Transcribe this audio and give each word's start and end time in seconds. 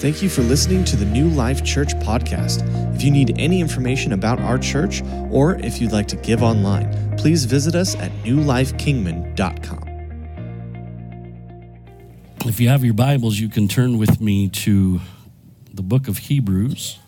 Thank 0.00 0.22
you 0.22 0.30
for 0.30 0.40
listening 0.40 0.82
to 0.84 0.96
the 0.96 1.04
New 1.04 1.28
Life 1.28 1.62
Church 1.62 1.90
podcast. 1.96 2.64
If 2.94 3.02
you 3.02 3.10
need 3.10 3.38
any 3.38 3.60
information 3.60 4.14
about 4.14 4.40
our 4.40 4.56
church 4.56 5.02
or 5.30 5.56
if 5.56 5.78
you'd 5.78 5.92
like 5.92 6.08
to 6.08 6.16
give 6.16 6.42
online, 6.42 7.18
please 7.18 7.44
visit 7.44 7.74
us 7.74 7.94
at 7.96 8.10
newlifekingman.com. 8.24 9.88
If 12.46 12.58
you 12.60 12.70
have 12.70 12.82
your 12.82 12.94
Bibles, 12.94 13.38
you 13.38 13.50
can 13.50 13.68
turn 13.68 13.98
with 13.98 14.22
me 14.22 14.48
to 14.48 15.02
the 15.70 15.82
book 15.82 16.08
of 16.08 16.16
Hebrews. 16.16 16.98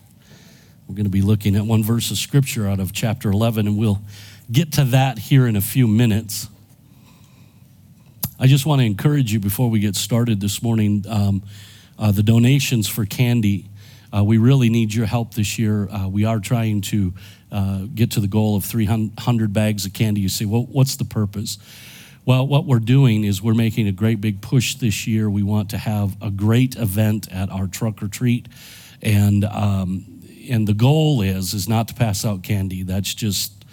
We're 0.87 0.93
going 0.93 1.05
to 1.05 1.09
be 1.09 1.23
looking 1.23 1.55
at 1.55 1.65
one 1.65 1.83
verse 1.83 2.11
of 2.11 2.19
scripture 2.19 2.67
out 2.67 2.79
of 2.79 2.93
chapter 2.93 3.31
11, 3.31 3.65
and 3.65 3.75
we'll 3.75 4.03
get 4.51 4.71
to 4.73 4.83
that 4.83 5.17
here 5.17 5.47
in 5.47 5.55
a 5.55 5.61
few 5.61 5.87
minutes. 5.87 6.47
I 8.39 8.45
just 8.45 8.67
want 8.67 8.81
to 8.81 8.85
encourage 8.85 9.33
you 9.33 9.39
before 9.39 9.71
we 9.71 9.79
get 9.79 9.95
started 9.95 10.41
this 10.41 10.61
morning. 10.61 11.05
Um, 11.09 11.41
uh, 12.03 12.11
the 12.11 12.21
donations 12.21 12.89
for 12.89 13.05
candy. 13.05 13.69
Uh, 14.13 14.21
we 14.21 14.37
really 14.37 14.67
need 14.67 14.93
your 14.93 15.05
help 15.05 15.35
this 15.35 15.57
year. 15.57 15.87
Uh, 15.89 16.09
we 16.09 16.25
are 16.25 16.41
trying 16.41 16.81
to 16.81 17.13
uh, 17.49 17.85
get 17.95 18.11
to 18.11 18.19
the 18.19 18.27
goal 18.27 18.57
of 18.57 18.65
300 18.65 19.53
bags 19.53 19.85
of 19.85 19.93
candy. 19.93 20.19
You 20.19 20.27
say, 20.27 20.43
well, 20.43 20.67
what's 20.69 20.97
the 20.97 21.05
purpose? 21.05 21.57
Well, 22.25 22.45
what 22.45 22.65
we're 22.65 22.79
doing 22.79 23.23
is 23.23 23.41
we're 23.41 23.53
making 23.53 23.87
a 23.87 23.93
great 23.93 24.19
big 24.19 24.41
push 24.41 24.75
this 24.75 25.07
year. 25.07 25.29
We 25.29 25.43
want 25.43 25.69
to 25.69 25.77
have 25.77 26.21
a 26.21 26.29
great 26.29 26.75
event 26.75 27.31
at 27.31 27.49
our 27.49 27.67
trunk 27.67 28.03
or 28.03 28.09
treat. 28.09 28.49
and 29.01 29.45
um, 29.45 30.05
and 30.49 30.67
the 30.67 30.73
goal 30.73 31.21
is 31.21 31.53
is 31.53 31.69
not 31.69 31.87
to 31.87 31.93
pass 31.93 32.25
out 32.25 32.43
candy. 32.43 32.83
That's 32.83 33.13
just 33.13 33.63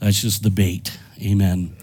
that's 0.00 0.20
just 0.20 0.42
the 0.42 0.50
bait. 0.50 0.98
Amen. 1.22 1.76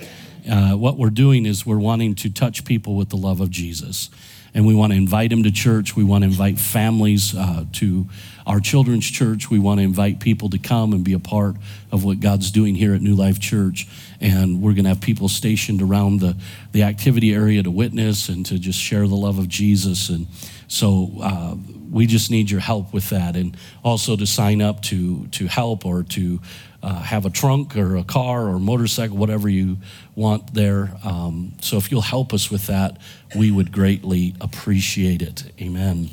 Uh, 0.50 0.72
what 0.72 0.98
we're 0.98 1.10
doing 1.10 1.46
is 1.46 1.66
we're 1.66 1.80
wanting 1.80 2.16
to 2.16 2.30
touch 2.30 2.66
people 2.66 2.98
with 2.98 3.08
the 3.08 3.16
love 3.16 3.40
of 3.40 3.50
Jesus 3.50 4.10
and 4.54 4.66
we 4.66 4.76
want 4.76 4.92
to 4.92 4.98
invite 4.98 5.32
them 5.32 5.44
to 5.44 5.52
church. 5.52 5.96
We 5.96 6.04
want 6.04 6.24
to 6.24 6.28
invite 6.28 6.60
families 6.60 7.36
uh, 7.36 7.66
to 7.74 8.08
our 8.46 8.60
children's 8.60 9.10
church. 9.10 9.50
We 9.50 9.60
want 9.60 9.80
to 9.80 9.84
invite 9.84 10.20
people 10.20 10.50
to 10.50 10.58
come 10.58 10.94
and 10.94 11.04
be 11.04 11.14
a 11.14 11.20
part 11.20 11.56
of 11.92 12.04
what 12.04 12.20
God's 12.20 12.52
doing 12.52 12.76
here 12.76 12.94
at 12.94 13.02
New 13.02 13.16
Life 13.16 13.40
Church. 13.40 13.88
And 14.22 14.62
we're 14.62 14.74
going 14.74 14.84
to 14.84 14.90
have 14.90 15.02
people 15.02 15.28
stationed 15.28 15.82
around 15.82 16.20
the, 16.20 16.38
the 16.72 16.84
activity 16.84 17.34
area 17.34 17.64
to 17.64 17.72
witness 17.72 18.30
and 18.30 18.46
to 18.46 18.60
just 18.60 18.80
share 18.80 19.08
the 19.08 19.16
love 19.16 19.40
of 19.40 19.48
Jesus. 19.48 20.10
And 20.10 20.28
so 20.68 21.12
uh, 21.22 21.56
we 21.92 22.06
just 22.06 22.30
need 22.30 22.52
your 22.52 22.60
help 22.60 22.94
with 22.94 23.10
that. 23.10 23.36
And 23.36 23.58
also 23.84 24.16
to 24.16 24.28
sign 24.28 24.62
up 24.62 24.82
to, 24.84 25.28
to 25.28 25.48
help 25.48 25.86
or 25.86 26.04
to 26.04 26.40
uh, 26.84 27.02
have 27.02 27.26
a 27.26 27.30
trunk 27.30 27.78
or 27.78 27.96
a 27.96 28.04
car 28.04 28.50
or 28.50 28.60
motorcycle, 28.60 29.16
whatever 29.16 29.48
you 29.48 29.78
want 30.16 30.54
there. 30.54 30.92
Um, 31.04 31.54
so 31.62 31.78
if 31.78 31.90
you'll 31.90 32.02
help 32.02 32.34
us 32.34 32.52
with 32.52 32.68
that, 32.68 32.98
we 33.36 33.50
would 33.50 33.72
greatly 33.72 34.36
appreciate 34.42 35.22
it. 35.22 35.46
Amen. 35.62 36.10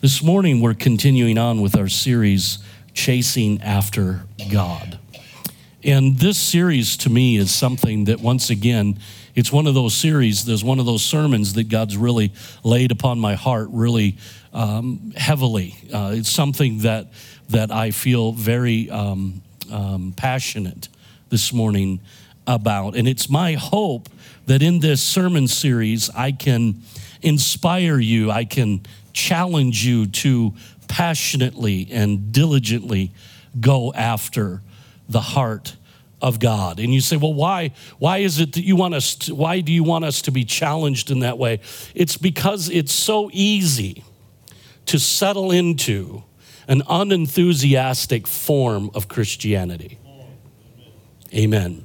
This 0.00 0.22
morning, 0.22 0.60
we're 0.60 0.74
continuing 0.74 1.38
on 1.38 1.60
with 1.60 1.76
our 1.76 1.88
series, 1.88 2.58
Chasing 2.94 3.62
After 3.62 4.24
God. 4.50 4.98
And 5.84 6.18
this 6.18 6.36
series 6.36 6.96
to 6.98 7.10
me 7.10 7.36
is 7.36 7.54
something 7.54 8.06
that, 8.06 8.20
once 8.20 8.50
again, 8.50 8.98
it's 9.36 9.52
one 9.52 9.68
of 9.68 9.74
those 9.74 9.94
series, 9.94 10.44
there's 10.44 10.64
one 10.64 10.80
of 10.80 10.86
those 10.86 11.04
sermons 11.04 11.52
that 11.52 11.68
God's 11.68 11.96
really 11.96 12.32
laid 12.64 12.90
upon 12.90 13.20
my 13.20 13.34
heart 13.34 13.68
really 13.70 14.16
um, 14.52 15.12
heavily. 15.16 15.76
Uh, 15.92 16.14
it's 16.14 16.28
something 16.28 16.78
that, 16.78 17.06
that 17.50 17.70
I 17.70 17.92
feel 17.92 18.32
very 18.32 18.90
um, 18.90 19.42
um, 19.70 20.12
passionate 20.16 20.88
this 21.30 21.52
morning 21.52 22.00
about. 22.46 22.96
And 22.96 23.06
it's 23.06 23.28
my 23.28 23.52
hope 23.54 24.08
that 24.46 24.62
in 24.62 24.80
this 24.80 25.02
sermon 25.02 25.46
series, 25.46 26.10
I 26.10 26.32
can 26.32 26.82
inspire 27.22 27.98
you, 27.98 28.30
I 28.30 28.44
can 28.44 28.80
challenge 29.12 29.84
you 29.84 30.06
to 30.06 30.54
passionately 30.88 31.88
and 31.90 32.32
diligently 32.32 33.12
go 33.60 33.92
after 33.92 34.62
the 35.08 35.20
heart 35.20 35.76
of 36.20 36.40
God. 36.40 36.80
And 36.80 36.92
you 36.92 37.00
say, 37.00 37.16
well, 37.16 37.34
why, 37.34 37.72
why 37.98 38.18
is 38.18 38.40
it 38.40 38.54
that 38.54 38.64
you 38.64 38.76
want 38.76 38.94
us 38.94 39.14
to, 39.16 39.34
why 39.34 39.60
do 39.60 39.72
you 39.72 39.84
want 39.84 40.04
us 40.04 40.22
to 40.22 40.30
be 40.30 40.44
challenged 40.44 41.10
in 41.10 41.20
that 41.20 41.38
way? 41.38 41.60
It's 41.94 42.16
because 42.16 42.68
it's 42.68 42.92
so 42.92 43.30
easy 43.32 44.02
to 44.86 44.98
settle 44.98 45.50
into 45.50 46.24
an 46.68 46.82
unenthusiastic 46.88 48.26
form 48.26 48.90
of 48.94 49.08
Christianity. 49.08 49.98
Amen. 51.34 51.84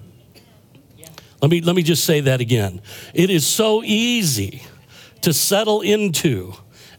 Let 1.41 1.51
me, 1.51 1.61
let 1.61 1.75
me 1.75 1.83
just 1.83 2.05
say 2.05 2.21
that 2.21 2.39
again. 2.39 2.81
It 3.13 3.29
is 3.29 3.45
so 3.45 3.83
easy 3.83 4.63
to 5.21 5.33
settle 5.33 5.81
into 5.81 6.53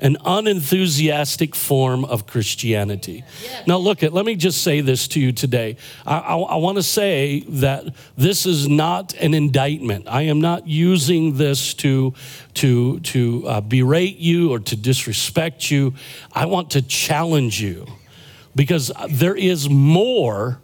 an 0.04 0.18
unenthusiastic 0.26 1.56
form 1.56 2.04
of 2.04 2.26
Christianity. 2.26 3.24
Now, 3.66 3.78
look 3.78 4.02
at, 4.02 4.12
let 4.12 4.26
me 4.26 4.36
just 4.36 4.62
say 4.62 4.82
this 4.82 5.08
to 5.08 5.20
you 5.20 5.32
today. 5.32 5.78
I, 6.06 6.18
I, 6.18 6.36
I 6.36 6.56
want 6.56 6.76
to 6.76 6.82
say 6.82 7.40
that 7.48 7.86
this 8.14 8.44
is 8.44 8.68
not 8.68 9.14
an 9.14 9.32
indictment. 9.32 10.06
I 10.06 10.22
am 10.22 10.42
not 10.42 10.68
using 10.68 11.38
this 11.38 11.72
to, 11.74 12.12
to, 12.54 13.00
to 13.00 13.48
uh, 13.48 13.60
berate 13.62 14.18
you 14.18 14.52
or 14.52 14.58
to 14.58 14.76
disrespect 14.76 15.70
you. 15.70 15.94
I 16.32 16.44
want 16.44 16.72
to 16.72 16.82
challenge 16.82 17.62
you 17.62 17.86
because 18.54 18.92
there 19.08 19.34
is 19.34 19.70
more 19.70 20.60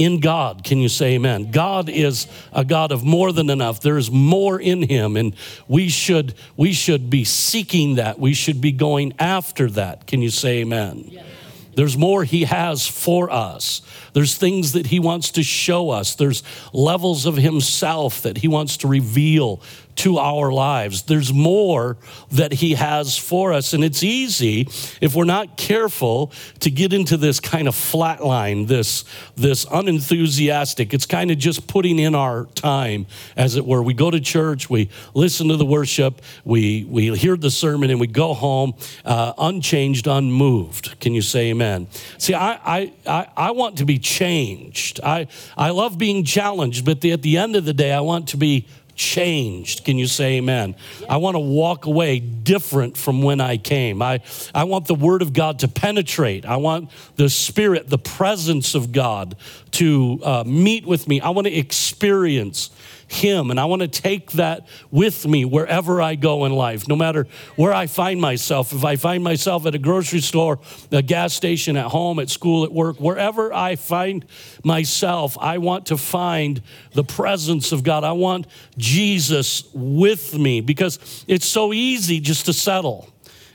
in 0.00 0.18
God. 0.18 0.64
Can 0.64 0.78
you 0.78 0.88
say 0.88 1.16
amen? 1.16 1.50
God 1.50 1.90
is 1.90 2.26
a 2.54 2.64
God 2.64 2.90
of 2.90 3.04
more 3.04 3.32
than 3.32 3.50
enough. 3.50 3.82
There 3.82 3.98
is 3.98 4.10
more 4.10 4.58
in 4.58 4.82
him 4.82 5.14
and 5.14 5.36
we 5.68 5.90
should 5.90 6.34
we 6.56 6.72
should 6.72 7.10
be 7.10 7.24
seeking 7.24 7.96
that. 7.96 8.18
We 8.18 8.32
should 8.32 8.62
be 8.62 8.72
going 8.72 9.12
after 9.18 9.68
that. 9.72 10.06
Can 10.06 10.22
you 10.22 10.30
say 10.30 10.60
amen? 10.60 11.04
Yes. 11.10 11.26
There's 11.74 11.98
more 11.98 12.24
he 12.24 12.44
has 12.44 12.86
for 12.86 13.30
us. 13.30 13.82
There's 14.14 14.36
things 14.36 14.72
that 14.72 14.86
he 14.86 14.98
wants 14.98 15.32
to 15.32 15.42
show 15.42 15.90
us. 15.90 16.14
There's 16.14 16.42
levels 16.72 17.26
of 17.26 17.36
himself 17.36 18.22
that 18.22 18.38
he 18.38 18.48
wants 18.48 18.78
to 18.78 18.88
reveal 18.88 19.62
to 19.96 20.18
our 20.18 20.52
lives. 20.52 21.02
There's 21.02 21.32
more 21.32 21.96
that 22.32 22.52
He 22.52 22.74
has 22.74 23.16
for 23.16 23.52
us. 23.52 23.72
And 23.72 23.84
it's 23.84 24.02
easy, 24.02 24.68
if 25.00 25.14
we're 25.14 25.24
not 25.24 25.56
careful, 25.56 26.32
to 26.60 26.70
get 26.70 26.92
into 26.92 27.16
this 27.16 27.40
kind 27.40 27.68
of 27.68 27.74
flat 27.74 28.24
line, 28.24 28.66
this, 28.66 29.04
this 29.36 29.66
unenthusiastic. 29.70 30.94
It's 30.94 31.06
kind 31.06 31.30
of 31.30 31.38
just 31.38 31.66
putting 31.66 31.98
in 31.98 32.14
our 32.14 32.46
time, 32.54 33.06
as 33.36 33.56
it 33.56 33.66
were. 33.66 33.82
We 33.82 33.94
go 33.94 34.10
to 34.10 34.20
church, 34.20 34.70
we 34.70 34.88
listen 35.14 35.48
to 35.48 35.56
the 35.56 35.66
worship, 35.66 36.22
we, 36.44 36.84
we 36.84 37.16
hear 37.16 37.36
the 37.36 37.50
sermon, 37.50 37.90
and 37.90 38.00
we 38.00 38.06
go 38.06 38.34
home 38.34 38.74
uh, 39.04 39.32
unchanged, 39.38 40.06
unmoved. 40.06 41.00
Can 41.00 41.14
you 41.14 41.22
say 41.22 41.50
amen? 41.50 41.88
See, 42.18 42.34
I, 42.34 42.52
I, 42.64 42.92
I, 43.06 43.28
I 43.36 43.50
want 43.52 43.78
to 43.78 43.84
be 43.84 43.98
changed. 43.98 45.00
I, 45.02 45.26
I 45.56 45.70
love 45.70 45.98
being 45.98 46.24
challenged, 46.24 46.84
but 46.84 47.00
the, 47.00 47.12
at 47.12 47.22
the 47.22 47.36
end 47.36 47.56
of 47.56 47.64
the 47.64 47.74
day, 47.74 47.92
I 47.92 48.00
want 48.00 48.28
to 48.28 48.36
be 48.36 48.66
changed. 49.00 49.86
Can 49.86 49.96
you 49.96 50.06
say 50.06 50.36
amen? 50.36 50.76
I 51.08 51.16
want 51.16 51.34
to 51.34 51.40
walk 51.40 51.86
away 51.86 52.20
different 52.20 52.98
from 52.98 53.22
when 53.22 53.40
I 53.40 53.56
came. 53.56 54.02
I, 54.02 54.20
I 54.54 54.64
want 54.64 54.86
the 54.86 54.94
Word 54.94 55.22
of 55.22 55.32
God 55.32 55.60
to 55.60 55.68
penetrate. 55.68 56.44
I 56.44 56.56
want 56.56 56.90
the 57.16 57.30
Spirit, 57.30 57.88
the 57.88 57.98
presence 57.98 58.74
of 58.74 58.92
God 58.92 59.36
to 59.72 60.20
uh, 60.22 60.44
meet 60.46 60.84
with 60.84 61.08
me. 61.08 61.18
I 61.22 61.30
want 61.30 61.46
to 61.46 61.52
experience 61.52 62.68
him. 63.10 63.50
And 63.50 63.58
I 63.58 63.64
want 63.64 63.82
to 63.82 63.88
take 63.88 64.32
that 64.32 64.66
with 64.90 65.26
me 65.26 65.44
wherever 65.44 66.00
I 66.00 66.14
go 66.14 66.44
in 66.44 66.52
life, 66.52 66.86
no 66.86 66.94
matter 66.94 67.26
where 67.56 67.72
I 67.72 67.86
find 67.86 68.20
myself. 68.20 68.72
If 68.72 68.84
I 68.84 68.96
find 68.96 69.24
myself 69.24 69.66
at 69.66 69.74
a 69.74 69.78
grocery 69.78 70.20
store, 70.20 70.60
a 70.92 71.02
gas 71.02 71.34
station, 71.34 71.76
at 71.76 71.86
home, 71.86 72.20
at 72.20 72.30
school, 72.30 72.64
at 72.64 72.72
work, 72.72 73.00
wherever 73.00 73.52
I 73.52 73.76
find 73.76 74.24
myself, 74.62 75.36
I 75.40 75.58
want 75.58 75.86
to 75.86 75.96
find 75.96 76.62
the 76.92 77.04
presence 77.04 77.72
of 77.72 77.82
God. 77.82 78.04
I 78.04 78.12
want 78.12 78.46
Jesus 78.78 79.64
with 79.74 80.38
me 80.38 80.60
because 80.60 81.24
it's 81.26 81.46
so 81.46 81.72
easy 81.72 82.20
just 82.20 82.46
to 82.46 82.52
settle. 82.52 83.08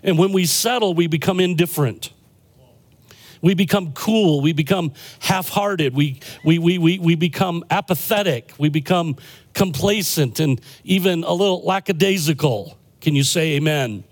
And 0.04 0.18
when 0.18 0.34
we 0.34 0.46
settle, 0.46 0.94
we 0.94 1.08
become 1.08 1.40
indifferent. 1.40 2.12
We 3.42 3.54
become 3.54 3.94
cool. 3.94 4.42
We 4.42 4.54
become 4.54 4.94
half 5.20 5.50
hearted. 5.50 5.94
We, 5.94 6.20
we, 6.44 6.60
we, 6.60 6.78
we, 6.78 7.00
we 7.00 7.16
become 7.16 7.64
apathetic. 7.70 8.54
We 8.58 8.70
become 8.70 9.18
complacent 9.54 10.40
and 10.40 10.62
even 10.84 11.24
a 11.24 11.34
little 11.34 11.64
lackadaisical. 11.64 12.78
Can 13.02 13.16
you 13.16 13.24
say 13.24 13.54
amen? 13.54 14.04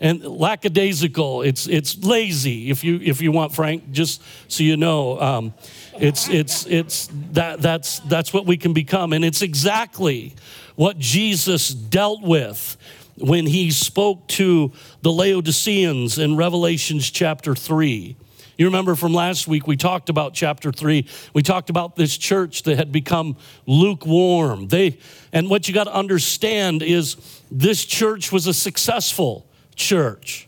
And 0.00 0.24
lackadaisical, 0.24 1.42
it's, 1.42 1.68
it's 1.68 1.96
lazy, 2.02 2.70
if 2.70 2.82
you, 2.82 2.98
if 3.00 3.22
you 3.22 3.30
want, 3.30 3.54
Frank, 3.54 3.92
just 3.92 4.20
so 4.48 4.64
you 4.64 4.76
know. 4.76 5.20
Um, 5.20 5.54
it's, 5.94 6.28
it's, 6.28 6.66
it's, 6.66 7.08
that, 7.32 7.62
that's, 7.62 8.00
that's 8.00 8.32
what 8.32 8.44
we 8.44 8.56
can 8.56 8.72
become. 8.72 9.12
And 9.12 9.24
it's 9.24 9.42
exactly 9.42 10.34
what 10.74 10.98
Jesus 10.98 11.68
dealt 11.68 12.22
with 12.22 12.76
when 13.16 13.46
he 13.46 13.70
spoke 13.70 14.26
to 14.26 14.72
the 15.02 15.12
Laodiceans 15.12 16.18
in 16.18 16.36
Revelations 16.36 17.08
chapter 17.08 17.54
3. 17.54 18.16
You 18.62 18.68
remember 18.68 18.94
from 18.94 19.12
last 19.12 19.48
week, 19.48 19.66
we 19.66 19.76
talked 19.76 20.08
about 20.08 20.34
chapter 20.34 20.70
three. 20.70 21.08
We 21.34 21.42
talked 21.42 21.68
about 21.68 21.96
this 21.96 22.16
church 22.16 22.62
that 22.62 22.76
had 22.76 22.92
become 22.92 23.36
lukewarm. 23.66 24.68
They, 24.68 25.00
and 25.32 25.50
what 25.50 25.66
you 25.66 25.74
got 25.74 25.84
to 25.84 25.92
understand 25.92 26.80
is 26.80 27.16
this 27.50 27.84
church 27.84 28.30
was 28.30 28.46
a 28.46 28.54
successful 28.54 29.48
church. 29.74 30.46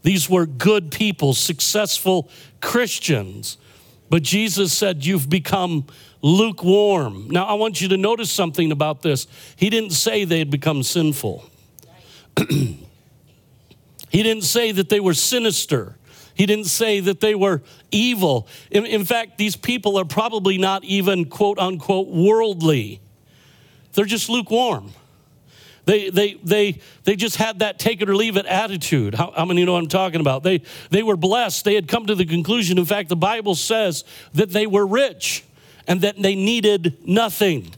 These 0.00 0.30
were 0.30 0.46
good 0.46 0.90
people, 0.90 1.34
successful 1.34 2.30
Christians. 2.62 3.58
But 4.08 4.22
Jesus 4.22 4.72
said, 4.72 5.04
You've 5.04 5.28
become 5.28 5.84
lukewarm. 6.22 7.28
Now, 7.28 7.44
I 7.44 7.52
want 7.52 7.82
you 7.82 7.88
to 7.88 7.98
notice 7.98 8.30
something 8.30 8.72
about 8.72 9.02
this. 9.02 9.26
He 9.56 9.68
didn't 9.68 9.92
say 9.92 10.24
they 10.24 10.38
had 10.38 10.50
become 10.50 10.82
sinful, 10.82 11.44
he 12.48 12.78
didn't 14.10 14.44
say 14.44 14.72
that 14.72 14.88
they 14.88 15.00
were 15.00 15.12
sinister. 15.12 15.98
He 16.40 16.46
didn't 16.46 16.68
say 16.68 17.00
that 17.00 17.20
they 17.20 17.34
were 17.34 17.60
evil. 17.90 18.48
In, 18.70 18.86
in, 18.86 19.04
fact, 19.04 19.36
these 19.36 19.56
people 19.56 19.98
are 19.98 20.06
probably 20.06 20.56
not 20.56 20.82
even 20.84 21.26
quote 21.26 21.58
unquote 21.58 22.08
worldly. 22.08 23.02
They're 23.92 24.06
just 24.06 24.30
lukewarm. 24.30 24.90
They, 25.84 26.08
they, 26.08 26.40
they, 26.42 26.80
they 27.04 27.14
just 27.14 27.36
had 27.36 27.58
that 27.58 27.78
take 27.78 28.00
it 28.00 28.08
or 28.08 28.16
leave 28.16 28.38
it 28.38 28.46
attitude. 28.46 29.14
How, 29.14 29.34
how 29.36 29.44
many 29.44 29.66
know 29.66 29.74
what 29.74 29.82
I'm 29.82 29.88
talking 29.88 30.22
about? 30.22 30.42
They, 30.42 30.62
they 30.88 31.02
were 31.02 31.18
blessed. 31.18 31.66
They 31.66 31.74
had 31.74 31.88
come 31.88 32.06
to 32.06 32.14
the 32.14 32.24
conclusion. 32.24 32.78
In 32.78 32.86
fact, 32.86 33.10
the 33.10 33.16
Bible 33.16 33.54
says 33.54 34.04
that 34.32 34.48
they 34.48 34.66
were 34.66 34.86
rich 34.86 35.44
and 35.86 36.00
that 36.00 36.16
they 36.16 36.36
needed 36.36 37.06
nothing. 37.06 37.70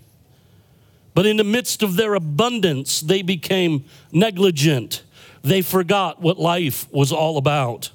But 1.15 1.27
in 1.27 1.37
the 1.37 1.43
midst 1.43 1.83
of 1.83 1.97
their 1.97 2.15
abundance, 2.15 3.01
they 3.01 3.23
became 3.23 3.87
negligent. 4.13 5.03
They 5.43 5.63
forgot 5.63 6.23
what 6.23 6.39
life 6.39 6.87
was 6.93 7.11
all 7.11 7.39
about. 7.39 7.91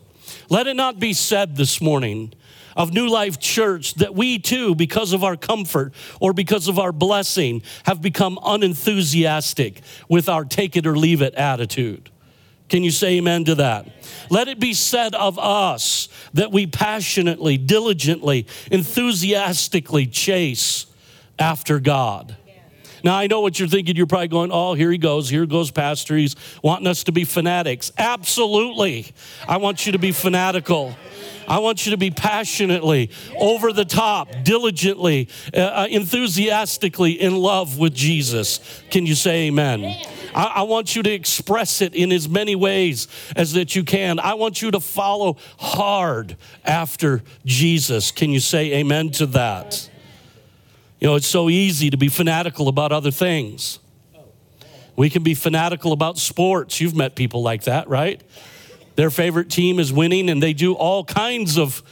Let 0.49 0.67
it 0.67 0.75
not 0.75 0.99
be 0.99 1.13
said 1.13 1.55
this 1.55 1.81
morning 1.81 2.33
of 2.75 2.94
New 2.94 3.09
Life 3.09 3.39
Church 3.39 3.95
that 3.95 4.13
we 4.13 4.39
too, 4.39 4.75
because 4.75 5.11
of 5.11 5.23
our 5.23 5.35
comfort 5.35 5.94
or 6.21 6.31
because 6.31 6.67
of 6.67 6.79
our 6.79 6.91
blessing, 6.91 7.63
have 7.85 8.01
become 8.01 8.39
unenthusiastic 8.45 9.81
with 10.07 10.29
our 10.29 10.45
take 10.45 10.77
it 10.77 10.85
or 10.85 10.95
leave 10.95 11.21
it 11.21 11.33
attitude. 11.35 12.09
Can 12.69 12.83
you 12.83 12.91
say 12.91 13.17
amen 13.17 13.45
to 13.45 13.55
that? 13.55 13.88
Let 14.29 14.47
it 14.47 14.59
be 14.59 14.73
said 14.73 15.15
of 15.15 15.39
us 15.39 16.09
that 16.33 16.51
we 16.51 16.67
passionately, 16.67 17.57
diligently, 17.57 18.45
enthusiastically 18.71 20.05
chase 20.05 20.85
after 21.39 21.79
God. 21.79 22.35
Now, 23.07 23.15
I 23.15 23.27
know 23.27 23.39
what 23.39 23.57
you're 23.57 23.69
thinking. 23.69 23.95
You're 23.95 24.06
probably 24.06 24.27
going, 24.27 24.51
oh, 24.51 24.74
here 24.74 24.92
he 24.92 24.98
goes. 24.98 25.30
Here 25.30 25.45
goes 25.45 25.71
Pastor. 25.71 26.18
He's 26.18 26.36
wanting 26.62 26.88
us 26.88 27.06
to 27.06 27.13
be 27.13 27.24
fanatics. 27.24 27.89
Absolutely. 27.98 29.13
I 29.48 29.56
want 29.56 29.86
you 29.86 29.94
to 29.94 29.98
be 29.98 30.12
fanatical. 30.12 30.94
I 31.48 31.59
want 31.59 31.86
you 31.86 31.92
to 31.92 31.98
be 31.98 32.12
passionately, 32.12 33.09
over 33.38 33.71
the 33.71 33.86
top, 33.86 34.27
diligently, 34.44 35.30
uh, 35.54 35.59
uh 35.59 35.88
enthusiastically 35.89 37.13
in 37.13 37.38
love 37.38 37.80
with 37.80 37.95
Jesus. 37.95 38.83
Can 38.89 39.06
you 39.06 39.15
say 39.15 39.48
amen? 39.48 39.86
I, 40.36 40.44
I 40.56 40.62
want 40.63 40.94
you 40.94 41.01
to 41.04 41.09
express 41.09 41.81
it 41.81 41.95
in 41.95 42.12
as 42.12 42.27
many 42.27 42.57
ways 42.57 43.07
as 43.38 43.54
that 43.54 43.74
you 43.74 43.86
can. 43.86 44.19
I 44.19 44.33
want 44.33 44.62
you 44.62 44.71
to 44.71 44.81
follow 44.81 45.38
hard 45.57 46.36
after 46.65 47.24
Jesus. 47.45 48.12
Can 48.12 48.31
you 48.31 48.42
say 48.42 48.74
amen 48.74 49.12
to 49.12 49.27
that? 49.27 49.89
You 50.99 51.07
know, 51.07 51.15
it's 51.15 51.27
so 51.27 51.49
easy 51.49 51.89
to 51.89 51.97
be 51.97 52.07
fanatical 52.07 52.67
about 52.67 52.91
other 52.91 53.11
things. 53.11 53.79
We 54.95 55.11
can 55.11 55.21
be 55.21 55.35
fanatical 55.35 55.91
about 55.91 56.17
sports. 56.17 56.81
You've 56.81 56.95
met 56.95 57.15
people 57.15 57.44
like 57.44 57.65
that, 57.65 57.88
right? 57.88 58.21
Their 58.95 59.11
favorite 59.11 59.51
team 59.51 59.79
is 59.79 59.94
winning 59.94 60.27
and 60.27 60.41
they 60.41 60.53
do 60.53 60.73
all 60.73 61.03
kinds 61.03 61.57
of 61.57 61.83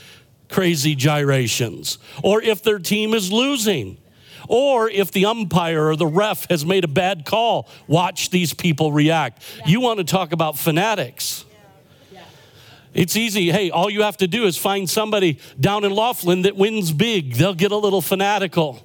crazy 0.49 0.95
gyrations. 0.95 1.99
Or 2.23 2.41
if 2.41 2.63
their 2.63 2.79
team 2.79 3.13
is 3.13 3.31
losing, 3.31 3.99
or 4.47 4.89
if 4.89 5.11
the 5.11 5.25
umpire 5.25 5.87
or 5.87 5.95
the 5.95 6.07
ref 6.07 6.47
has 6.49 6.65
made 6.65 6.83
a 6.83 6.87
bad 6.87 7.25
call, 7.25 7.69
watch 7.87 8.29
these 8.29 8.53
people 8.53 8.91
react. 8.91 9.43
Yeah. 9.59 9.67
You 9.67 9.81
want 9.81 9.99
to 9.99 10.03
talk 10.03 10.31
about 10.33 10.57
fanatics. 10.57 11.45
Yeah. 12.11 12.19
Yeah. 12.19 12.25
It's 12.93 13.15
easy. 13.15 13.51
Hey, 13.51 13.69
all 13.69 13.89
you 13.89 14.03
have 14.03 14.17
to 14.17 14.27
do 14.27 14.45
is 14.45 14.57
find 14.57 14.89
somebody 14.89 15.39
down 15.59 15.83
in 15.83 15.91
Laughlin 15.91 16.43
that 16.43 16.55
wins 16.55 16.91
big. 16.91 17.35
They'll 17.35 17.55
get 17.55 17.71
a 17.71 17.77
little 17.77 18.01
fanatical. 18.01 18.84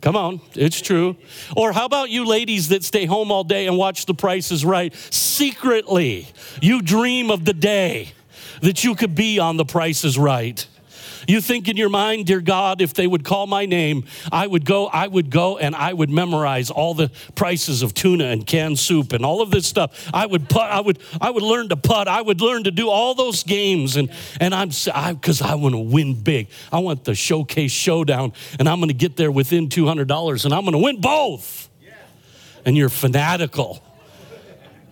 Come 0.00 0.14
on, 0.16 0.40
it's 0.54 0.80
true. 0.80 1.16
Or 1.56 1.72
how 1.72 1.84
about 1.84 2.10
you 2.10 2.24
ladies 2.24 2.68
that 2.68 2.84
stay 2.84 3.04
home 3.04 3.32
all 3.32 3.44
day 3.44 3.66
and 3.66 3.76
watch 3.76 4.06
The 4.06 4.14
Price 4.14 4.52
is 4.52 4.64
Right? 4.64 4.94
Secretly, 5.10 6.28
you 6.62 6.82
dream 6.82 7.30
of 7.30 7.44
the 7.44 7.52
day 7.52 8.12
that 8.62 8.84
you 8.84 8.94
could 8.94 9.14
be 9.14 9.38
on 9.38 9.56
The 9.56 9.64
Price 9.64 10.04
is 10.04 10.18
Right. 10.18 10.66
You 11.28 11.42
think 11.42 11.68
in 11.68 11.76
your 11.76 11.90
mind, 11.90 12.24
dear 12.24 12.40
God, 12.40 12.80
if 12.80 12.94
they 12.94 13.06
would 13.06 13.22
call 13.22 13.46
my 13.46 13.66
name, 13.66 14.04
I 14.32 14.46
would 14.46 14.64
go, 14.64 14.86
I 14.86 15.06
would 15.06 15.28
go 15.28 15.58
and 15.58 15.76
I 15.76 15.92
would 15.92 16.08
memorize 16.08 16.70
all 16.70 16.94
the 16.94 17.10
prices 17.34 17.82
of 17.82 17.92
tuna 17.92 18.24
and 18.24 18.46
canned 18.46 18.78
soup 18.78 19.12
and 19.12 19.26
all 19.26 19.42
of 19.42 19.50
this 19.50 19.66
stuff. 19.66 20.10
I 20.14 20.24
would 20.24 20.48
put, 20.48 20.62
I 20.62 20.80
would, 20.80 20.98
I 21.20 21.28
would 21.28 21.42
learn 21.42 21.68
to 21.68 21.76
putt. 21.76 22.08
I 22.08 22.22
would 22.22 22.40
learn 22.40 22.64
to 22.64 22.70
do 22.70 22.88
all 22.88 23.14
those 23.14 23.42
games. 23.42 23.96
And, 23.96 24.10
and 24.40 24.54
I'm, 24.54 24.68
because 24.68 25.42
I, 25.42 25.52
I 25.52 25.54
want 25.56 25.74
to 25.74 25.80
win 25.80 26.14
big. 26.14 26.48
I 26.72 26.78
want 26.78 27.04
the 27.04 27.14
showcase 27.14 27.72
showdown 27.72 28.32
and 28.58 28.66
I'm 28.66 28.78
going 28.78 28.88
to 28.88 28.94
get 28.94 29.18
there 29.18 29.30
within 29.30 29.68
$200 29.68 30.44
and 30.46 30.54
I'm 30.54 30.62
going 30.62 30.72
to 30.72 30.78
win 30.78 30.98
both. 31.02 31.68
And 32.64 32.74
you're 32.74 32.88
fanatical. 32.88 33.82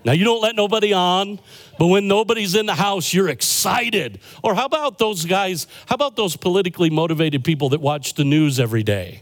Now, 0.07 0.13
you 0.13 0.25
don't 0.25 0.41
let 0.41 0.55
nobody 0.55 0.93
on. 0.93 1.41
But 1.81 1.89
when 1.89 2.07
nobody's 2.07 2.55
in 2.55 2.67
the 2.67 2.77
house, 2.77 3.13
you're 3.13 3.29
excited. 3.29 4.21
Or 4.41 4.55
how 4.55 4.65
about 4.65 4.99
those 4.99 5.25
guys? 5.25 5.67
How 5.87 5.97
about 5.97 6.15
those 6.15 6.37
politically 6.37 6.91
motivated 6.91 7.43
people 7.43 7.71
that 7.71 7.81
watch 7.81 8.15
the 8.15 8.23
news 8.25 8.61
every 8.61 8.85
day? 8.85 9.21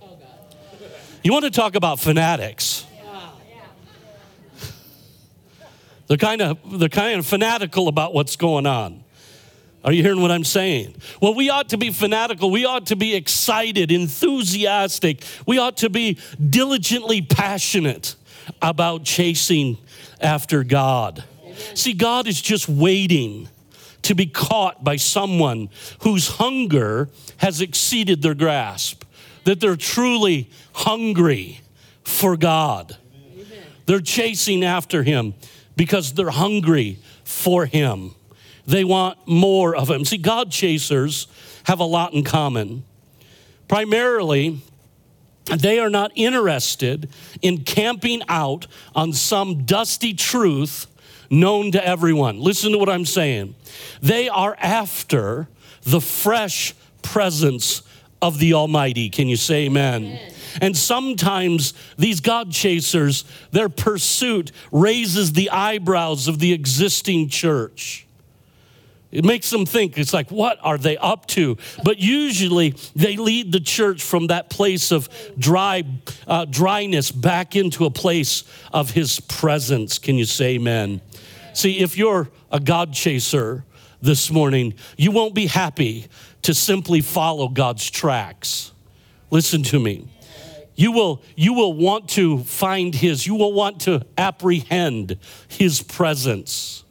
You 1.23 1.33
want 1.33 1.47
to 1.47 1.51
talk 1.51 1.75
about 1.75 2.01
fanatics? 2.01 2.87
They're 6.07 6.19
kind 6.19 6.43
of 6.43 6.59
they're 6.79 6.91
kind 6.91 7.19
of 7.19 7.25
fanatical 7.25 7.89
about 7.89 8.13
what's 8.13 8.37
going 8.37 8.67
on. 8.67 9.05
Are 9.85 9.93
you 9.93 10.03
hearing 10.03 10.21
what 10.21 10.31
I'm 10.31 10.45
saying? 10.45 10.97
Well, 11.21 11.35
we 11.35 11.49
ought 11.49 11.71
to 11.71 11.79
be 11.79 11.93
fanatical. 11.93 12.51
We 12.51 12.67
ought 12.67 12.87
to 12.87 12.97
be 12.97 13.15
excited, 13.15 13.91
enthusiastic. 13.91 15.25
We 15.47 15.57
ought 15.57 15.79
to 15.79 15.89
be 15.89 16.19
diligently 16.51 17.23
passionate 17.23 18.17
about 18.61 19.05
chasing 19.05 19.79
after 20.25 20.65
God. 20.65 21.25
See, 21.75 21.93
God 21.93 22.27
is 22.27 22.41
just 22.41 22.69
waiting 22.69 23.49
to 24.03 24.15
be 24.15 24.27
caught 24.27 24.85
by 24.85 24.97
someone 24.97 25.69
whose 26.03 26.29
hunger 26.29 27.09
has 27.39 27.61
exceeded 27.61 28.23
their 28.23 28.35
grasp, 28.35 29.05
that 29.45 29.61
they're 29.61 29.77
truly 29.77 30.51
hungry 30.75 31.61
for 32.03 32.37
God. 32.37 32.97
Amen. 33.35 33.63
They're 33.87 34.01
chasing 34.01 34.65
after 34.65 35.03
Him 35.03 35.35
because 35.77 36.13
they're 36.13 36.31
hungry 36.31 36.99
for 37.25 37.67
Him. 37.67 38.15
They 38.67 38.85
want 38.85 39.19
more 39.27 39.75
of 39.75 39.91
Him. 39.91 40.05
See, 40.05 40.19
God 40.19 40.51
chasers 40.51 41.27
have 41.65 41.81
a 41.81 41.85
lot 41.85 42.13
in 42.13 42.25
common. 42.25 42.85
Primarily, 43.69 44.61
they 45.47 45.79
are 45.79 45.91
not 45.91 46.13
interested 46.15 47.09
in 47.43 47.65
camping 47.65 48.23
out 48.29 48.67
on 48.95 49.13
some 49.13 49.65
dusty 49.65 50.15
truth 50.15 50.87
known 51.31 51.73
to 51.73 51.87
everyone. 51.87 52.41
Listen 52.41 52.73
to 52.73 52.79
what 52.79 52.89
I'm 52.89 53.05
saying. 53.05 53.55
They 54.01 54.29
are 54.29 54.57
after 54.59 55.49
the 55.83 56.01
fresh 56.01 56.75
presence 57.03 57.83
of 58.23 58.39
the 58.39 58.55
Almighty. 58.55 59.11
Can 59.11 59.29
you 59.29 59.37
say 59.37 59.67
amen? 59.67 60.05
amen? 60.05 60.33
And 60.61 60.77
sometimes 60.77 61.75
these 61.99 62.21
God 62.21 62.51
chasers, 62.53 63.25
their 63.51 63.69
pursuit 63.69 64.53
raises 64.71 65.33
the 65.33 65.51
eyebrows 65.51 66.29
of 66.29 66.39
the 66.39 66.53
existing 66.53 67.29
church. 67.29 68.04
It 69.15 69.25
makes 69.25 69.49
them 69.49 69.65
think, 69.65 69.97
it's 69.97 70.13
like, 70.13 70.31
what 70.33 70.59
are 70.61 70.77
they 70.77 70.97
up 70.97 71.27
to? 71.29 71.57
But 71.85 71.99
usually 72.01 72.75
they 72.97 73.17
lead 73.17 73.53
the 73.53 73.61
church 73.61 74.03
from 74.03 74.27
that 74.27 74.51
place 74.51 74.91
of 74.91 75.09
dry, 75.39 75.85
uh, 76.27 76.47
dryness 76.47 77.13
back 77.13 77.55
into 77.55 77.85
a 77.85 77.91
place 77.91 78.43
of 78.73 78.91
his 78.91 79.21
presence. 79.21 80.01
Can 80.01 80.17
you 80.17 80.25
say 80.25 80.57
amen? 80.57 81.01
See, 81.53 81.79
if 81.79 81.97
you're 81.97 82.29
a 82.51 82.59
God 82.59 82.93
chaser 82.93 83.65
this 84.03 84.33
morning, 84.33 84.75
you 84.97 85.13
won't 85.13 85.35
be 85.35 85.47
happy 85.47 86.09
to 86.43 86.53
simply 86.53 87.01
follow 87.01 87.47
God's 87.49 87.89
tracks. 87.89 88.73
Listen 89.31 89.63
to 89.63 89.79
me. 89.79 90.09
You 90.75 90.91
will, 90.91 91.23
you 91.37 91.53
will 91.53 91.73
want 91.73 92.09
to 92.11 92.39
find 92.41 92.93
His, 92.95 93.29
you 93.29 93.37
will 93.37 93.53
want 93.53 93.83
to 93.83 94.05
apprehend 94.19 95.19
His 95.47 95.83
presence. 95.83 96.84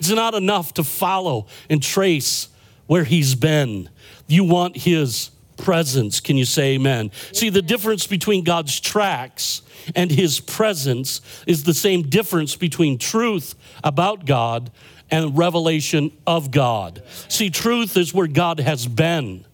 It's 0.00 0.10
not 0.10 0.34
enough 0.34 0.74
to 0.74 0.84
follow 0.84 1.46
and 1.68 1.82
trace 1.82 2.48
where 2.86 3.04
He's 3.04 3.34
been. 3.36 3.88
You 4.26 4.42
want 4.44 4.76
His 4.76 5.30
presence. 5.56 6.20
Can 6.20 6.36
you 6.36 6.44
say 6.44 6.74
amen? 6.74 7.12
See, 7.32 7.50
the 7.50 7.62
difference 7.62 8.06
between 8.06 8.44
God's 8.44 8.80
tracks 8.80 9.62
and 9.94 10.10
his 10.10 10.40
presence 10.40 11.20
is 11.46 11.64
the 11.64 11.74
same 11.74 12.02
difference 12.02 12.56
between 12.56 12.98
truth 12.98 13.54
about 13.84 14.26
God 14.26 14.70
and 15.10 15.36
revelation 15.36 16.12
of 16.26 16.50
God. 16.50 17.02
See, 17.28 17.50
truth 17.50 17.96
is 17.96 18.14
where 18.14 18.26
God 18.26 18.60
has 18.60 18.86
been. 18.86 19.44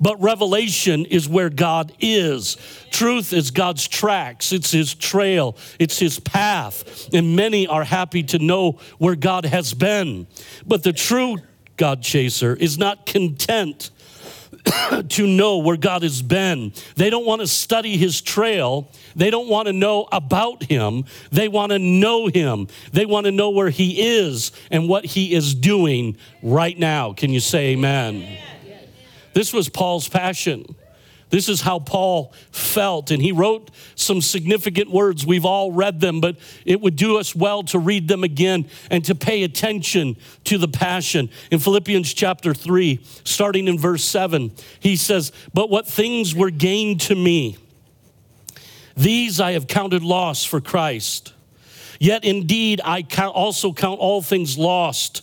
But 0.00 0.20
revelation 0.20 1.04
is 1.04 1.28
where 1.28 1.50
God 1.50 1.92
is. 2.00 2.56
Truth 2.90 3.32
is 3.32 3.50
God's 3.50 3.86
tracks, 3.86 4.52
it's 4.52 4.70
His 4.70 4.94
trail, 4.94 5.56
it's 5.78 5.98
His 5.98 6.18
path. 6.18 7.08
And 7.12 7.36
many 7.36 7.66
are 7.66 7.84
happy 7.84 8.22
to 8.24 8.38
know 8.38 8.78
where 8.98 9.16
God 9.16 9.44
has 9.44 9.74
been. 9.74 10.26
But 10.66 10.82
the 10.82 10.92
true 10.92 11.38
God 11.76 12.02
chaser 12.02 12.54
is 12.54 12.78
not 12.78 13.06
content 13.06 13.90
to 15.08 15.26
know 15.26 15.58
where 15.58 15.76
God 15.76 16.02
has 16.02 16.22
been. 16.22 16.72
They 16.96 17.10
don't 17.10 17.26
want 17.26 17.40
to 17.40 17.46
study 17.46 17.96
his 17.96 18.20
trail. 18.20 18.90
They 19.16 19.30
don't 19.30 19.48
want 19.48 19.66
to 19.66 19.72
know 19.72 20.06
about 20.12 20.62
him. 20.64 21.04
They 21.30 21.48
want 21.48 21.72
to 21.72 21.78
know 21.78 22.26
him. 22.26 22.68
They 22.92 23.06
want 23.06 23.26
to 23.26 23.32
know 23.32 23.50
where 23.50 23.70
he 23.70 24.18
is 24.18 24.52
and 24.70 24.88
what 24.88 25.04
he 25.04 25.34
is 25.34 25.54
doing 25.54 26.16
right 26.42 26.78
now. 26.78 27.12
Can 27.12 27.32
you 27.32 27.40
say 27.40 27.68
amen? 27.72 28.38
This 29.40 29.54
was 29.54 29.70
Paul's 29.70 30.06
passion. 30.06 30.76
This 31.30 31.48
is 31.48 31.62
how 31.62 31.78
Paul 31.78 32.34
felt. 32.52 33.10
And 33.10 33.22
he 33.22 33.32
wrote 33.32 33.70
some 33.94 34.20
significant 34.20 34.90
words. 34.90 35.24
We've 35.24 35.46
all 35.46 35.72
read 35.72 35.98
them, 35.98 36.20
but 36.20 36.36
it 36.66 36.82
would 36.82 36.94
do 36.94 37.16
us 37.16 37.34
well 37.34 37.62
to 37.62 37.78
read 37.78 38.06
them 38.06 38.22
again 38.22 38.68
and 38.90 39.02
to 39.06 39.14
pay 39.14 39.42
attention 39.42 40.18
to 40.44 40.58
the 40.58 40.68
passion. 40.68 41.30
In 41.50 41.58
Philippians 41.58 42.12
chapter 42.12 42.52
3, 42.52 43.00
starting 43.24 43.66
in 43.66 43.78
verse 43.78 44.04
7, 44.04 44.52
he 44.78 44.94
says, 44.94 45.32
But 45.54 45.70
what 45.70 45.86
things 45.86 46.34
were 46.34 46.50
gained 46.50 47.00
to 47.00 47.14
me, 47.14 47.56
these 48.94 49.40
I 49.40 49.52
have 49.52 49.66
counted 49.66 50.02
loss 50.02 50.44
for 50.44 50.60
Christ. 50.60 51.32
Yet 51.98 52.24
indeed, 52.24 52.82
I 52.84 53.06
also 53.18 53.72
count 53.72 54.00
all 54.00 54.20
things 54.20 54.58
lost 54.58 55.22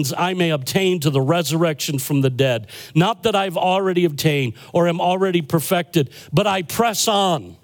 means 0.01 0.13
I 0.17 0.33
may 0.33 0.49
obtain 0.49 0.99
to 1.01 1.11
the 1.11 1.21
resurrection 1.21 1.99
from 1.99 2.21
the 2.21 2.31
dead. 2.31 2.67
Not 2.95 3.21
that 3.21 3.35
I've 3.35 3.57
already 3.57 4.03
obtained 4.05 4.53
or 4.73 4.87
am 4.87 4.99
already 4.99 5.43
perfected, 5.43 6.09
but 6.33 6.47
I 6.47 6.63
press 6.63 7.07
on 7.07 7.55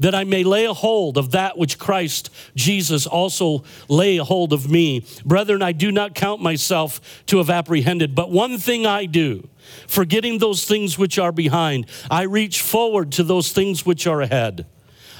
that 0.00 0.12
I 0.12 0.24
may 0.24 0.42
lay 0.42 0.64
a 0.64 0.74
hold 0.74 1.16
of 1.16 1.30
that 1.30 1.56
which 1.56 1.78
Christ 1.78 2.30
Jesus 2.56 3.06
also 3.06 3.62
lay 3.88 4.16
a 4.16 4.24
hold 4.24 4.52
of 4.52 4.68
me. 4.68 5.06
Brethren, 5.24 5.62
I 5.62 5.70
do 5.70 5.92
not 5.92 6.16
count 6.16 6.42
myself 6.42 7.22
to 7.26 7.38
have 7.38 7.48
apprehended, 7.48 8.12
but 8.12 8.28
one 8.28 8.58
thing 8.58 8.86
I 8.86 9.06
do, 9.06 9.48
forgetting 9.86 10.38
those 10.38 10.64
things 10.64 10.98
which 10.98 11.16
are 11.16 11.30
behind, 11.30 11.86
I 12.10 12.22
reach 12.22 12.60
forward 12.60 13.12
to 13.12 13.22
those 13.22 13.52
things 13.52 13.86
which 13.86 14.04
are 14.08 14.20
ahead. 14.20 14.66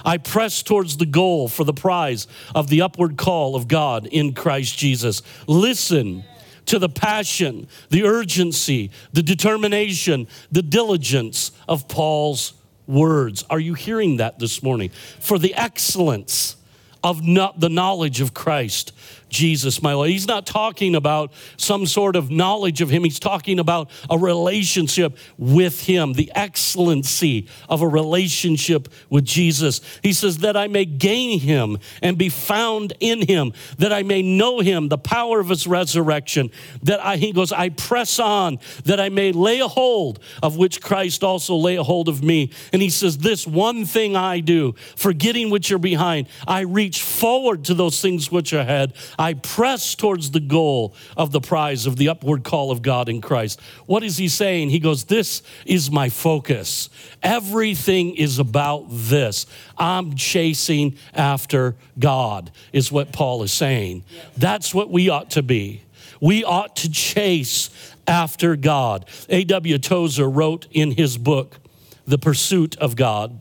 I 0.04 0.18
press 0.18 0.62
towards 0.62 0.96
the 0.96 1.06
goal 1.06 1.48
for 1.48 1.62
the 1.62 1.72
prize 1.72 2.26
of 2.52 2.68
the 2.68 2.82
upward 2.82 3.16
call 3.16 3.54
of 3.54 3.68
God 3.68 4.06
in 4.06 4.34
Christ 4.34 4.76
Jesus. 4.76 5.22
Listen 5.46 6.24
to 6.66 6.78
the 6.78 6.88
passion, 6.88 7.68
the 7.90 8.04
urgency, 8.04 8.90
the 9.12 9.22
determination, 9.22 10.26
the 10.50 10.62
diligence 10.62 11.52
of 11.68 11.88
Paul's 11.88 12.54
words. 12.86 13.44
Are 13.50 13.60
you 13.60 13.74
hearing 13.74 14.18
that 14.18 14.38
this 14.38 14.62
morning? 14.62 14.90
For 15.20 15.38
the 15.38 15.54
excellence 15.54 16.56
of 17.02 17.22
the 17.24 17.68
knowledge 17.68 18.20
of 18.20 18.32
Christ 18.32 18.92
Jesus, 19.34 19.82
my 19.82 19.94
Lord. 19.94 20.10
He's 20.10 20.28
not 20.28 20.46
talking 20.46 20.94
about 20.94 21.32
some 21.56 21.86
sort 21.86 22.14
of 22.14 22.30
knowledge 22.30 22.80
of 22.80 22.88
Him. 22.88 23.02
He's 23.02 23.18
talking 23.18 23.58
about 23.58 23.90
a 24.08 24.16
relationship 24.16 25.18
with 25.36 25.82
Him, 25.82 26.12
the 26.12 26.30
excellency 26.36 27.48
of 27.68 27.82
a 27.82 27.88
relationship 27.88 28.88
with 29.10 29.24
Jesus. 29.24 29.80
He 30.02 30.12
says, 30.12 30.38
That 30.38 30.56
I 30.56 30.68
may 30.68 30.84
gain 30.84 31.40
Him 31.40 31.78
and 32.00 32.16
be 32.16 32.28
found 32.28 32.92
in 33.00 33.26
Him, 33.26 33.52
that 33.78 33.92
I 33.92 34.04
may 34.04 34.22
know 34.22 34.60
Him, 34.60 34.88
the 34.88 34.98
power 34.98 35.40
of 35.40 35.48
His 35.48 35.66
resurrection. 35.66 36.52
That 36.84 37.04
I, 37.04 37.16
He 37.16 37.32
goes, 37.32 37.50
I 37.50 37.70
press 37.70 38.20
on, 38.20 38.60
that 38.84 39.00
I 39.00 39.08
may 39.08 39.32
lay 39.32 39.58
a 39.58 39.68
hold 39.68 40.20
of 40.44 40.56
which 40.56 40.80
Christ 40.80 41.24
also 41.24 41.56
lay 41.56 41.74
a 41.74 41.82
hold 41.82 42.08
of 42.08 42.22
me. 42.22 42.52
And 42.72 42.80
He 42.80 42.90
says, 42.90 43.18
This 43.18 43.48
one 43.48 43.84
thing 43.84 44.14
I 44.14 44.38
do, 44.38 44.76
forgetting 44.94 45.50
which 45.50 45.72
are 45.72 45.78
behind, 45.78 46.28
I 46.46 46.60
reach 46.60 47.02
forward 47.02 47.64
to 47.64 47.74
those 47.74 48.00
things 48.00 48.30
which 48.30 48.52
are 48.52 48.60
ahead. 48.60 48.94
Press 49.32 49.94
towards 49.94 50.32
the 50.32 50.40
goal 50.40 50.94
of 51.16 51.32
the 51.32 51.40
prize 51.40 51.86
of 51.86 51.96
the 51.96 52.10
upward 52.10 52.44
call 52.44 52.70
of 52.70 52.82
God 52.82 53.08
in 53.08 53.22
Christ. 53.22 53.58
What 53.86 54.02
is 54.02 54.18
he 54.18 54.28
saying? 54.28 54.68
He 54.68 54.78
goes, 54.78 55.04
This 55.04 55.42
is 55.64 55.90
my 55.90 56.10
focus. 56.10 56.90
Everything 57.22 58.14
is 58.16 58.38
about 58.38 58.84
this. 58.90 59.46
I'm 59.78 60.14
chasing 60.16 60.98
after 61.14 61.76
God, 61.98 62.50
is 62.72 62.92
what 62.92 63.12
Paul 63.12 63.42
is 63.42 63.52
saying. 63.52 64.04
That's 64.36 64.74
what 64.74 64.90
we 64.90 65.08
ought 65.08 65.30
to 65.30 65.42
be. 65.42 65.82
We 66.20 66.44
ought 66.44 66.76
to 66.76 66.90
chase 66.90 67.70
after 68.06 68.56
God. 68.56 69.08
A.W. 69.28 69.78
Tozer 69.78 70.28
wrote 70.28 70.66
in 70.70 70.92
his 70.92 71.16
book, 71.16 71.58
The 72.06 72.18
Pursuit 72.18 72.76
of 72.76 72.96
God. 72.96 73.40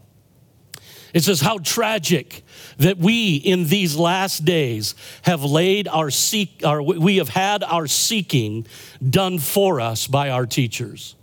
It 1.13 1.23
says, 1.23 1.41
How 1.41 1.59
tragic 1.59 2.43
that 2.77 2.97
we 2.97 3.35
in 3.35 3.67
these 3.67 3.95
last 3.95 4.45
days 4.45 4.95
have 5.21 5.43
laid 5.43 5.87
our 5.87 6.09
seek 6.09 6.61
our, 6.65 6.81
we 6.81 7.17
have 7.17 7.29
had 7.29 7.63
our 7.63 7.87
seeking 7.87 8.65
done 9.07 9.39
for 9.39 9.79
us 9.79 10.07
by 10.07 10.29
our 10.29 10.45
teachers. 10.45 11.15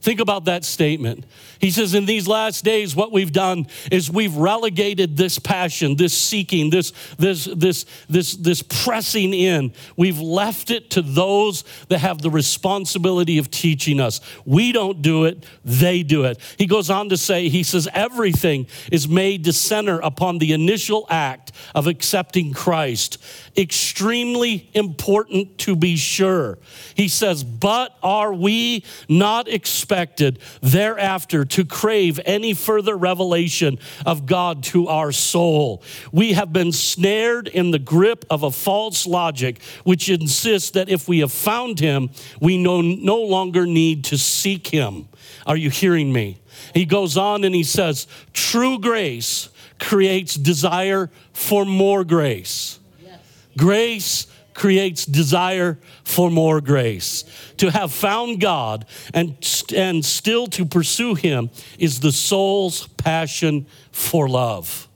Think 0.00 0.20
about 0.20 0.46
that 0.46 0.64
statement 0.64 1.24
he 1.60 1.70
says, 1.70 1.92
in 1.92 2.06
these 2.06 2.26
last 2.26 2.64
days, 2.64 2.96
what 2.96 3.12
we've 3.12 3.32
done 3.32 3.66
is 3.92 4.10
we've 4.10 4.34
relegated 4.34 5.16
this 5.16 5.38
passion, 5.38 5.96
this 5.96 6.16
seeking, 6.16 6.70
this, 6.70 6.92
this, 7.18 7.44
this, 7.44 7.84
this, 8.08 8.34
this 8.36 8.62
pressing 8.62 9.34
in. 9.34 9.74
We've 9.94 10.18
left 10.18 10.70
it 10.70 10.90
to 10.92 11.02
those 11.02 11.64
that 11.88 11.98
have 11.98 12.22
the 12.22 12.30
responsibility 12.30 13.36
of 13.36 13.50
teaching 13.50 14.00
us. 14.00 14.22
We 14.46 14.72
don't 14.72 15.02
do 15.02 15.24
it, 15.24 15.44
they 15.62 16.02
do 16.02 16.24
it. 16.24 16.38
He 16.56 16.66
goes 16.66 16.88
on 16.88 17.10
to 17.10 17.18
say, 17.18 17.50
he 17.50 17.62
says, 17.62 17.86
everything 17.92 18.66
is 18.90 19.06
made 19.06 19.44
to 19.44 19.52
center 19.52 20.00
upon 20.00 20.38
the 20.38 20.52
initial 20.52 21.06
act 21.10 21.52
of 21.74 21.86
accepting 21.86 22.54
Christ. 22.54 23.22
Extremely 23.56 24.70
important 24.72 25.58
to 25.58 25.76
be 25.76 25.96
sure. 25.96 26.58
He 26.94 27.08
says, 27.08 27.44
but 27.44 27.96
are 28.02 28.32
we 28.32 28.84
not 29.10 29.46
expected 29.46 30.38
thereafter 30.62 31.44
to 31.50 31.64
crave 31.64 32.18
any 32.24 32.54
further 32.54 32.96
revelation 32.96 33.78
of 34.06 34.26
God 34.26 34.62
to 34.64 34.88
our 34.88 35.12
soul. 35.12 35.82
We 36.12 36.32
have 36.32 36.52
been 36.52 36.72
snared 36.72 37.48
in 37.48 37.70
the 37.70 37.78
grip 37.78 38.24
of 38.30 38.42
a 38.42 38.50
false 38.50 39.06
logic 39.06 39.62
which 39.84 40.08
insists 40.08 40.70
that 40.70 40.88
if 40.88 41.08
we 41.08 41.20
have 41.20 41.32
found 41.32 41.80
Him, 41.80 42.10
we 42.40 42.56
no, 42.56 42.80
no 42.80 43.20
longer 43.22 43.66
need 43.66 44.04
to 44.04 44.18
seek 44.18 44.68
Him. 44.68 45.08
Are 45.46 45.56
you 45.56 45.70
hearing 45.70 46.12
me? 46.12 46.40
He 46.74 46.84
goes 46.84 47.16
on 47.16 47.44
and 47.44 47.54
he 47.54 47.64
says, 47.64 48.06
True 48.32 48.78
grace 48.78 49.48
creates 49.78 50.34
desire 50.34 51.10
for 51.32 51.64
more 51.64 52.04
grace. 52.04 52.78
Yes. 53.02 53.18
Grace 53.56 54.26
creates 54.60 55.06
desire 55.06 55.78
for 56.04 56.30
more 56.30 56.60
grace. 56.60 57.24
To 57.56 57.70
have 57.70 57.90
found 57.90 58.42
God 58.42 58.84
and, 59.14 59.34
and 59.74 60.04
still 60.04 60.48
to 60.48 60.66
pursue 60.66 61.14
Him 61.14 61.48
is 61.78 62.00
the 62.00 62.12
soul's 62.12 62.86
passion 62.86 63.66
for 63.90 64.28
love. 64.28 64.86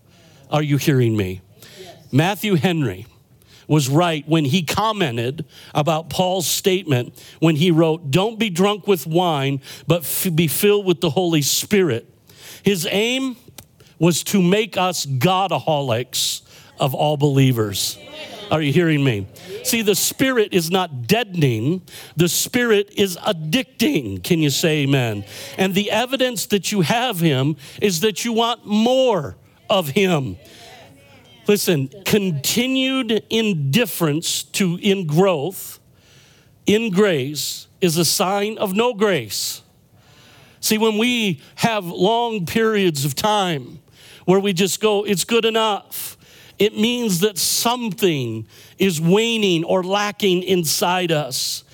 Are 0.50 0.62
you 0.62 0.76
hearing 0.76 1.16
me? 1.16 1.40
Yes. 1.80 1.96
Matthew 2.12 2.56
Henry 2.56 3.06
was 3.66 3.88
right 3.88 4.28
when 4.28 4.44
he 4.44 4.62
commented 4.62 5.46
about 5.74 6.10
Paul's 6.10 6.46
statement 6.46 7.18
when 7.38 7.56
he 7.56 7.70
wrote, 7.70 8.10
Don't 8.10 8.38
be 8.38 8.50
drunk 8.50 8.86
with 8.86 9.06
wine, 9.06 9.62
but 9.86 10.02
f- 10.02 10.28
be 10.34 10.46
filled 10.46 10.84
with 10.84 11.00
the 11.00 11.08
Holy 11.08 11.40
Spirit. 11.40 12.06
His 12.62 12.86
aim 12.90 13.36
was 13.98 14.22
to 14.24 14.42
make 14.42 14.76
us 14.76 15.06
Godaholics 15.06 16.42
of 16.78 16.94
all 16.94 17.16
believers. 17.16 17.98
Are 18.54 18.62
you 18.62 18.72
hearing 18.72 19.02
me? 19.02 19.26
See, 19.64 19.82
the 19.82 19.96
spirit 19.96 20.54
is 20.54 20.70
not 20.70 21.08
deadening, 21.08 21.82
the 22.16 22.28
spirit 22.28 22.94
is 22.96 23.16
addicting. 23.16 24.22
Can 24.22 24.38
you 24.38 24.50
say 24.50 24.84
amen? 24.84 25.24
And 25.58 25.74
the 25.74 25.90
evidence 25.90 26.46
that 26.46 26.70
you 26.70 26.82
have 26.82 27.18
him 27.18 27.56
is 27.82 27.98
that 28.02 28.24
you 28.24 28.32
want 28.32 28.64
more 28.64 29.36
of 29.68 29.88
him. 29.88 30.36
Listen, 31.48 31.90
continued 32.04 33.24
indifference 33.28 34.44
to 34.44 34.78
in 34.80 35.08
growth 35.08 35.80
in 36.64 36.92
grace 36.92 37.66
is 37.80 37.96
a 37.96 38.04
sign 38.04 38.56
of 38.58 38.72
no 38.72 38.94
grace. 38.94 39.62
See, 40.60 40.78
when 40.78 40.96
we 40.96 41.42
have 41.56 41.86
long 41.86 42.46
periods 42.46 43.04
of 43.04 43.16
time 43.16 43.80
where 44.26 44.38
we 44.38 44.52
just 44.52 44.80
go, 44.80 45.02
it's 45.02 45.24
good 45.24 45.44
enough, 45.44 46.16
it 46.58 46.76
means 46.76 47.20
that 47.20 47.38
something 47.38 48.46
is 48.78 49.00
waning 49.00 49.64
or 49.64 49.82
lacking 49.82 50.42
inside 50.42 51.10
us. 51.10 51.64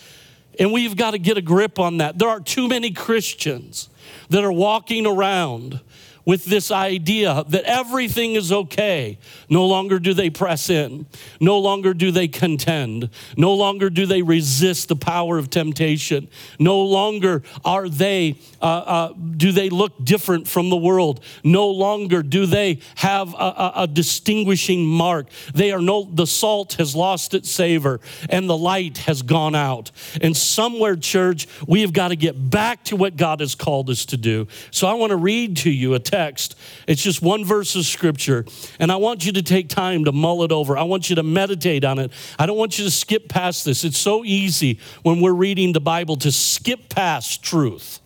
And 0.58 0.72
we've 0.72 0.96
got 0.96 1.12
to 1.12 1.18
get 1.18 1.36
a 1.36 1.42
grip 1.42 1.78
on 1.78 1.98
that. 1.98 2.18
There 2.18 2.28
are 2.28 2.40
too 2.40 2.68
many 2.68 2.90
Christians 2.90 3.88
that 4.30 4.44
are 4.44 4.52
walking 4.52 5.06
around 5.06 5.80
with 6.24 6.44
this 6.44 6.70
idea 6.70 7.44
that 7.48 7.64
everything 7.64 8.34
is 8.34 8.52
okay. 8.52 9.18
No 9.48 9.66
longer 9.66 9.98
do 9.98 10.14
they 10.14 10.30
press 10.30 10.70
in. 10.70 11.06
No 11.40 11.58
longer 11.58 11.94
do 11.94 12.10
they 12.10 12.28
contend. 12.28 13.10
No 13.36 13.54
longer 13.54 13.90
do 13.90 14.06
they 14.06 14.22
resist 14.22 14.88
the 14.88 14.96
power 14.96 15.38
of 15.38 15.50
temptation. 15.50 16.28
No 16.58 16.80
longer 16.80 17.42
are 17.64 17.88
they, 17.88 18.38
uh, 18.60 18.64
uh, 18.64 19.12
do 19.36 19.52
they 19.52 19.70
look 19.70 20.04
different 20.04 20.46
from 20.46 20.70
the 20.70 20.76
world. 20.76 21.24
No 21.42 21.68
longer 21.68 22.22
do 22.22 22.46
they 22.46 22.80
have 22.96 23.34
a, 23.34 23.36
a, 23.36 23.72
a 23.76 23.86
distinguishing 23.86 24.84
mark. 24.86 25.28
They 25.54 25.72
are 25.72 25.80
no, 25.80 26.04
the 26.04 26.26
salt 26.26 26.74
has 26.74 26.94
lost 26.94 27.34
its 27.34 27.50
savor 27.50 28.00
and 28.28 28.48
the 28.48 28.56
light 28.56 28.98
has 28.98 29.22
gone 29.22 29.54
out. 29.54 29.90
And 30.20 30.36
somewhere, 30.36 30.96
church, 30.96 31.46
we 31.66 31.80
have 31.82 31.92
got 31.92 32.08
to 32.08 32.16
get 32.16 32.50
back 32.50 32.84
to 32.84 32.96
what 32.96 33.16
God 33.16 33.40
has 33.40 33.54
called 33.54 33.90
us 33.90 34.04
to 34.06 34.16
do. 34.16 34.48
So 34.70 34.86
I 34.86 34.94
want 34.94 35.10
to 35.10 35.16
read 35.16 35.56
to 35.58 35.70
you 35.70 35.94
a 35.94 35.98
text. 36.10 36.56
It's 36.86 37.02
just 37.02 37.22
one 37.22 37.44
verse 37.44 37.76
of 37.76 37.86
scripture. 37.86 38.44
And 38.78 38.90
I 38.90 38.96
want 38.96 39.24
you 39.24 39.32
to 39.32 39.42
take 39.42 39.68
time 39.68 40.04
to 40.04 40.12
mull 40.12 40.42
it 40.42 40.52
over. 40.52 40.76
I 40.76 40.82
want 40.82 41.08
you 41.08 41.16
to 41.16 41.22
meditate 41.22 41.84
on 41.84 41.98
it. 41.98 42.12
I 42.38 42.46
don't 42.46 42.58
want 42.58 42.78
you 42.78 42.84
to 42.84 42.90
skip 42.90 43.28
past 43.28 43.64
this. 43.64 43.84
It's 43.84 43.98
so 43.98 44.24
easy 44.24 44.80
when 45.02 45.20
we're 45.20 45.32
reading 45.32 45.72
the 45.72 45.80
Bible 45.80 46.16
to 46.16 46.32
skip 46.32 46.88
past 46.88 47.42
truth. 47.42 48.00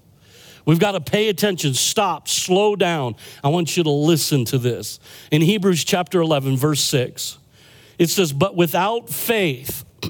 We've 0.66 0.78
got 0.78 0.92
to 0.92 1.00
pay 1.00 1.28
attention, 1.28 1.74
stop, 1.74 2.26
slow 2.26 2.74
down. 2.74 3.16
I 3.42 3.48
want 3.48 3.76
you 3.76 3.82
to 3.82 3.90
listen 3.90 4.44
to 4.46 4.58
this. 4.58 4.98
In 5.30 5.42
Hebrews 5.42 5.84
chapter 5.84 6.20
11, 6.20 6.56
verse 6.56 6.80
6, 6.80 7.38
it 7.98 8.08
says, 8.08 8.32
But 8.32 8.56
without 8.56 9.10
faith, 9.10 9.84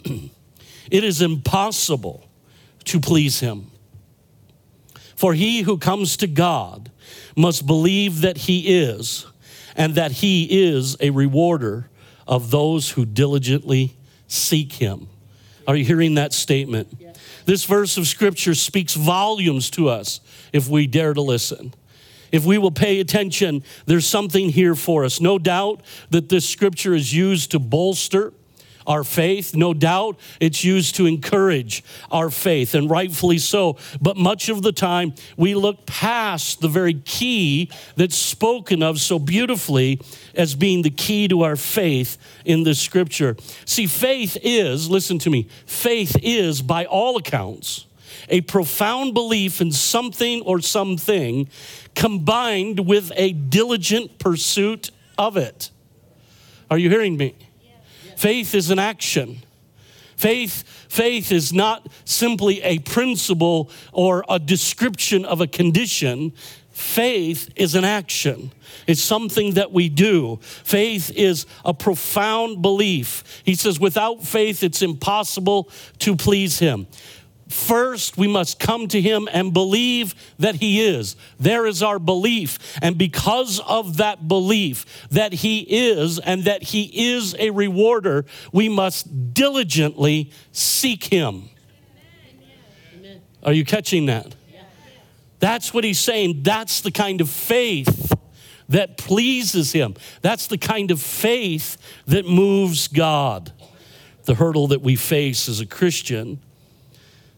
it 0.91 1.05
is 1.05 1.23
impossible 1.23 2.29
to 2.85 3.01
please 3.01 3.41
him. 3.41 3.71
For 5.17 5.35
he 5.35 5.63
who 5.63 5.79
comes 5.79 6.17
to 6.19 6.27
God 6.27 6.91
must 7.37 7.67
believe 7.67 8.21
that 8.21 8.38
he 8.38 8.79
is, 8.81 9.26
and 9.76 9.95
that 9.95 10.12
he 10.12 10.67
is 10.67 10.97
a 11.00 11.11
rewarder 11.11 11.91
of 12.26 12.50
those 12.50 12.91
who 12.91 13.05
diligently 13.05 13.97
seek 14.29 14.75
him. 14.75 15.09
Are 15.67 15.76
you 15.76 15.85
hearing 15.85 16.14
that 16.14 16.33
statement? 16.33 16.88
Yeah. 16.99 17.12
This 17.47 17.64
verse 17.64 17.97
of 17.97 18.07
scripture 18.07 18.55
speaks 18.55 18.95
volumes 18.95 19.71
to 19.71 19.88
us 19.88 20.21
if 20.53 20.69
we 20.69 20.87
dare 20.87 21.14
to 21.14 21.21
listen. 21.21 21.75
If 22.33 22.45
we 22.45 22.59
will 22.59 22.71
pay 22.71 23.00
attention, 23.00 23.62
there's 23.87 24.07
something 24.07 24.50
here 24.50 24.75
for 24.75 25.05
us. 25.05 25.21
No 25.21 25.38
doubt 25.38 25.83
that 26.11 26.29
this 26.29 26.49
scripture 26.49 26.95
is 26.95 27.14
used 27.14 27.53
to 27.53 27.59
bolster 27.59 28.33
our 28.87 29.05
faith. 29.05 29.55
No 29.55 29.75
doubt 29.75 30.19
it's 30.41 30.64
used 30.64 30.97
to 30.97 31.07
encourage 31.07 31.85
our 32.11 32.31
faith, 32.31 32.75
and 32.75 32.91
rightfully 32.91 33.38
so. 33.38 33.76
But 34.00 34.17
much 34.17 34.49
of 34.49 34.62
the 34.62 34.73
time, 34.73 35.14
we 35.37 35.55
look 35.55 35.87
past 35.87 36.61
the 36.61 36.69
very 36.69 36.95
key 36.95 37.71
that's 37.97 38.17
spoken 38.17 38.83
of 38.83 39.00
so 39.00 39.19
beautifully 39.19 40.00
as 40.35 40.55
being 40.55 40.83
the 40.83 40.91
key 40.91 41.29
to 41.29 41.43
our 41.43 41.57
faith 41.57 42.19
in 42.45 42.62
this 42.64 42.81
scripture. 42.81 43.37
See, 43.64 43.87
faith 43.87 44.37
is, 44.43 44.91
listen 44.91 45.19
to 45.21 45.31
me, 45.31 45.49
faith 45.67 46.17
is, 46.23 46.62
by 46.62 46.85
all 46.85 47.17
accounts, 47.17 47.87
a 48.29 48.41
profound 48.43 49.14
belief 49.14 49.61
in 49.61 49.73
something 49.73 50.41
or 50.43 50.61
something 50.61 51.49
combined 51.95 52.81
with 52.87 53.12
a 53.17 53.33
diligent 53.33 54.19
pursuit 54.19 54.91
of 55.19 55.37
it. 55.37 55.71
Are 56.71 56.79
you 56.79 56.91
hearing 56.91 57.17
me? 57.17 57.35
Faith 58.25 58.54
is 58.54 58.71
an 58.71 58.78
action. 58.78 59.43
Faith, 60.16 60.62
faith 60.88 61.31
is 61.31 61.52
not 61.52 61.87
simply 62.07 62.62
a 62.62 62.78
principle 62.78 63.69
or 63.93 64.25
a 64.30 64.39
description 64.39 65.26
of 65.26 65.43
a 65.43 65.47
condition. 65.47 66.32
Faith 66.71 67.50
is 67.54 67.75
an 67.75 67.84
action. 67.84 68.50
It's 68.87 69.02
something 69.02 69.52
that 69.52 69.73
we 69.73 69.91
do. 69.91 70.39
Faith 70.41 71.10
is 71.10 71.45
a 71.67 71.75
profound 71.75 72.63
belief. 72.63 73.43
He 73.45 73.54
says, 73.54 73.78
without 73.78 74.25
faith, 74.25 74.63
it's 74.63 74.80
impossible 74.80 75.69
to 75.99 76.17
please 76.17 76.60
Him. 76.60 76.87
First, 77.49 78.17
we 78.17 78.26
must 78.26 78.59
come 78.59 78.89
to 78.89 79.00
him 79.00 79.28
and 79.30 79.52
believe 79.52 80.15
that 80.39 80.57
he 80.57 80.80
is. 80.80 81.15
There 81.39 81.67
is 81.67 81.83
our 81.83 81.99
belief. 81.99 82.78
And 82.80 82.97
because 82.97 83.61
of 83.61 83.99
that 83.99 84.26
belief 84.26 85.07
that 85.11 85.35
he 85.35 85.61
is 85.61 86.19
and 86.19 86.45
that 86.45 86.63
he 86.63 87.15
is 87.15 87.37
a 87.39 87.50
rewarder, 87.50 88.25
we 88.52 88.69
must 88.69 89.35
diligently 89.35 90.30
seek 90.52 91.04
him. 91.04 91.50
Amen. 92.99 93.21
Are 93.43 93.52
you 93.52 93.65
catching 93.65 94.07
that? 94.07 94.35
That's 95.39 95.75
what 95.75 95.85
he's 95.85 95.99
saying. 95.99 96.43
That's 96.43 96.80
the 96.80 96.91
kind 96.91 97.21
of 97.21 97.28
faith 97.28 98.15
that 98.71 98.97
pleases 98.97 99.73
him. 99.73 99.95
That's 100.23 100.47
the 100.47 100.57
kind 100.57 100.91
of 100.91 101.02
faith 101.02 101.76
that 102.07 102.26
moves 102.26 102.89
God. 102.89 103.52
The 104.25 104.37
hurdle 104.37 104.69
that 104.69 104.80
we 104.80 104.97
face 104.97 105.47
as 105.50 105.61
a 105.61 105.67
Christian 105.67 106.41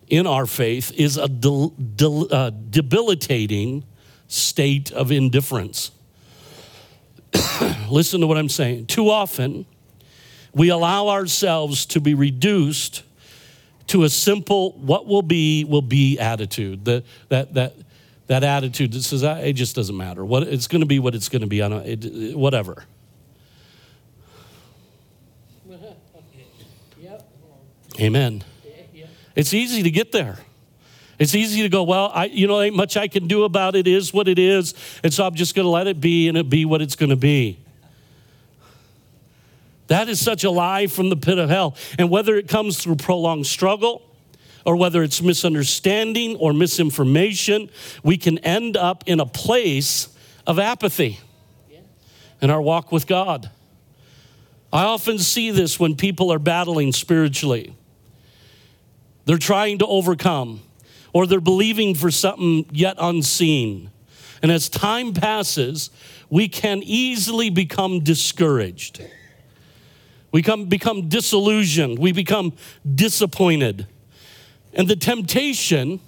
in 0.09 0.27
our 0.27 0.47
faith 0.47 0.93
is 0.97 1.17
a 1.17 1.29
de- 1.29 1.71
de- 1.97 2.27
uh, 2.31 2.51
debilitating 2.71 3.85
state 4.29 4.93
of 4.93 5.11
indifference. 5.11 5.91
Listen 7.91 8.21
to 8.21 8.27
what 8.27 8.39
I'm 8.39 8.49
saying. 8.49 8.87
Too 8.87 9.11
often, 9.11 9.67
we 10.55 10.69
allow 10.71 11.09
ourselves 11.09 11.87
to 11.87 12.01
be 12.01 12.15
reduced 12.15 13.03
to 13.89 14.05
a 14.05 14.09
simple 14.09 14.73
what 14.73 15.07
will 15.07 15.23
be 15.23 15.65
will 15.65 15.83
be 15.83 16.19
attitude 16.19 16.85
that 16.87 17.05
that 17.29 17.55
that 17.55 17.75
that 18.27 18.43
attitude 18.43 18.93
that 18.93 19.03
says 19.03 19.23
ah, 19.23 19.37
it 19.37 19.53
just 19.53 19.77
doesn't 19.77 19.97
matter 19.97 20.25
what 20.25 20.43
it's 20.43 20.67
going 20.67 20.81
to 20.81 20.87
be 20.87 20.99
what 20.99 21.15
it's 21.15 21.29
going 21.29 21.43
to 21.43 21.47
be 21.47 21.63
on 21.63 21.73
it, 21.73 22.37
whatever 22.37 22.85
yep. 26.99 27.29
amen 28.01 28.43
it's 29.37 29.55
easy 29.55 29.83
to 29.85 29.91
get 29.91 30.11
there. 30.11 30.39
It's 31.19 31.35
easy 31.35 31.63
to 31.63 31.69
go, 31.69 31.83
well, 31.83 32.11
I, 32.13 32.27
you 32.27 32.47
know, 32.47 32.61
ain't 32.61 32.77
much 32.77 32.97
I 32.97 33.09
can 33.09 33.27
do 33.27 33.45
about 33.45 33.75
it, 33.75 33.87
is 33.87 34.13
what 34.13 34.29
it 34.29 34.39
is, 34.39 34.75
and 35.03 35.15
so 35.15 35.27
I'm 35.27 35.35
just 35.35 35.55
going 35.55 35.65
to 35.65 35.71
let 35.71 35.87
it 35.87 36.01
be 36.01 36.29
and 36.29 36.37
it 36.37 36.51
be 36.51 36.65
what 36.65 36.83
it's 36.83 36.97
going 36.97 37.11
to 37.11 37.17
be. 37.17 37.59
That 39.87 40.09
is 40.09 40.21
such 40.21 40.45
a 40.45 40.51
lie 40.51 40.89
from 40.89 41.11
the 41.11 41.17
pit 41.17 41.39
of 41.39 41.49
hell. 41.49 41.77
And 41.99 42.11
whether 42.11 42.37
it 42.37 42.49
comes 42.49 42.79
through 42.79 42.97
prolonged 42.97 43.47
struggle 43.47 44.03
or 44.65 44.75
whether 44.75 45.03
it's 45.03 45.23
misunderstanding 45.23 46.37
or 46.37 46.53
misinformation, 46.53 47.71
we 48.03 48.17
can 48.17 48.39
end 48.39 48.77
up 48.77 49.05
in 49.07 49.21
a 49.21 49.27
place 49.27 50.09
of 50.45 50.59
apathy 50.59 51.21
in 52.41 52.51
our 52.51 52.61
walk 52.61 52.91
with 52.91 53.07
God. 53.07 53.49
I 54.73 54.85
often 54.85 55.19
see 55.19 55.53
this 55.53 55.79
when 55.79 55.95
people 55.95 56.33
are 56.33 56.41
battling 56.41 56.93
spiritually 56.93 57.75
they're 59.27 59.39
trying 59.39 59.79
to 59.79 59.87
overcome, 59.87 60.63
or 61.13 61.27
they're 61.27 61.41
believing 61.41 61.95
for 61.95 62.11
something 62.11 62.65
yet 62.73 62.97
unseen. 62.99 63.91
And 64.43 64.51
as 64.51 64.69
time 64.69 65.13
passes, 65.13 65.91
we 66.31 66.49
can 66.49 66.83
easily 66.83 67.51
become 67.51 68.01
discouraged. 68.01 69.03
We 70.33 70.43
come, 70.43 70.67
become 70.67 71.09
disillusioned. 71.09 71.99
We 71.99 72.13
become 72.13 72.53
disappointed. 72.95 73.87
And 74.75 74.89
the 74.89 74.97
temptation 74.97 76.01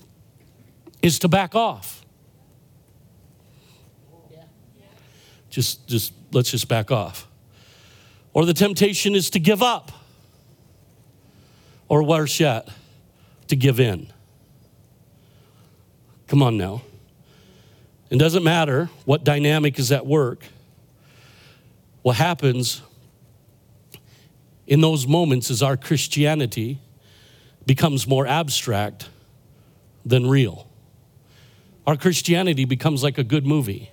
is 1.02 1.18
to 1.20 1.28
back 1.28 1.54
off. 1.54 2.04
Just, 5.50 5.88
just 5.88 6.12
let's 6.30 6.50
just 6.50 6.68
back 6.68 6.90
off. 6.90 7.26
Or 8.32 8.44
the 8.44 8.54
temptation 8.54 9.14
is 9.14 9.30
to 9.30 9.40
give 9.40 9.62
up. 9.62 9.90
Or 11.88 12.02
worse 12.02 12.38
yet, 12.38 12.68
to 13.48 13.56
give 13.56 13.80
in. 13.80 14.12
Come 16.26 16.42
on 16.42 16.56
now. 16.56 16.82
It 18.10 18.18
doesn't 18.18 18.44
matter 18.44 18.90
what 19.04 19.24
dynamic 19.24 19.78
is 19.78 19.92
at 19.92 20.06
work. 20.06 20.44
What 22.02 22.16
happens 22.16 22.82
in 24.66 24.80
those 24.80 25.06
moments 25.06 25.50
is 25.50 25.62
our 25.62 25.76
Christianity 25.76 26.78
becomes 27.66 28.06
more 28.06 28.26
abstract 28.26 29.08
than 30.04 30.26
real. 30.26 30.68
Our 31.86 31.96
Christianity 31.96 32.64
becomes 32.64 33.02
like 33.02 33.18
a 33.18 33.24
good 33.24 33.46
movie. 33.46 33.90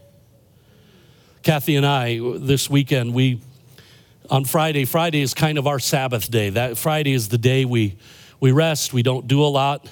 Kathy 1.43 1.75
and 1.75 1.85
I, 1.85 2.19
this 2.37 2.69
weekend, 2.69 3.13
we, 3.13 3.39
on 4.29 4.45
Friday, 4.45 4.85
Friday 4.85 5.21
is 5.21 5.33
kind 5.33 5.57
of 5.57 5.67
our 5.67 5.79
Sabbath 5.79 6.29
day. 6.29 6.49
That 6.49 6.77
Friday 6.77 7.13
is 7.13 7.29
the 7.29 7.37
day 7.37 7.65
we 7.65 7.97
we 8.39 8.51
rest, 8.51 8.93
we 8.93 9.03
don't 9.03 9.27
do 9.27 9.43
a 9.43 9.47
lot. 9.47 9.87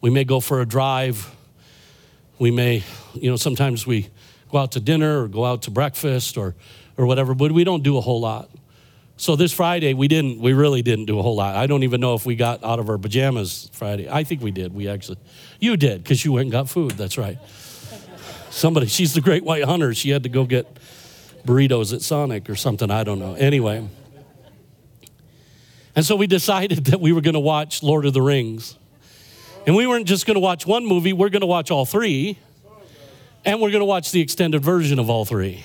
We 0.00 0.10
may 0.10 0.24
go 0.24 0.40
for 0.40 0.60
a 0.60 0.66
drive. 0.66 1.34
We 2.38 2.50
may, 2.50 2.84
you 3.14 3.30
know, 3.30 3.36
sometimes 3.36 3.86
we 3.86 4.08
go 4.50 4.58
out 4.58 4.72
to 4.72 4.80
dinner 4.80 5.22
or 5.22 5.28
go 5.28 5.44
out 5.44 5.62
to 5.62 5.70
breakfast 5.70 6.36
or, 6.36 6.54
or 6.96 7.06
whatever, 7.06 7.34
but 7.34 7.52
we 7.52 7.64
don't 7.64 7.82
do 7.82 7.96
a 7.96 8.00
whole 8.00 8.20
lot. 8.20 8.50
So 9.16 9.34
this 9.34 9.52
Friday, 9.52 9.94
we 9.94 10.08
didn't, 10.08 10.40
we 10.40 10.52
really 10.52 10.82
didn't 10.82 11.06
do 11.06 11.18
a 11.18 11.22
whole 11.22 11.36
lot. 11.36 11.56
I 11.56 11.66
don't 11.66 11.82
even 11.82 12.00
know 12.00 12.14
if 12.14 12.26
we 12.26 12.36
got 12.36 12.62
out 12.62 12.78
of 12.78 12.90
our 12.90 12.98
pajamas 12.98 13.70
Friday. 13.72 14.08
I 14.10 14.24
think 14.24 14.42
we 14.42 14.50
did. 14.50 14.74
We 14.74 14.88
actually, 14.88 15.18
you 15.58 15.76
did, 15.78 16.02
because 16.02 16.24
you 16.24 16.32
went 16.32 16.44
and 16.44 16.52
got 16.52 16.68
food. 16.68 16.92
That's 16.92 17.16
right. 17.16 17.38
Somebody, 18.50 18.86
she's 18.86 19.14
the 19.14 19.22
great 19.22 19.42
white 19.42 19.64
hunter. 19.64 19.94
She 19.94 20.10
had 20.10 20.22
to 20.24 20.28
go 20.28 20.44
get 20.44 20.78
burritos 21.46 21.94
at 21.94 22.02
Sonic 22.02 22.50
or 22.50 22.56
something. 22.56 22.90
I 22.90 23.04
don't 23.04 23.18
know. 23.18 23.34
Anyway. 23.34 23.88
And 25.96 26.04
so 26.04 26.14
we 26.14 26.26
decided 26.26 26.84
that 26.86 27.00
we 27.00 27.12
were 27.12 27.22
going 27.22 27.34
to 27.34 27.40
watch 27.40 27.82
Lord 27.82 28.04
of 28.04 28.12
the 28.12 28.20
Rings. 28.20 28.76
And 29.66 29.74
we 29.74 29.86
weren't 29.86 30.06
just 30.06 30.26
going 30.26 30.34
to 30.34 30.40
watch 30.40 30.66
one 30.66 30.84
movie, 30.84 31.12
we're 31.12 31.30
going 31.30 31.40
to 31.40 31.46
watch 31.46 31.70
all 31.70 31.86
three. 31.86 32.38
And 33.44 33.60
we're 33.60 33.70
going 33.70 33.80
to 33.80 33.86
watch 33.86 34.10
the 34.10 34.20
extended 34.20 34.62
version 34.62 34.98
of 34.98 35.08
all 35.08 35.24
three. 35.24 35.62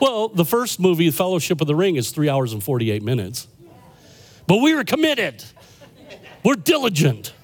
Well, 0.00 0.28
the 0.28 0.44
first 0.44 0.80
movie, 0.80 1.10
Fellowship 1.10 1.60
of 1.60 1.66
the 1.66 1.74
Ring, 1.74 1.96
is 1.96 2.10
three 2.10 2.28
hours 2.28 2.52
and 2.52 2.62
48 2.62 3.02
minutes. 3.02 3.46
But 4.46 4.58
we 4.62 4.74
were 4.74 4.84
committed, 4.84 5.44
we're 6.42 6.54
diligent 6.54 7.34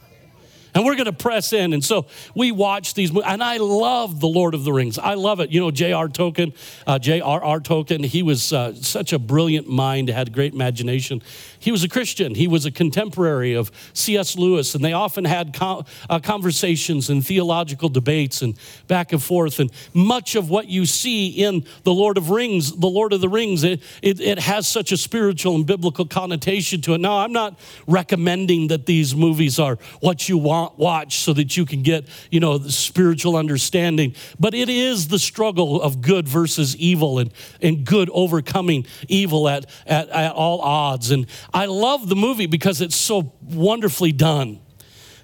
and 0.76 0.84
we're 0.84 0.94
going 0.94 1.06
to 1.06 1.12
press 1.12 1.54
in. 1.54 1.72
And 1.72 1.82
so 1.82 2.04
we 2.34 2.52
watch 2.52 2.92
these, 2.92 3.10
movies. 3.10 3.30
and 3.30 3.42
I 3.42 3.56
love 3.56 4.20
the 4.20 4.28
Lord 4.28 4.52
of 4.52 4.64
the 4.64 4.74
Rings. 4.74 4.98
I 4.98 5.14
love 5.14 5.40
it. 5.40 5.50
You 5.50 5.58
know, 5.58 5.70
J.R. 5.70 6.06
Tolkien, 6.06 6.54
uh, 6.86 6.98
J.R.R. 6.98 7.60
Tolkien, 7.60 8.04
he 8.04 8.22
was 8.22 8.52
uh, 8.52 8.74
such 8.74 9.14
a 9.14 9.18
brilliant 9.18 9.66
mind, 9.66 10.10
had 10.10 10.34
great 10.34 10.52
imagination. 10.52 11.22
He 11.66 11.72
was 11.72 11.82
a 11.82 11.88
Christian. 11.88 12.36
He 12.36 12.46
was 12.46 12.64
a 12.64 12.70
contemporary 12.70 13.54
of 13.54 13.72
C.S. 13.92 14.38
Lewis, 14.38 14.76
and 14.76 14.84
they 14.84 14.92
often 14.92 15.24
had 15.24 15.56
uh, 15.60 15.82
conversations 16.22 17.10
and 17.10 17.26
theological 17.26 17.88
debates 17.88 18.40
and 18.40 18.56
back 18.86 19.10
and 19.12 19.20
forth. 19.20 19.58
And 19.58 19.72
much 19.92 20.36
of 20.36 20.48
what 20.48 20.68
you 20.68 20.86
see 20.86 21.26
in 21.26 21.66
the 21.82 21.92
Lord 21.92 22.18
of 22.18 22.30
Rings, 22.30 22.70
the 22.70 22.86
Lord 22.86 23.12
of 23.12 23.20
the 23.20 23.28
Rings, 23.28 23.64
it, 23.64 23.82
it, 24.00 24.20
it 24.20 24.38
has 24.38 24.68
such 24.68 24.92
a 24.92 24.96
spiritual 24.96 25.56
and 25.56 25.66
biblical 25.66 26.06
connotation 26.06 26.80
to 26.82 26.94
it. 26.94 26.98
Now, 26.98 27.18
I'm 27.18 27.32
not 27.32 27.58
recommending 27.88 28.68
that 28.68 28.86
these 28.86 29.16
movies 29.16 29.58
are 29.58 29.76
what 29.98 30.28
you 30.28 30.38
want 30.38 30.78
watch 30.78 31.18
so 31.18 31.32
that 31.32 31.56
you 31.56 31.66
can 31.66 31.82
get, 31.82 32.06
you 32.30 32.38
know, 32.38 32.58
the 32.58 32.70
spiritual 32.70 33.34
understanding. 33.34 34.14
But 34.38 34.54
it 34.54 34.68
is 34.68 35.08
the 35.08 35.18
struggle 35.18 35.82
of 35.82 36.00
good 36.00 36.28
versus 36.28 36.76
evil 36.76 37.18
and, 37.18 37.32
and 37.60 37.84
good 37.84 38.08
overcoming 38.12 38.86
evil 39.08 39.48
at, 39.48 39.66
at, 39.84 40.08
at 40.10 40.30
all 40.30 40.60
odds. 40.60 41.10
And 41.10 41.26
I 41.56 41.64
love 41.64 42.06
the 42.06 42.16
movie 42.16 42.44
because 42.44 42.82
it's 42.82 42.94
so 42.94 43.32
wonderfully 43.40 44.12
done. 44.12 44.60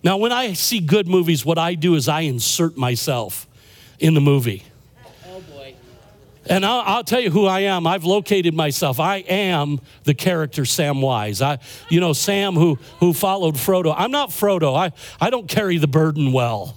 Now, 0.03 0.17
when 0.17 0.33
I 0.33 0.55
see 0.55 0.81
good 0.81 1.07
movies, 1.07 1.45
what 1.45 1.59
I 1.59 1.75
do 1.75 1.95
is 1.95 2.09
I 2.09 2.23
insert 2.23 2.75
myself 2.75 3.47
in 3.99 4.15
the 4.15 4.21
movie. 4.23 4.63
And 6.47 6.65
I'll, 6.65 6.81
I'll, 6.81 7.05
tell 7.05 7.21
you 7.21 7.31
who 7.31 7.45
I 7.45 7.61
am. 7.61 7.87
I've 7.87 8.05
located 8.05 8.55
myself. 8.55 8.99
I 8.99 9.19
am 9.19 9.79
the 10.05 10.15
character 10.15 10.63
Samwise. 10.63 11.43
I, 11.43 11.59
you 11.91 12.01
know, 12.01 12.15
Sam 12.15 12.55
who, 12.55 12.79
who 12.99 13.13
followed 13.13 13.57
Frodo. 13.57 13.95
I'm 13.95 14.11
not 14.11 14.31
Frodo. 14.31 14.75
I, 14.75 14.93
I 15.21 15.29
don't 15.29 15.47
carry 15.47 15.77
the 15.77 15.87
burden 15.87 16.33
well. 16.33 16.77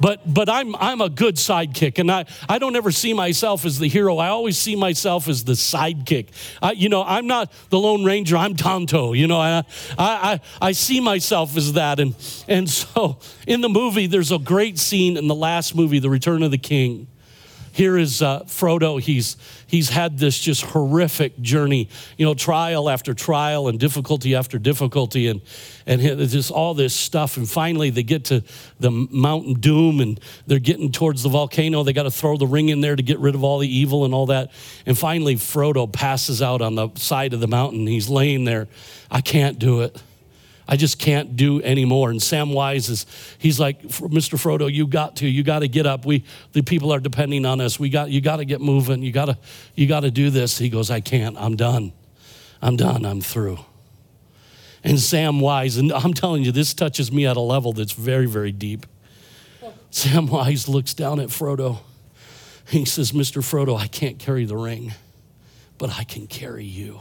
But, 0.00 0.32
but 0.32 0.48
I'm, 0.48 0.74
I'm 0.76 1.00
a 1.00 1.08
good 1.08 1.36
sidekick, 1.36 1.98
and 1.98 2.10
I, 2.10 2.26
I 2.48 2.58
don't 2.58 2.76
ever 2.76 2.90
see 2.90 3.14
myself 3.14 3.64
as 3.64 3.78
the 3.78 3.88
hero. 3.88 4.18
I 4.18 4.28
always 4.28 4.58
see 4.58 4.76
myself 4.76 5.28
as 5.28 5.44
the 5.44 5.52
sidekick. 5.52 6.28
I, 6.62 6.72
you 6.72 6.88
know, 6.88 7.02
I'm 7.02 7.26
not 7.26 7.52
the 7.70 7.78
Lone 7.78 8.04
Ranger, 8.04 8.36
I'm 8.36 8.56
Tonto. 8.56 9.12
You 9.12 9.26
know, 9.26 9.40
I, 9.40 9.64
I, 9.98 10.40
I 10.60 10.72
see 10.72 11.00
myself 11.00 11.56
as 11.56 11.74
that. 11.74 12.00
And, 12.00 12.14
and 12.48 12.68
so 12.68 13.18
in 13.46 13.60
the 13.60 13.68
movie, 13.68 14.06
there's 14.06 14.32
a 14.32 14.38
great 14.38 14.78
scene 14.78 15.16
in 15.16 15.28
the 15.28 15.34
last 15.34 15.74
movie, 15.74 15.98
The 15.98 16.10
Return 16.10 16.42
of 16.42 16.50
the 16.50 16.58
King 16.58 17.08
here 17.76 17.98
is 17.98 18.22
uh, 18.22 18.40
Frodo. 18.44 18.98
He's, 18.98 19.36
he's 19.66 19.90
had 19.90 20.16
this 20.16 20.38
just 20.38 20.62
horrific 20.62 21.38
journey, 21.42 21.90
you 22.16 22.24
know, 22.24 22.32
trial 22.32 22.88
after 22.88 23.12
trial 23.12 23.68
and 23.68 23.78
difficulty 23.78 24.34
after 24.34 24.58
difficulty, 24.58 25.28
and, 25.28 25.42
and 25.84 26.00
just 26.00 26.50
all 26.50 26.72
this 26.72 26.94
stuff. 26.94 27.36
And 27.36 27.46
finally, 27.46 27.90
they 27.90 28.02
get 28.02 28.24
to 28.26 28.42
the 28.80 28.90
Mountain 28.90 29.60
Doom 29.60 30.00
and 30.00 30.18
they're 30.46 30.58
getting 30.58 30.90
towards 30.90 31.22
the 31.22 31.28
volcano. 31.28 31.82
They 31.82 31.92
got 31.92 32.04
to 32.04 32.10
throw 32.10 32.38
the 32.38 32.46
ring 32.46 32.70
in 32.70 32.80
there 32.80 32.96
to 32.96 33.02
get 33.02 33.18
rid 33.18 33.34
of 33.34 33.44
all 33.44 33.58
the 33.58 33.68
evil 33.68 34.06
and 34.06 34.14
all 34.14 34.24
that. 34.26 34.52
And 34.86 34.96
finally, 34.96 35.34
Frodo 35.34 35.92
passes 35.92 36.40
out 36.40 36.62
on 36.62 36.76
the 36.76 36.88
side 36.94 37.34
of 37.34 37.40
the 37.40 37.46
mountain. 37.46 37.86
He's 37.86 38.08
laying 38.08 38.44
there. 38.44 38.68
I 39.10 39.20
can't 39.20 39.58
do 39.58 39.82
it. 39.82 40.00
I 40.68 40.76
just 40.76 40.98
can't 40.98 41.36
do 41.36 41.62
anymore. 41.62 42.10
And 42.10 42.18
Samwise 42.18 42.90
is, 42.90 43.06
he's 43.38 43.60
like, 43.60 43.82
Mr. 43.82 44.36
Frodo, 44.36 44.72
you 44.72 44.86
got 44.86 45.16
to, 45.16 45.28
you 45.28 45.44
got 45.44 45.60
to 45.60 45.68
get 45.68 45.86
up. 45.86 46.04
We, 46.04 46.24
the 46.52 46.62
people 46.62 46.92
are 46.92 46.98
depending 46.98 47.46
on 47.46 47.60
us. 47.60 47.78
We 47.78 47.88
got, 47.88 48.10
you 48.10 48.20
got 48.20 48.36
to 48.36 48.44
get 48.44 48.60
moving. 48.60 49.02
You 49.02 49.12
got 49.12 49.26
to, 49.26 49.38
you 49.74 49.86
got 49.86 50.00
to 50.00 50.10
do 50.10 50.30
this. 50.30 50.58
He 50.58 50.68
goes, 50.68 50.90
I 50.90 51.00
can't. 51.00 51.36
I'm 51.38 51.56
done. 51.56 51.92
I'm 52.60 52.76
done. 52.76 53.04
I'm 53.04 53.20
through. 53.20 53.58
And 54.82 54.98
Samwise, 54.98 55.78
and 55.78 55.92
I'm 55.92 56.14
telling 56.14 56.44
you, 56.44 56.52
this 56.52 56.74
touches 56.74 57.12
me 57.12 57.26
at 57.26 57.36
a 57.36 57.40
level 57.40 57.72
that's 57.72 57.92
very, 57.92 58.26
very 58.26 58.52
deep. 58.52 58.86
Samwise 59.92 60.68
looks 60.68 60.94
down 60.94 61.20
at 61.20 61.28
Frodo. 61.28 61.78
He 62.68 62.84
says, 62.84 63.12
Mr. 63.12 63.40
Frodo, 63.42 63.78
I 63.78 63.86
can't 63.86 64.18
carry 64.18 64.44
the 64.44 64.56
ring, 64.56 64.94
but 65.78 65.90
I 65.90 66.02
can 66.02 66.26
carry 66.26 66.64
you 66.64 67.00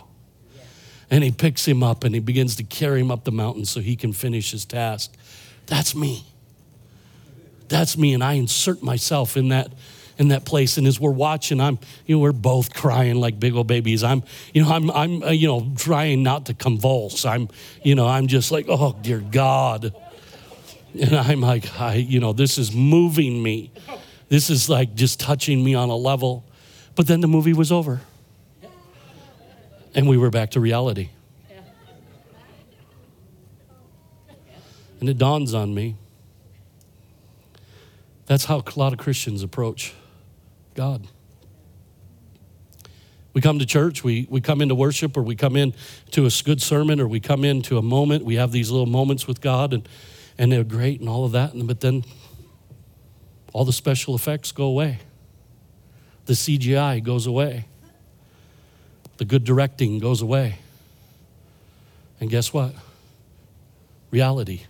and 1.09 1.23
he 1.23 1.31
picks 1.31 1.65
him 1.65 1.83
up 1.83 2.03
and 2.03 2.13
he 2.13 2.19
begins 2.19 2.55
to 2.57 2.63
carry 2.63 2.99
him 2.99 3.11
up 3.11 3.23
the 3.23 3.31
mountain 3.31 3.65
so 3.65 3.79
he 3.79 3.95
can 3.95 4.13
finish 4.13 4.51
his 4.51 4.65
task. 4.65 5.13
That's 5.67 5.95
me. 5.95 6.25
That's 7.67 7.97
me, 7.97 8.13
and 8.13 8.23
I 8.23 8.33
insert 8.33 8.83
myself 8.83 9.37
in 9.37 9.49
that 9.49 9.71
in 10.17 10.29
that 10.29 10.45
place. 10.45 10.77
And 10.77 10.87
as 10.87 10.99
we're 10.99 11.11
watching, 11.11 11.59
I'm, 11.59 11.77
you 12.05 12.15
know, 12.15 12.21
we're 12.21 12.31
both 12.31 12.73
crying 12.73 13.15
like 13.15 13.37
big 13.37 13.53
old 13.53 13.67
babies. 13.67 14.01
I'm, 14.01 14.23
you 14.53 14.63
know, 14.63 14.69
I'm, 14.69 14.89
I'm, 14.91 15.23
uh, 15.23 15.31
you 15.31 15.47
know, 15.47 15.73
trying 15.75 16.23
not 16.23 16.45
to 16.45 16.53
convulse. 16.53 17.25
I'm, 17.25 17.49
you 17.83 17.95
know, 17.95 18.07
I'm 18.07 18.27
just 18.27 18.49
like, 18.49 18.67
oh 18.69 18.97
dear 19.01 19.19
God. 19.19 19.93
And 20.97 21.13
I'm 21.13 21.41
like, 21.41 21.81
I, 21.81 21.95
you 21.95 22.21
know, 22.21 22.31
this 22.31 22.57
is 22.57 22.73
moving 22.73 23.43
me. 23.43 23.71
This 24.29 24.49
is 24.49 24.69
like 24.69 24.95
just 24.95 25.19
touching 25.19 25.61
me 25.61 25.75
on 25.75 25.89
a 25.89 25.95
level. 25.97 26.45
But 26.95 27.07
then 27.07 27.19
the 27.19 27.27
movie 27.27 27.51
was 27.51 27.69
over 27.69 27.99
and 29.95 30.07
we 30.07 30.17
were 30.17 30.29
back 30.29 30.51
to 30.51 30.59
reality. 30.59 31.09
And 34.99 35.09
it 35.09 35.17
dawns 35.17 35.53
on 35.53 35.73
me 35.73 35.95
that's 38.25 38.45
how 38.45 38.57
a 38.57 38.79
lot 38.79 38.91
of 38.91 38.99
Christians 38.99 39.43
approach 39.43 39.93
God. 40.73 41.07
We 43.33 43.41
come 43.41 43.59
to 43.59 43.65
church, 43.65 44.03
we, 44.03 44.27
we 44.29 44.39
come 44.41 44.61
into 44.61 44.75
worship, 44.75 45.17
or 45.17 45.21
we 45.21 45.35
come 45.35 45.55
in 45.55 45.73
to 46.11 46.25
a 46.25 46.31
good 46.43 46.61
sermon, 46.61 46.99
or 47.01 47.07
we 47.07 47.19
come 47.19 47.43
into 47.43 47.77
a 47.77 47.81
moment. 47.81 48.23
We 48.23 48.35
have 48.35 48.51
these 48.51 48.71
little 48.71 48.85
moments 48.85 49.27
with 49.27 49.41
God, 49.41 49.73
and, 49.73 49.87
and 50.37 50.51
they're 50.51 50.63
great 50.63 51.01
and 51.01 51.09
all 51.09 51.25
of 51.25 51.33
that. 51.33 51.53
And, 51.53 51.67
But 51.67 51.81
then 51.81 52.05
all 53.53 53.65
the 53.65 53.73
special 53.73 54.15
effects 54.15 54.51
go 54.51 54.65
away, 54.65 54.99
the 56.25 56.33
CGI 56.33 57.03
goes 57.03 57.27
away 57.27 57.65
the 59.17 59.25
good 59.25 59.43
directing 59.43 59.99
goes 59.99 60.21
away. 60.21 60.59
And 62.19 62.29
guess 62.29 62.53
what? 62.53 62.73
Reality. 64.11 64.61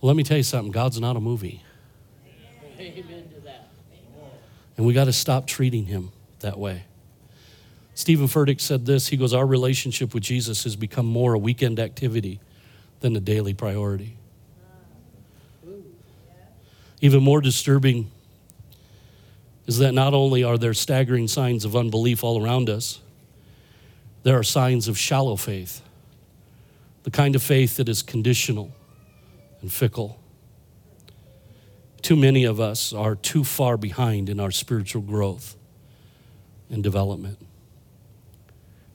Well, 0.00 0.08
let 0.08 0.16
me 0.16 0.22
tell 0.22 0.36
you 0.36 0.42
something 0.42 0.72
God's 0.72 1.00
not 1.00 1.16
a 1.16 1.20
movie. 1.20 1.62
Amen 2.78 3.28
to 3.34 3.40
that. 3.44 3.68
And 4.76 4.86
we 4.86 4.92
got 4.92 5.04
to 5.04 5.12
stop 5.12 5.46
treating 5.46 5.86
him 5.86 6.10
that 6.40 6.58
way. 6.58 6.84
Steven 7.94 8.26
Furtick 8.26 8.60
said 8.60 8.86
this. 8.86 9.08
He 9.08 9.16
goes, 9.16 9.32
Our 9.32 9.46
relationship 9.46 10.12
with 10.12 10.22
Jesus 10.22 10.64
has 10.64 10.76
become 10.76 11.06
more 11.06 11.34
a 11.34 11.38
weekend 11.38 11.78
activity 11.78 12.40
than 13.00 13.14
a 13.16 13.20
daily 13.20 13.54
priority. 13.54 14.16
Even 17.00 17.22
more 17.22 17.40
disturbing 17.40 18.10
is 19.66 19.78
that 19.78 19.94
not 19.94 20.14
only 20.14 20.44
are 20.44 20.58
there 20.58 20.74
staggering 20.74 21.28
signs 21.28 21.64
of 21.64 21.74
unbelief 21.74 22.22
all 22.22 22.42
around 22.42 22.68
us, 22.68 23.00
there 24.22 24.38
are 24.38 24.42
signs 24.42 24.88
of 24.88 24.98
shallow 24.98 25.36
faith, 25.36 25.82
the 27.02 27.10
kind 27.10 27.34
of 27.34 27.42
faith 27.42 27.76
that 27.76 27.88
is 27.88 28.02
conditional 28.02 28.72
and 29.60 29.72
fickle. 29.72 30.18
Too 32.02 32.16
many 32.16 32.44
of 32.44 32.60
us 32.60 32.92
are 32.92 33.14
too 33.14 33.44
far 33.44 33.76
behind 33.76 34.28
in 34.28 34.40
our 34.40 34.50
spiritual 34.50 35.02
growth 35.02 35.56
and 36.68 36.82
development. 36.82 37.38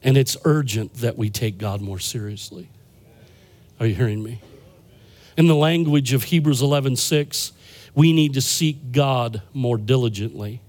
And 0.02 0.16
it's 0.16 0.36
urgent 0.44 0.94
that 0.94 1.16
we 1.18 1.30
take 1.30 1.58
God 1.58 1.80
more 1.80 1.98
seriously. 1.98 2.68
Are 3.78 3.86
you 3.86 3.94
hearing 3.94 4.22
me? 4.22 4.40
In 5.36 5.46
the 5.46 5.54
language 5.54 6.12
of 6.12 6.24
Hebrews 6.24 6.62
11 6.62 6.96
6, 6.96 7.52
we 7.94 8.12
need 8.12 8.34
to 8.34 8.40
seek 8.40 8.92
God 8.92 9.42
more 9.52 9.76
diligently. 9.76 10.60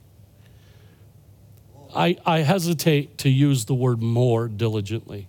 I, 1.95 2.17
I 2.25 2.39
hesitate 2.39 3.17
to 3.19 3.29
use 3.29 3.65
the 3.65 3.73
word 3.73 4.01
more 4.01 4.47
diligently 4.47 5.27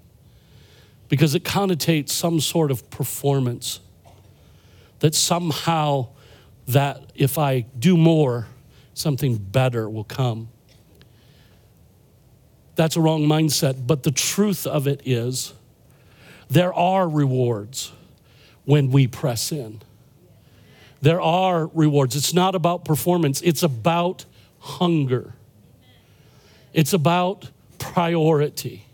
because 1.09 1.35
it 1.35 1.45
connotates 1.45 2.11
some 2.11 2.41
sort 2.41 2.71
of 2.71 2.89
performance 2.91 3.81
that 5.01 5.15
somehow 5.15 6.09
that 6.69 7.01
if 7.15 7.39
I 7.39 7.67
do 7.79 7.97
more, 7.97 8.47
something 8.95 9.37
better 9.37 9.91
will 9.91 10.05
come. 10.05 10.49
That's 12.77 12.97
a 12.97 13.01
wrong 13.01 13.23
mindset, 13.23 13.87
but 13.87 14.05
the 14.05 14.13
truth 14.13 14.67
of 14.67 14.87
it 14.87 15.03
is 15.05 15.53
there 16.49 16.73
are 16.73 17.09
rewards 17.09 17.93
when 18.65 18.91
we 18.91 19.07
press 19.07 19.53
in. 19.53 19.83
There 21.03 21.21
are 21.21 21.67
rewards. 21.75 22.17
It's 22.17 22.33
not 22.33 22.55
about 22.55 22.85
performance, 22.85 23.43
it's 23.43 23.63
about 23.63 24.25
hunger, 24.59 25.35
it's 26.73 26.93
about 26.93 27.51
priority. 27.79 28.87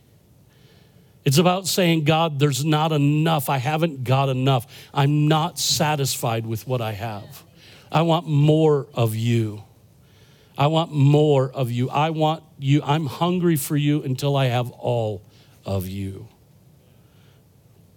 It's 1.25 1.37
about 1.37 1.67
saying, 1.67 2.05
God, 2.05 2.39
there's 2.39 2.65
not 2.65 2.91
enough. 2.91 3.51
I 3.51 3.59
haven't 3.59 4.03
got 4.03 4.31
enough. 4.31 4.67
I'm 4.95 5.29
not 5.29 5.59
satisfied 5.59 6.47
with 6.47 6.67
what 6.67 6.81
I 6.81 6.93
have. 6.93 7.45
I 7.93 8.01
want 8.01 8.27
more 8.27 8.87
of 8.95 9.15
you. 9.15 9.63
I 10.57 10.69
want 10.69 10.91
more 10.91 11.51
of 11.51 11.71
you. 11.71 11.91
I 11.91 12.11
want 12.11 12.45
you. 12.59 12.81
I'm 12.83 13.05
hungry 13.05 13.57
for 13.57 13.77
you 13.77 14.03
until 14.03 14.37
I 14.37 14.47
have 14.47 14.71
all 14.71 15.23
of 15.67 15.87
you. 15.87 16.29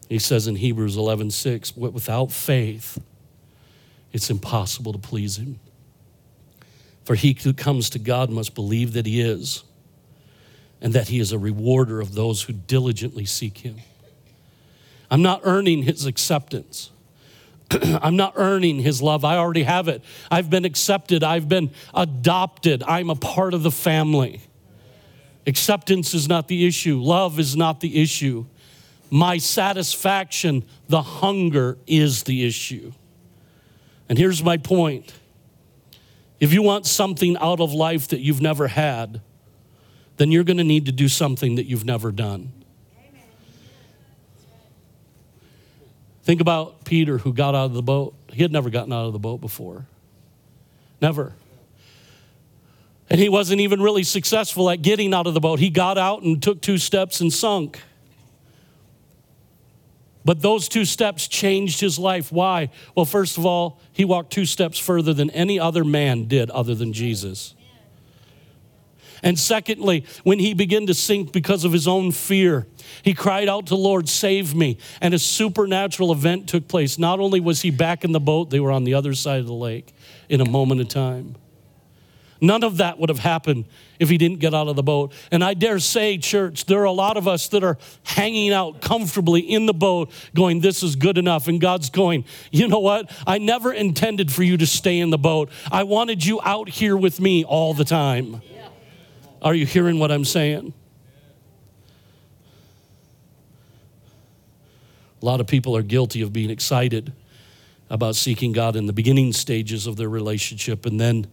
He 0.10 0.19
says 0.19 0.47
in 0.47 0.58
Hebrews 0.58 0.97
11 0.97 1.32
6, 1.32 1.78
without 1.78 2.34
faith, 2.34 3.00
it's 4.13 4.30
impossible 4.30 4.93
to 4.93 5.00
please 5.00 5.38
him. 5.38 5.60
For 7.04 7.15
he 7.15 7.38
who 7.41 7.54
comes 7.54 7.89
to 7.91 8.00
God 8.00 8.30
must 8.30 8.54
believe 8.54 8.93
that 8.93 9.06
he 9.06 9.21
is 9.21 9.63
and 10.82 10.93
that 10.93 11.08
He 11.08 11.19
is 11.19 11.32
a 11.32 11.39
rewarder 11.39 12.02
of 12.02 12.15
those 12.15 12.41
who 12.41 12.54
diligently 12.54 13.26
seek 13.26 13.60
Him. 13.60 13.78
I'm 15.10 15.21
not 15.21 15.41
earning 15.43 15.84
His 15.84 16.06
acceptance. 16.06 16.89
I'm 17.71 18.15
not 18.15 18.34
earning 18.36 18.80
His 18.80 19.02
love. 19.02 19.24
I 19.24 19.38
already 19.38 19.63
have 19.63 19.88
it. 19.88 20.04
I've 20.32 20.50
been 20.50 20.65
accepted. 20.65 21.24
I've 21.24 21.47
been 21.47 21.69
adopted. 21.93 22.84
I'm 22.84 23.12
a 23.12 23.15
part 23.15 23.54
of 23.54 23.62
the 23.62 23.71
family. 23.71 24.41
Acceptance 25.45 26.13
is 26.13 26.28
not 26.28 26.47
the 26.47 26.65
issue, 26.65 27.00
love 27.00 27.39
is 27.39 27.56
not 27.56 27.80
the 27.80 28.02
issue. 28.02 28.45
My 29.13 29.39
satisfaction, 29.39 30.63
the 30.88 31.02
hunger, 31.02 31.78
is 31.86 32.24
the 32.24 32.45
issue. 32.45 32.93
And 34.12 34.17
here's 34.17 34.43
my 34.43 34.58
point 34.58 35.13
if 36.41 36.52
you 36.52 36.62
want 36.62 36.86
something 36.86 37.38
out 37.38 37.62
of 37.62 37.71
life 37.71 38.10
that 38.10 38.19
you've 38.19 38.41
never 38.41 38.67
had, 38.67 39.21
then 40.17 40.34
you're 40.34 40.43
going 40.43 40.58
to 40.58 40.65
need 40.65 40.88
to 40.88 40.91
do 40.91 41.08
something 41.08 41.56
that 41.56 41.65
you've 41.65 41.86
never 41.86 42.12
done. 42.12 42.52
Think 46.24 46.41
about 46.41 46.84
Peter 46.84 47.19
who 47.19 47.32
got 47.32 47.56
out 47.56 47.67
of 47.67 47.74
the 47.74 47.82
boat. 47.82 48.13
He 48.34 48.41
had 48.41 48.52
never 48.52 48.69
gotten 48.69 48.91
out 48.91 49.06
of 49.06 49.13
the 49.13 49.19
boat 49.19 49.39
before. 49.39 49.86
Never. 51.02 51.32
And 53.10 53.17
he 53.17 53.30
wasn't 53.30 53.62
even 53.62 53.82
really 53.82 54.04
successful 54.04 54.69
at 54.69 54.82
getting 54.82 55.13
out 55.13 55.26
of 55.26 55.34
the 55.34 55.39
boat. 55.39 55.60
He 55.60 55.69
got 55.69 55.97
out 55.97 56.21
and 56.21 56.43
took 56.43 56.62
two 56.62 56.78
steps 56.78 57.21
and 57.21 57.32
sunk. 57.32 57.80
But 60.23 60.41
those 60.41 60.67
two 60.67 60.86
steps 60.86 61.27
changed 61.27 61.79
his 61.79 61.97
life. 61.97 62.31
Why? 62.31 62.69
Well, 62.95 63.05
first 63.05 63.38
of 63.38 63.45
all, 63.45 63.79
he 63.91 64.05
walked 64.05 64.31
two 64.31 64.45
steps 64.45 64.77
further 64.77 65.13
than 65.13 65.29
any 65.31 65.60
other 65.60 65.84
man 65.84 66.25
did 66.25 66.49
other 66.51 66.75
than 66.75 66.93
Jesus. 66.93 67.55
And 69.23 69.38
secondly, 69.38 70.05
when 70.23 70.39
he 70.39 70.53
began 70.53 70.88
to 70.88 70.93
sink 70.93 71.31
because 71.31 71.63
of 71.63 71.71
his 71.71 71.88
own 71.88 72.12
fear, 72.12 72.65
he 73.03 73.13
cried 73.13 73.47
out 73.47 73.67
to 73.67 73.75
Lord, 73.75 74.10
save 74.10 74.55
me. 74.55 74.77
And 74.99 75.13
a 75.13 75.19
supernatural 75.19 76.12
event 76.12 76.47
took 76.47 76.67
place. 76.67 76.97
Not 76.97 77.19
only 77.19 77.39
was 77.39 77.62
he 77.62 77.69
back 77.69 78.03
in 78.03 78.13
the 78.13 78.19
boat, 78.19 78.49
they 78.49 78.60
were 78.60 78.71
on 78.71 78.84
the 78.84 78.95
other 78.95 79.13
side 79.13 79.39
of 79.39 79.45
the 79.45 79.53
lake 79.53 79.93
in 80.27 80.41
a 80.41 80.49
moment 80.49 80.81
of 80.81 80.88
time. 80.88 81.36
None 82.43 82.63
of 82.63 82.77
that 82.77 82.97
would 82.97 83.10
have 83.10 83.19
happened 83.19 83.65
if 83.99 84.10
he 84.10 84.17
didn't 84.17 84.39
get 84.39 84.56
out 84.56 84.67
of 84.67 84.75
the 84.75 84.82
boat. 84.82 85.13
And 85.32 85.43
I 85.43 85.54
dare 85.54 85.77
say, 85.77 86.17
church, 86.17 86.65
there 86.65 86.80
are 86.80 86.86
a 86.86 86.91
lot 86.91 87.15
of 87.15 87.27
us 87.27 87.47
that 87.49 87.63
are 87.63 87.77
hanging 88.01 88.51
out 88.51 88.82
comfortably 88.82 89.41
in 89.41 89.67
the 89.67 89.75
boat, 89.75 90.12
going, 90.34 90.60
This 90.60 90.82
is 90.82 90.95
good 90.95 91.19
enough. 91.19 91.47
And 91.47 91.62
God's 91.62 91.91
going, 91.91 92.25
You 92.51 92.67
know 92.67 92.80
what? 92.80 93.12
I 93.27 93.38
never 93.38 93.71
intended 93.71 94.32
for 94.32 94.41
you 94.41 94.58
to 94.58 94.65
stay 94.65 94.99
in 94.99 95.12
the 95.12 95.19
boat. 95.19 95.51
I 95.71 95.84
wanted 95.84 96.25
you 96.25 96.41
out 96.43 96.67
here 96.67 96.97
with 96.97 97.19
me 97.19 97.43
all 97.43 97.75
the 97.75 97.86
time. 97.86 98.41
Are 99.43 99.54
you 99.54 99.67
hearing 99.67 99.99
what 99.99 100.12
I'm 100.12 100.25
saying? 100.25 100.73
A 105.21 105.25
lot 105.25 105.39
of 105.39 105.45
people 105.45 105.77
are 105.77 105.84
guilty 105.84 106.23
of 106.23 106.34
being 106.34 106.49
excited 106.49 107.13
about 107.91 108.15
seeking 108.15 108.51
God 108.51 108.75
in 108.75 108.88
the 108.88 108.93
beginning 108.93 109.32
stages 109.34 109.86
of 109.86 109.95
their 109.95 110.10
relationship 110.10 110.88
and 110.88 110.99
then 110.99 111.27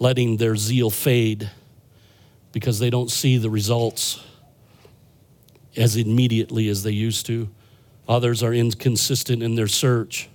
letting 0.00 0.38
their 0.38 0.56
zeal 0.56 0.90
fade 0.90 1.50
because 2.52 2.78
they 2.78 2.90
don't 2.90 3.10
see 3.10 3.36
the 3.36 3.50
results 3.50 4.24
as 5.76 5.96
immediately 5.96 6.68
as 6.68 6.82
they 6.82 6.90
used 6.90 7.26
to. 7.26 7.48
Others 8.08 8.42
are 8.42 8.52
inconsistent 8.52 9.42
in 9.42 9.54
their 9.54 9.68
search 9.68 10.28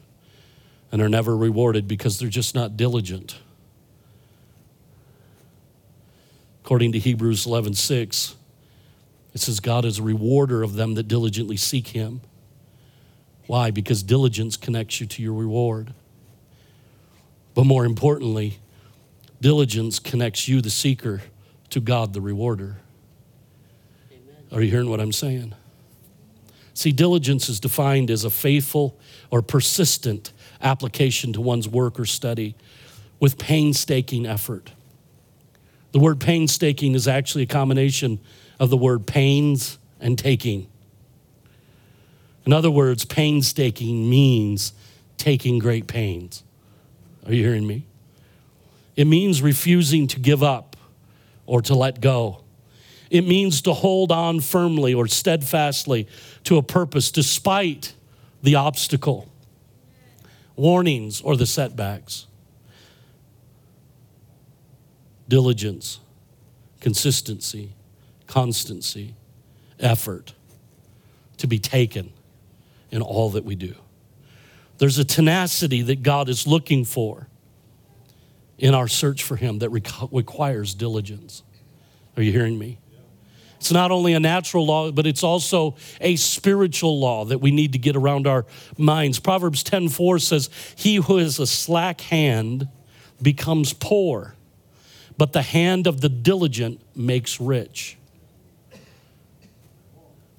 and 0.92 1.02
are 1.02 1.10
never 1.10 1.36
rewarded 1.36 1.88
because 1.88 2.20
they're 2.20 2.30
just 2.30 2.56
not 2.56 2.78
diligent. 2.78 3.38
According 6.64 6.94
to 6.94 7.00
Hebrews 7.00 7.46
11 7.46 7.74
6, 7.74 8.36
it 9.34 9.42
says, 9.42 9.60
God 9.60 9.84
is 9.84 10.00
a 10.00 10.04
rewarder 10.04 10.64
of 10.64 10.76
them 10.76 10.94
that 10.94 11.10
diligently 11.10 11.58
seek 11.58 11.90
him. 11.90 12.22
Why? 13.48 13.70
Because 13.70 14.02
diligence 14.02 14.56
connects 14.56 15.02
you 15.02 15.08
to 15.08 15.22
your 15.22 15.34
reward. 15.34 15.94
But 17.54 17.66
more 17.66 17.86
importantly, 17.86 18.60
diligence 19.46 20.00
connects 20.00 20.48
you, 20.48 20.60
the 20.60 20.72
seeker, 20.72 21.22
to 21.70 21.80
God, 21.80 22.14
the 22.14 22.20
rewarder. 22.20 22.78
Amen. 24.12 24.36
Are 24.52 24.60
you 24.60 24.72
hearing 24.72 24.90
what 24.90 25.00
I'm 25.00 25.12
saying? 25.12 25.54
See, 26.74 26.92
diligence 26.92 27.48
is 27.48 27.60
defined 27.60 28.10
as 28.10 28.24
a 28.24 28.32
faithful 28.32 29.00
or 29.30 29.44
persistent 29.44 30.34
application 30.64 31.32
to 31.34 31.42
one's 31.42 31.70
work 31.70 32.00
or 32.00 32.06
study 32.06 32.56
with 33.20 33.38
painstaking 33.38 34.26
effort. 34.26 34.72
The 35.92 36.00
word 36.00 36.20
painstaking 36.20 36.96
is 36.96 37.08
actually 37.08 37.44
a 37.44 37.46
combination 37.46 38.20
of 38.60 38.72
the 38.72 38.78
word 38.78 39.06
pains 39.06 39.78
and 40.00 40.18
taking. 40.18 40.66
In 42.48 42.52
other 42.52 42.72
words, 42.72 43.06
painstaking 43.06 44.10
means 44.10 44.74
taking 45.20 45.60
great 45.60 45.86
pains. 45.86 46.44
Are 47.28 47.32
you 47.32 47.44
hearing 47.44 47.68
me? 47.68 47.86
It 48.96 49.06
means 49.06 49.42
refusing 49.42 50.08
to 50.08 50.20
give 50.20 50.42
up 50.42 50.76
or 51.46 51.62
to 51.64 51.76
let 51.76 52.02
go. 52.02 52.44
It 53.10 53.22
means 53.22 53.62
to 53.64 53.74
hold 53.74 54.12
on 54.12 54.40
firmly 54.40 54.94
or 54.94 55.08
steadfastly 55.08 56.08
to 56.46 56.58
a 56.58 56.64
purpose 56.64 57.12
despite 57.12 57.94
the 58.42 58.56
obstacle, 58.56 59.30
warnings, 60.56 61.22
or 61.22 61.36
the 61.36 61.46
setbacks 61.46 62.28
diligence, 65.28 66.00
consistency, 66.80 67.72
constancy, 68.28 69.16
effort 69.80 70.34
to 71.38 71.48
be 71.48 71.58
taken 71.58 72.12
in 72.92 73.02
all 73.02 73.32
that 73.32 73.44
we 73.44 73.56
do. 73.56 73.74
There's 74.78 74.98
a 74.98 75.06
tenacity 75.06 75.82
that 75.84 76.04
God 76.04 76.30
is 76.30 76.46
looking 76.46 76.86
for 76.86 77.28
in 78.58 78.74
our 78.74 78.88
search 78.88 79.24
for 79.24 79.36
Him 79.36 79.60
that 79.60 79.70
requires 79.70 80.74
diligence. 80.74 81.44
Are 82.18 82.24
you 82.24 82.32
hearing 82.32 82.58
me? 82.58 82.80
It's 83.58 83.72
not 83.72 83.92
only 83.92 84.14
a 84.14 84.20
natural 84.20 84.66
law, 84.66 84.92
but 84.92 85.08
it's 85.08 85.24
also 85.24 85.76
a 86.00 86.18
spiritual 86.18 87.00
law 87.00 87.26
that 87.26 87.40
we 87.40 87.52
need 87.52 87.74
to 87.74 87.80
get 87.80 87.96
around 87.96 88.28
our 88.28 88.46
minds. 88.78 89.20
Proverbs 89.20 89.64
10:4 89.64 90.20
says, 90.20 90.50
"He 90.76 90.96
who 90.96 91.18
has 91.18 91.40
a 91.40 91.48
slack 91.48 92.02
hand 92.02 92.68
becomes 93.22 93.74
poor, 93.74 94.36
but 95.18 95.34
the 95.34 95.42
hand 95.42 95.88
of 95.88 96.02
the 96.02 96.10
diligent 96.10 96.82
makes 96.96 97.40
rich. 97.40 97.98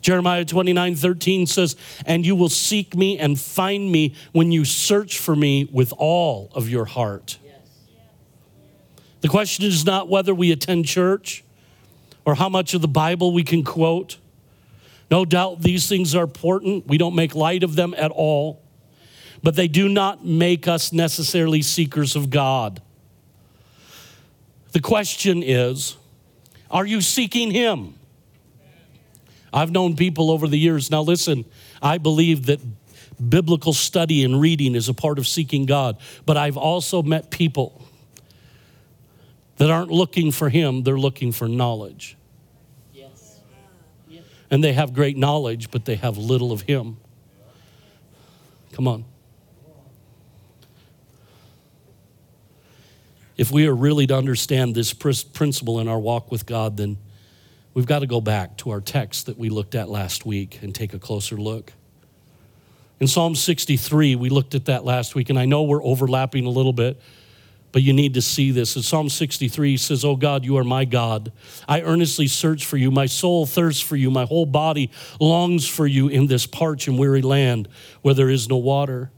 Jeremiah 0.00 0.44
29 0.44 0.94
13 0.94 1.46
says, 1.46 1.74
And 2.04 2.24
you 2.24 2.36
will 2.36 2.48
seek 2.48 2.94
me 2.94 3.18
and 3.18 3.40
find 3.40 3.90
me 3.90 4.14
when 4.32 4.52
you 4.52 4.64
search 4.64 5.18
for 5.18 5.34
me 5.34 5.68
with 5.72 5.92
all 5.98 6.50
of 6.54 6.68
your 6.68 6.84
heart. 6.84 7.38
The 9.26 9.30
question 9.30 9.64
is 9.64 9.84
not 9.84 10.08
whether 10.08 10.32
we 10.32 10.52
attend 10.52 10.86
church 10.86 11.42
or 12.24 12.36
how 12.36 12.48
much 12.48 12.74
of 12.74 12.80
the 12.80 12.86
Bible 12.86 13.32
we 13.32 13.42
can 13.42 13.64
quote. 13.64 14.18
No 15.10 15.24
doubt 15.24 15.62
these 15.62 15.88
things 15.88 16.14
are 16.14 16.22
important. 16.22 16.86
We 16.86 16.96
don't 16.96 17.16
make 17.16 17.34
light 17.34 17.64
of 17.64 17.74
them 17.74 17.92
at 17.98 18.12
all, 18.12 18.62
but 19.42 19.56
they 19.56 19.66
do 19.66 19.88
not 19.88 20.24
make 20.24 20.68
us 20.68 20.92
necessarily 20.92 21.60
seekers 21.60 22.14
of 22.14 22.30
God. 22.30 22.80
The 24.70 24.78
question 24.78 25.42
is 25.42 25.96
are 26.70 26.86
you 26.86 27.00
seeking 27.00 27.50
Him? 27.50 27.94
I've 29.52 29.72
known 29.72 29.96
people 29.96 30.30
over 30.30 30.46
the 30.46 30.56
years. 30.56 30.88
Now, 30.88 31.02
listen, 31.02 31.44
I 31.82 31.98
believe 31.98 32.46
that 32.46 32.60
biblical 33.28 33.72
study 33.72 34.22
and 34.22 34.40
reading 34.40 34.76
is 34.76 34.88
a 34.88 34.94
part 34.94 35.18
of 35.18 35.26
seeking 35.26 35.66
God. 35.66 35.98
But 36.26 36.36
I've 36.36 36.56
also 36.56 37.02
met 37.02 37.32
people 37.32 37.85
that 39.56 39.70
aren't 39.70 39.90
looking 39.90 40.30
for 40.32 40.48
Him, 40.48 40.82
they're 40.82 40.98
looking 40.98 41.32
for 41.32 41.48
knowledge. 41.48 42.16
Yes. 42.92 43.40
And 44.50 44.62
they 44.62 44.72
have 44.72 44.92
great 44.92 45.16
knowledge, 45.16 45.70
but 45.70 45.84
they 45.84 45.96
have 45.96 46.18
little 46.18 46.52
of 46.52 46.62
Him. 46.62 46.98
Come 48.72 48.86
on. 48.88 49.04
If 53.36 53.50
we 53.50 53.66
are 53.66 53.74
really 53.74 54.06
to 54.06 54.16
understand 54.16 54.74
this 54.74 54.94
principle 54.94 55.80
in 55.80 55.88
our 55.88 55.98
walk 55.98 56.30
with 56.30 56.46
God, 56.46 56.76
then 56.78 56.96
we've 57.74 57.86
got 57.86 57.98
to 57.98 58.06
go 58.06 58.20
back 58.20 58.56
to 58.58 58.70
our 58.70 58.80
text 58.80 59.26
that 59.26 59.36
we 59.36 59.50
looked 59.50 59.74
at 59.74 59.90
last 59.90 60.24
week 60.24 60.60
and 60.62 60.74
take 60.74 60.94
a 60.94 60.98
closer 60.98 61.36
look. 61.36 61.72
In 62.98 63.06
Psalm 63.06 63.34
63, 63.34 64.14
we 64.16 64.30
looked 64.30 64.54
at 64.54 64.64
that 64.66 64.86
last 64.86 65.14
week, 65.14 65.28
and 65.28 65.38
I 65.38 65.44
know 65.44 65.64
we're 65.64 65.84
overlapping 65.84 66.46
a 66.46 66.50
little 66.50 66.72
bit, 66.72 66.98
but 67.76 67.82
you 67.82 67.92
need 67.92 68.14
to 68.14 68.22
see 68.22 68.52
this. 68.52 68.74
In 68.74 68.80
Psalm 68.80 69.10
63, 69.10 69.72
he 69.72 69.76
says, 69.76 70.02
Oh 70.02 70.16
God, 70.16 70.46
you 70.46 70.56
are 70.56 70.64
my 70.64 70.86
God. 70.86 71.30
I 71.68 71.82
earnestly 71.82 72.26
search 72.26 72.64
for 72.64 72.78
you. 72.78 72.90
My 72.90 73.04
soul 73.04 73.44
thirsts 73.44 73.82
for 73.82 73.96
you. 73.96 74.10
My 74.10 74.24
whole 74.24 74.46
body 74.46 74.90
longs 75.20 75.68
for 75.68 75.86
you 75.86 76.08
in 76.08 76.26
this 76.26 76.46
parched 76.46 76.88
and 76.88 76.98
weary 76.98 77.20
land 77.20 77.68
where 78.00 78.14
there 78.14 78.30
is 78.30 78.48
no 78.48 78.56
water. 78.56 79.10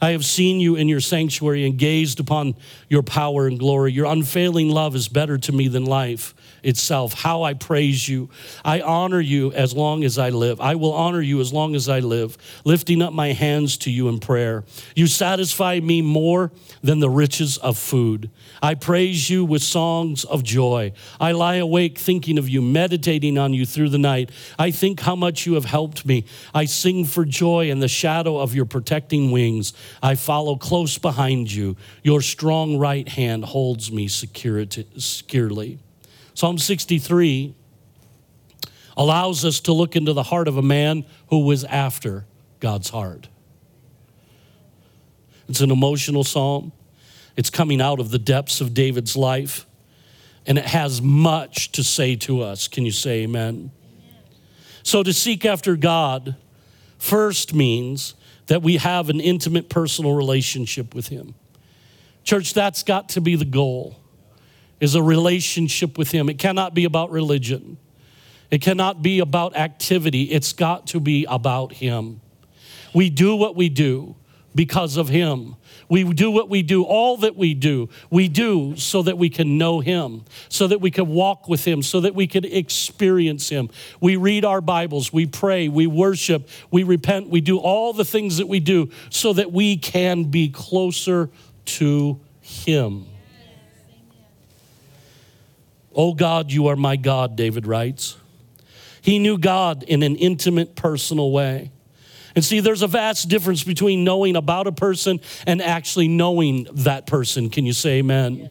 I 0.00 0.10
have 0.10 0.24
seen 0.24 0.60
you 0.60 0.76
in 0.76 0.86
your 0.86 1.00
sanctuary 1.00 1.66
and 1.66 1.76
gazed 1.76 2.20
upon 2.20 2.54
your 2.88 3.02
power 3.02 3.48
and 3.48 3.58
glory. 3.58 3.90
Your 3.90 4.06
unfailing 4.06 4.68
love 4.68 4.94
is 4.94 5.08
better 5.08 5.36
to 5.36 5.50
me 5.50 5.66
than 5.66 5.84
life 5.84 6.36
itself. 6.64 7.12
How 7.14 7.42
I 7.42 7.54
praise 7.54 8.08
you. 8.08 8.30
I 8.64 8.80
honor 8.80 9.20
you 9.20 9.52
as 9.52 9.74
long 9.74 10.04
as 10.04 10.18
I 10.18 10.30
live. 10.30 10.60
I 10.60 10.74
will 10.74 10.92
honor 10.92 11.20
you 11.20 11.40
as 11.40 11.52
long 11.52 11.74
as 11.74 11.88
I 11.88 12.00
live, 12.00 12.36
lifting 12.64 13.02
up 13.02 13.12
my 13.12 13.32
hands 13.32 13.76
to 13.78 13.90
you 13.90 14.08
in 14.08 14.18
prayer. 14.20 14.64
You 14.94 15.06
satisfy 15.06 15.80
me 15.80 16.02
more 16.02 16.52
than 16.82 17.00
the 17.00 17.10
riches 17.10 17.58
of 17.58 17.78
food. 17.78 18.30
I 18.62 18.74
praise 18.74 19.30
you 19.30 19.44
with 19.44 19.62
songs 19.62 20.24
of 20.24 20.42
joy. 20.42 20.92
I 21.20 21.32
lie 21.32 21.56
awake 21.56 21.98
thinking 21.98 22.38
of 22.38 22.48
you, 22.48 22.62
meditating 22.62 23.38
on 23.38 23.54
you 23.54 23.66
through 23.66 23.90
the 23.90 23.98
night. 23.98 24.30
I 24.58 24.70
think 24.70 25.00
how 25.00 25.16
much 25.16 25.46
you 25.46 25.54
have 25.54 25.64
helped 25.64 26.06
me. 26.06 26.24
I 26.54 26.64
sing 26.64 27.04
for 27.04 27.24
joy 27.24 27.70
in 27.70 27.80
the 27.80 27.88
shadow 27.88 28.38
of 28.38 28.54
your 28.54 28.64
protecting 28.64 29.30
wings. 29.30 29.72
I 30.02 30.14
follow 30.14 30.56
close 30.56 30.98
behind 30.98 31.52
you. 31.52 31.76
Your 32.02 32.20
strong 32.20 32.78
right 32.78 33.08
hand 33.08 33.44
holds 33.44 33.92
me 33.92 34.08
securely. 34.08 35.78
Psalm 36.34 36.58
63 36.58 37.54
allows 38.96 39.44
us 39.44 39.60
to 39.60 39.72
look 39.72 39.96
into 39.96 40.12
the 40.12 40.24
heart 40.24 40.48
of 40.48 40.56
a 40.56 40.62
man 40.62 41.04
who 41.28 41.44
was 41.44 41.64
after 41.64 42.26
God's 42.60 42.90
heart. 42.90 43.28
It's 45.48 45.60
an 45.60 45.70
emotional 45.70 46.24
psalm. 46.24 46.72
It's 47.36 47.50
coming 47.50 47.80
out 47.80 48.00
of 48.00 48.10
the 48.10 48.18
depths 48.18 48.60
of 48.60 48.74
David's 48.74 49.16
life, 49.16 49.66
and 50.46 50.58
it 50.58 50.66
has 50.66 51.02
much 51.02 51.72
to 51.72 51.82
say 51.82 52.16
to 52.16 52.42
us. 52.42 52.68
Can 52.68 52.84
you 52.84 52.92
say 52.92 53.22
amen? 53.22 53.48
amen? 53.54 53.70
So, 54.82 55.02
to 55.02 55.12
seek 55.12 55.44
after 55.44 55.76
God 55.76 56.36
first 56.98 57.52
means 57.52 58.14
that 58.46 58.62
we 58.62 58.76
have 58.76 59.10
an 59.10 59.20
intimate 59.20 59.68
personal 59.68 60.14
relationship 60.14 60.94
with 60.94 61.08
Him. 61.08 61.34
Church, 62.22 62.54
that's 62.54 62.82
got 62.82 63.08
to 63.10 63.20
be 63.20 63.36
the 63.36 63.44
goal 63.44 64.03
is 64.84 64.94
a 64.94 65.02
relationship 65.02 65.96
with 65.96 66.10
Him. 66.10 66.28
It 66.28 66.38
cannot 66.38 66.74
be 66.74 66.84
about 66.84 67.10
religion, 67.10 67.78
it 68.50 68.60
cannot 68.60 69.02
be 69.02 69.18
about 69.18 69.56
activity. 69.56 70.24
It's 70.24 70.52
got 70.52 70.86
to 70.88 71.00
be 71.00 71.24
about 71.28 71.72
Him. 71.72 72.20
We 72.92 73.10
do 73.10 73.34
what 73.34 73.56
we 73.56 73.70
do 73.70 74.14
because 74.54 74.96
of 74.96 75.08
Him. 75.08 75.56
We 75.88 76.04
do 76.04 76.30
what 76.30 76.48
we 76.48 76.62
do, 76.62 76.84
all 76.84 77.16
that 77.18 77.34
we 77.36 77.54
do, 77.54 77.88
we 78.10 78.28
do 78.28 78.76
so 78.76 79.02
that 79.02 79.18
we 79.18 79.28
can 79.28 79.58
know 79.58 79.80
Him, 79.80 80.24
so 80.48 80.66
that 80.66 80.80
we 80.80 80.90
can 80.90 81.08
walk 81.08 81.48
with 81.48 81.64
Him, 81.64 81.82
so 81.82 82.00
that 82.00 82.14
we 82.14 82.26
can 82.26 82.44
experience 82.44 83.48
Him. 83.48 83.70
We 84.00 84.16
read 84.16 84.44
our 84.44 84.60
Bibles, 84.60 85.12
we 85.12 85.26
pray, 85.26 85.68
we 85.68 85.86
worship, 85.86 86.48
we 86.70 86.84
repent, 86.84 87.28
we 87.28 87.40
do 87.40 87.58
all 87.58 87.92
the 87.92 88.04
things 88.04 88.36
that 88.36 88.48
we 88.48 88.60
do 88.60 88.90
so 89.10 89.32
that 89.32 89.50
we 89.52 89.76
can 89.76 90.24
be 90.24 90.48
closer 90.48 91.30
to 91.66 92.20
Him. 92.40 93.06
Oh 95.94 96.14
God, 96.14 96.50
you 96.50 96.66
are 96.68 96.76
my 96.76 96.96
God, 96.96 97.36
David 97.36 97.66
writes. 97.66 98.16
He 99.00 99.18
knew 99.18 99.38
God 99.38 99.82
in 99.82 100.02
an 100.02 100.16
intimate, 100.16 100.74
personal 100.74 101.30
way. 101.30 101.70
And 102.34 102.44
see, 102.44 102.60
there's 102.60 102.82
a 102.82 102.88
vast 102.88 103.28
difference 103.28 103.62
between 103.62 104.02
knowing 104.02 104.34
about 104.34 104.66
a 104.66 104.72
person 104.72 105.20
and 105.46 105.62
actually 105.62 106.08
knowing 106.08 106.66
that 106.72 107.06
person. 107.06 107.48
Can 107.48 107.64
you 107.64 107.72
say 107.72 107.98
amen? 107.98 108.36
Yes. 108.36 108.50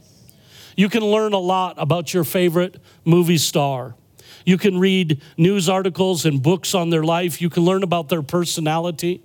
You 0.77 0.89
can 0.89 1.03
learn 1.03 1.33
a 1.33 1.39
lot 1.39 1.75
about 1.77 2.13
your 2.13 2.23
favorite 2.23 2.79
movie 3.03 3.37
star. 3.37 3.95
You 4.45 4.57
can 4.57 4.79
read 4.79 5.21
news 5.37 5.69
articles 5.69 6.25
and 6.25 6.41
books 6.41 6.73
on 6.73 6.89
their 6.89 7.03
life. 7.03 7.41
You 7.41 7.49
can 7.49 7.63
learn 7.63 7.83
about 7.83 8.09
their 8.09 8.21
personality. 8.21 9.23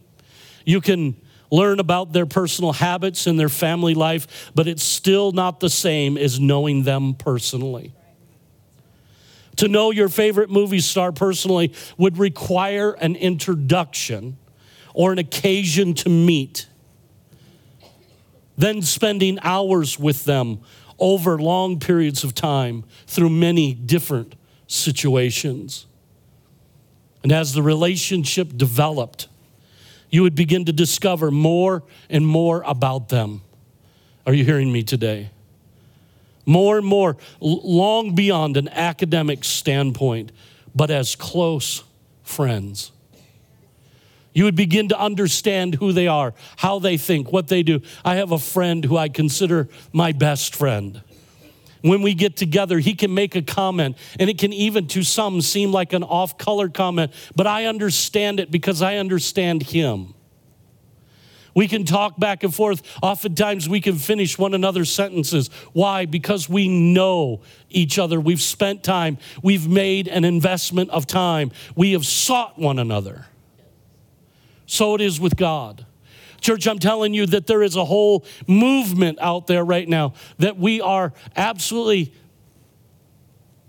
You 0.65 0.81
can 0.81 1.17
learn 1.51 1.81
about 1.81 2.13
their 2.13 2.27
personal 2.27 2.73
habits 2.73 3.27
and 3.27 3.39
their 3.39 3.49
family 3.49 3.95
life, 3.95 4.51
but 4.55 4.69
it's 4.69 4.83
still 4.83 5.33
not 5.33 5.61
the 5.61 5.71
same 5.71 6.19
as 6.19 6.39
knowing 6.39 6.83
them 6.83 7.15
personally. 7.15 7.93
To 9.59 9.67
know 9.67 9.91
your 9.91 10.09
favorite 10.09 10.51
movie 10.51 10.79
star 10.79 11.11
personally 11.11 11.73
would 11.97 12.17
require 12.17 12.93
an 12.93 13.17
introduction 13.17 14.39
or 14.95 15.11
an 15.13 15.19
occasion 15.19 15.95
to 15.95 16.09
meet. 16.09 16.69
Then 18.57 18.83
spending 18.83 19.39
hours 19.43 19.99
with 19.99 20.25
them 20.25 20.61
over 21.01 21.39
long 21.39 21.81
periods 21.81 22.23
of 22.23 22.35
time 22.35 22.85
through 23.09 23.31
many 23.31 23.75
different 23.75 24.37
situations. 24.69 25.87
And 27.25 27.33
as 27.33 27.53
the 27.53 27.63
relationship 27.63 28.57
developed, 28.57 29.27
you 30.09 30.23
would 30.23 30.37
begin 30.37 30.67
to 30.67 30.73
discover 30.73 31.33
more 31.33 31.83
and 32.09 32.25
more 32.25 32.63
about 32.65 33.09
them. 33.09 33.43
Are 34.25 34.33
you 34.33 34.45
hearing 34.45 34.73
me 34.73 34.85
today? 34.85 35.31
More 36.49 36.79
and 36.79 36.87
more, 36.87 37.19
long 37.41 38.15
beyond 38.15 38.57
an 38.57 38.69
academic 38.71 39.45
standpoint, 39.45 40.33
but 40.75 40.91
as 40.91 41.15
close 41.15 41.85
friends. 42.23 42.91
You 44.33 44.45
would 44.45 44.57
begin 44.57 44.89
to 44.89 44.99
understand 44.99 45.75
who 45.75 45.93
they 45.93 46.07
are, 46.07 46.33
how 46.57 46.79
they 46.79 46.97
think, 46.97 47.33
what 47.33 47.49
they 47.49 47.63
do. 47.63 47.83
I 48.03 48.17
have 48.17 48.33
a 48.33 48.39
friend 48.39 48.83
who 48.83 48.97
I 48.97 49.11
consider 49.11 49.69
my 49.93 50.13
best 50.13 50.57
friend. 50.57 51.03
When 51.83 52.01
we 52.01 52.15
get 52.15 52.37
together, 52.37 52.79
he 52.79 52.95
can 52.95 53.13
make 53.13 53.37
a 53.37 53.43
comment, 53.43 53.99
and 54.19 54.31
it 54.31 54.39
can 54.39 54.55
even 54.55 54.87
to 54.89 55.03
some 55.03 55.43
seem 55.43 55.71
like 55.71 55.93
an 55.93 56.03
off 56.03 56.39
color 56.39 56.71
comment, 56.71 57.13
but 57.37 57.47
I 57.47 57.67
understand 57.67 58.41
it 58.41 58.51
because 58.51 58.81
I 58.81 58.97
understand 58.97 59.65
him. 59.65 60.15
We 61.59 61.67
can 61.67 61.85
talk 61.85 62.21
back 62.21 62.45
and 62.45 62.55
forth. 62.55 62.83
Oftentimes, 63.03 63.69
we 63.69 63.81
can 63.81 63.97
finish 63.97 64.39
one 64.39 64.55
another's 64.55 64.93
sentences. 64.93 65.49
Why? 65.73 66.07
Because 66.07 66.49
we 66.49 66.69
know 66.69 67.41
each 67.69 67.99
other. 67.99 68.21
We've 68.21 68.41
spent 68.41 68.85
time, 68.85 69.19
we've 69.43 69.67
made 69.67 70.07
an 70.07 70.25
investment 70.25 70.91
of 70.91 71.09
time, 71.09 71.51
we 71.75 71.95
have 71.95 72.07
sought 72.07 72.61
one 72.61 72.79
another. 72.79 73.27
So 74.67 74.95
it 74.95 75.01
is 75.01 75.19
with 75.19 75.35
God. 75.35 75.85
Church, 76.41 76.69
I'm 76.69 76.79
telling 76.79 77.13
you 77.13 77.27
that 77.27 77.49
there 77.49 77.65
is 77.65 77.75
a 77.75 77.85
whole 77.85 78.25
movement 78.47 79.19
out 79.21 79.49
there 79.49 79.65
right 79.65 79.89
now 79.89 80.15
that 80.39 80.59
we 80.59 80.81
are 80.81 81.13
absolutely 81.35 82.15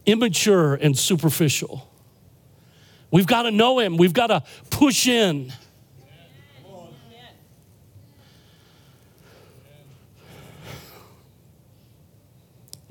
immature 0.05 0.75
and 0.75 0.95
superficial. 0.95 1.89
We've 3.09 3.25
got 3.25 3.43
to 3.43 3.51
know 3.51 3.79
Him, 3.79 3.97
we've 3.97 4.13
got 4.13 4.27
to 4.27 4.43
push 4.69 5.07
in. 5.07 5.51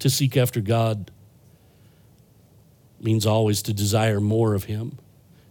To 0.01 0.11
seek 0.11 0.37
after 0.37 0.61
God 0.61 1.11
means 3.01 3.27
always 3.27 3.63
to 3.63 3.73
desire 3.73 4.21
more 4.21 4.55
of 4.55 4.65
Him. 4.65 4.99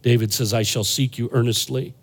David 0.02 0.32
says, 0.32 0.54
I 0.54 0.62
shall 0.62 0.84
seek 0.84 1.18
you 1.18 1.28
earnestly. 1.32 1.94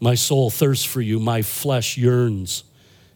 My 0.00 0.14
soul 0.14 0.50
thirsts 0.50 0.84
for 0.84 1.00
you, 1.00 1.18
my 1.18 1.42
flesh 1.42 1.96
yearns 1.96 2.64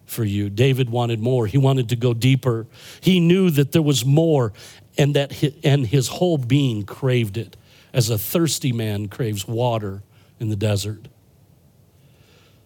for 0.05 0.25
you. 0.25 0.51
David 0.51 0.91
wanted 0.91 1.21
more. 1.21 1.47
He 1.47 1.59
wanted 1.59 1.89
to 1.91 1.97
go 1.97 2.13
deeper. 2.13 2.67
He 3.01 3.21
knew 3.21 3.51
that 3.51 3.73
there 3.73 3.83
was 3.83 4.05
more 4.05 4.53
and 4.99 5.15
that 5.15 5.33
and 5.65 5.87
his 5.87 6.09
whole 6.09 6.39
being 6.39 6.85
craved 6.85 7.37
it 7.37 7.57
as 7.93 8.11
a 8.11 8.19
thirsty 8.19 8.73
man 8.73 9.09
craves 9.09 9.47
water 9.47 10.03
in 10.39 10.49
the 10.49 10.57
desert. 10.57 11.09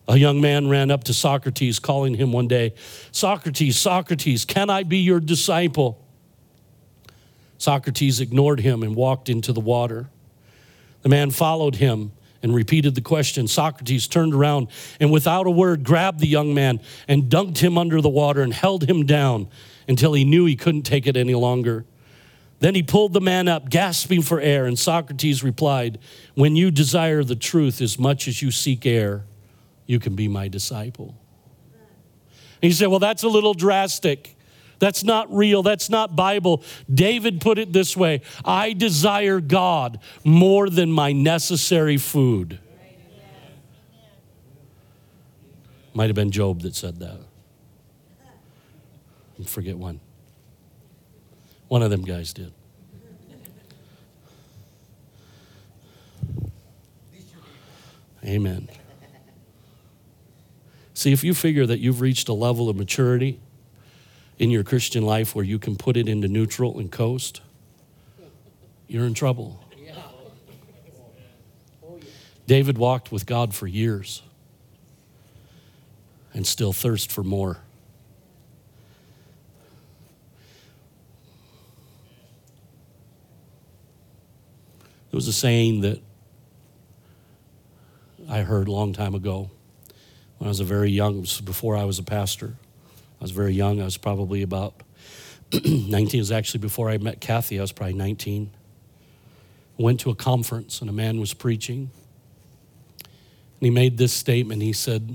A 0.09 0.17
young 0.17 0.41
man 0.41 0.69
ran 0.69 0.91
up 0.91 1.05
to 1.05 1.15
Socrates, 1.15 1.79
calling 1.79 2.15
him 2.15 2.33
one 2.33 2.47
day, 2.47 2.75
Socrates, 3.11 3.77
Socrates, 3.77 4.45
can 4.45 4.71
I 4.71 4.85
be 4.85 4.99
your 4.99 5.19
disciple? 5.19 6.01
Socrates 7.59 8.21
ignored 8.21 8.61
him 8.61 8.83
and 8.83 8.95
walked 8.95 9.29
into 9.29 9.53
the 9.53 9.61
water. 9.61 10.09
The 11.03 11.09
man 11.09 11.31
followed 11.31 11.77
him 11.77 12.13
and 12.43 12.55
repeated 12.55 12.95
the 12.95 13.01
question. 13.01 13.49
Socrates 13.49 14.07
turned 14.07 14.35
around 14.35 14.69
and, 15.01 15.11
without 15.11 15.47
a 15.47 15.51
word, 15.51 15.83
grabbed 15.83 16.21
the 16.21 16.29
young 16.29 16.55
man 16.55 16.81
and 17.09 17.25
dunked 17.25 17.59
him 17.59 17.77
under 17.77 18.01
the 18.01 18.09
water 18.09 18.43
and 18.43 18.53
held 18.53 18.89
him 18.89 19.07
down 19.07 19.49
until 19.89 20.13
he 20.13 20.25
knew 20.25 20.45
he 20.45 20.57
couldn't 20.57 20.83
take 20.83 21.07
it 21.07 21.17
any 21.17 21.35
longer. 21.35 21.85
Then 22.61 22.75
he 22.75 22.83
pulled 22.83 23.13
the 23.13 23.21
man 23.21 23.49
up, 23.49 23.69
gasping 23.69 24.23
for 24.23 24.41
air, 24.41 24.67
and 24.67 24.79
Socrates 24.79 25.43
replied, 25.43 25.99
When 26.35 26.57
you 26.57 26.71
desire 26.71 27.23
the 27.23 27.37
truth 27.37 27.81
as 27.81 27.99
much 27.99 28.29
as 28.29 28.41
you 28.41 28.51
seek 28.51 28.87
air, 28.87 29.25
you 29.87 29.99
can 29.99 30.15
be 30.15 30.29
my 30.29 30.49
disciple. 30.49 31.15
And 32.63 32.71
he 32.71 32.73
said, 32.73 32.89
Well, 32.89 32.99
that's 32.99 33.23
a 33.23 33.29
little 33.29 33.55
drastic. 33.55 34.37
That's 34.79 35.05
not 35.05 35.33
real. 35.35 35.63
That's 35.63 35.89
not 35.89 36.15
Bible. 36.17 36.63
David 36.93 37.41
put 37.41 37.59
it 37.59 37.73
this 37.73 37.97
way 37.97 38.23
I 38.45 38.73
desire 38.73 39.41
God 39.41 40.01
more 40.25 40.69
than 40.69 40.91
my 40.91 41.13
necessary 41.13 41.97
food. 41.97 42.59
Might 45.95 46.09
have 46.09 46.15
been 46.17 46.31
Job 46.31 46.61
that 46.61 46.75
said 46.75 46.99
that. 46.99 47.19
I 49.41 49.45
forget 49.45 49.79
one. 49.79 50.01
One 51.69 51.83
of 51.83 51.91
them 51.91 52.03
guys 52.03 52.33
did. 52.35 52.53
Amen. 58.25 58.69
See, 60.97 61.13
if 61.13 61.23
you 61.23 61.35
figure 61.35 61.67
that 61.67 61.79
you've 61.79 62.01
reached 62.01 62.27
a 62.31 62.33
level 62.33 62.71
of 62.71 62.77
maturity 62.77 63.39
in 64.39 64.51
your 64.51 64.65
Christian 64.65 65.05
life 65.05 65.35
where 65.35 65.45
you 65.45 65.59
can 65.59 65.77
put 65.77 65.95
it 65.95 66.09
into 66.09 66.27
neutral 66.27 66.79
and 66.79 66.91
coast, 66.91 67.43
you're 68.89 69.05
in 69.05 69.13
trouble. 69.13 69.63
David 72.47 72.79
walked 72.79 73.13
with 73.13 73.27
God 73.27 73.55
for 73.55 73.67
years 73.67 74.23
and 76.33 76.47
still 76.47 76.73
thirst 76.73 77.13
for 77.13 77.23
more. 77.23 77.59
There 85.11 85.19
was 85.19 85.29
a 85.29 85.33
saying 85.35 85.83
that 85.83 86.01
I 88.31 88.41
heard 88.41 88.67
a 88.67 88.73
long 88.73 88.95
time 88.95 89.15
ago 89.15 89.51
when 90.39 90.49
I 90.49 90.51
was 90.51 90.61
a 90.61 90.65
very 90.65 90.91
young, 90.91 91.27
before 91.45 91.77
I 91.77 91.85
was 91.85 91.99
a 91.99 92.03
pastor. 92.03 92.55
I 93.21 93.25
was 93.25 93.31
very 93.31 93.55
young. 93.55 93.81
I 93.81 93.85
was 93.85 93.97
probably 93.97 94.43
about 94.43 94.75
19. 95.53 96.19
It 96.19 96.19
was 96.19 96.33
actually 96.33 96.61
before 96.61 96.91
I 96.91 96.99
met 96.99 97.21
Kathy. 97.21 97.59
I 97.59 97.63
was 97.63 97.73
probably 97.73 97.95
19. 97.95 98.51
I 99.79 99.83
went 99.83 100.01
to 100.01 100.11
a 100.11 100.15
conference 100.15 100.81
and 100.81 100.91
a 100.91 100.93
man 100.93 101.21
was 101.21 101.35
preaching. 101.35 101.91
And 103.03 103.61
he 103.61 103.71
made 103.71 103.97
this 103.97 104.13
statement. 104.13 104.63
He 104.63 104.73
said, 104.73 105.15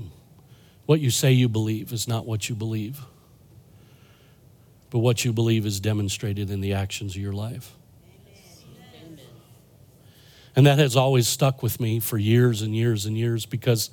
What 0.86 1.00
you 1.00 1.10
say 1.10 1.32
you 1.32 1.48
believe 1.48 1.92
is 1.92 2.08
not 2.08 2.26
what 2.26 2.48
you 2.48 2.56
believe, 2.56 3.00
but 4.90 4.98
what 4.98 5.24
you 5.24 5.32
believe 5.32 5.64
is 5.64 5.78
demonstrated 5.78 6.50
in 6.50 6.60
the 6.60 6.72
actions 6.72 7.14
of 7.14 7.22
your 7.22 7.32
life. 7.32 7.72
And 10.54 10.66
that 10.66 10.78
has 10.78 10.96
always 10.96 11.28
stuck 11.28 11.62
with 11.62 11.80
me 11.80 11.98
for 11.98 12.18
years 12.18 12.60
and 12.60 12.76
years 12.76 13.06
and 13.06 13.16
years 13.16 13.46
because 13.46 13.90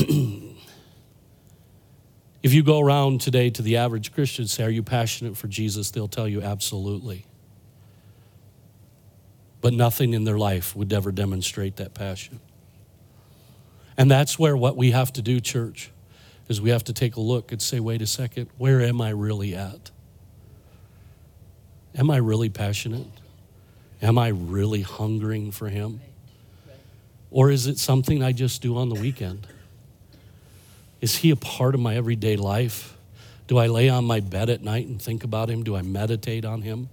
if 2.42 2.54
you 2.54 2.62
go 2.62 2.80
around 2.80 3.20
today 3.20 3.50
to 3.50 3.60
the 3.60 3.76
average 3.76 4.12
Christian, 4.12 4.46
say, 4.46 4.64
Are 4.64 4.70
you 4.70 4.82
passionate 4.82 5.36
for 5.36 5.48
Jesus? 5.48 5.90
They'll 5.90 6.08
tell 6.08 6.28
you, 6.28 6.40
Absolutely. 6.40 7.26
But 9.60 9.74
nothing 9.74 10.14
in 10.14 10.24
their 10.24 10.38
life 10.38 10.74
would 10.74 10.90
ever 10.92 11.12
demonstrate 11.12 11.76
that 11.76 11.92
passion. 11.92 12.40
And 13.98 14.10
that's 14.10 14.38
where 14.38 14.56
what 14.56 14.76
we 14.76 14.92
have 14.92 15.12
to 15.14 15.22
do, 15.22 15.40
church, 15.40 15.90
is 16.48 16.62
we 16.62 16.70
have 16.70 16.84
to 16.84 16.94
take 16.94 17.16
a 17.16 17.20
look 17.20 17.52
and 17.52 17.60
say, 17.60 17.78
Wait 17.78 18.00
a 18.00 18.06
second, 18.06 18.48
where 18.56 18.80
am 18.80 19.02
I 19.02 19.10
really 19.10 19.54
at? 19.54 19.90
Am 21.94 22.10
I 22.10 22.16
really 22.16 22.48
passionate? 22.48 23.06
Am 24.00 24.16
I 24.16 24.28
really 24.28 24.80
hungering 24.80 25.50
for 25.50 25.68
Him? 25.68 26.00
Or 27.30 27.50
is 27.50 27.66
it 27.66 27.78
something 27.78 28.22
I 28.22 28.32
just 28.32 28.62
do 28.62 28.78
on 28.78 28.88
the 28.88 28.94
weekend? 28.94 29.46
Is 31.00 31.16
He 31.16 31.30
a 31.30 31.36
part 31.36 31.74
of 31.74 31.80
my 31.80 31.96
everyday 31.96 32.36
life? 32.36 32.96
Do 33.46 33.58
I 33.58 33.66
lay 33.66 33.88
on 33.88 34.04
my 34.04 34.20
bed 34.20 34.48
at 34.48 34.62
night 34.62 34.86
and 34.86 35.00
think 35.00 35.24
about 35.24 35.50
Him? 35.50 35.64
Do 35.64 35.76
I 35.76 35.82
meditate 35.82 36.44
on 36.44 36.62
Him? 36.62 36.88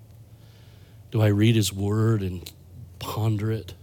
Do 1.12 1.22
I 1.22 1.28
read 1.28 1.56
His 1.56 1.72
Word 1.72 2.22
and 2.22 2.52
ponder 3.00 3.52
it? 3.52 3.74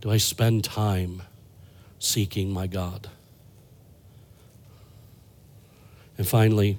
Do 0.00 0.10
I 0.10 0.16
spend 0.16 0.64
time 0.64 1.22
seeking 1.98 2.50
my 2.50 2.66
God? 2.66 3.08
And 6.18 6.26
finally, 6.26 6.78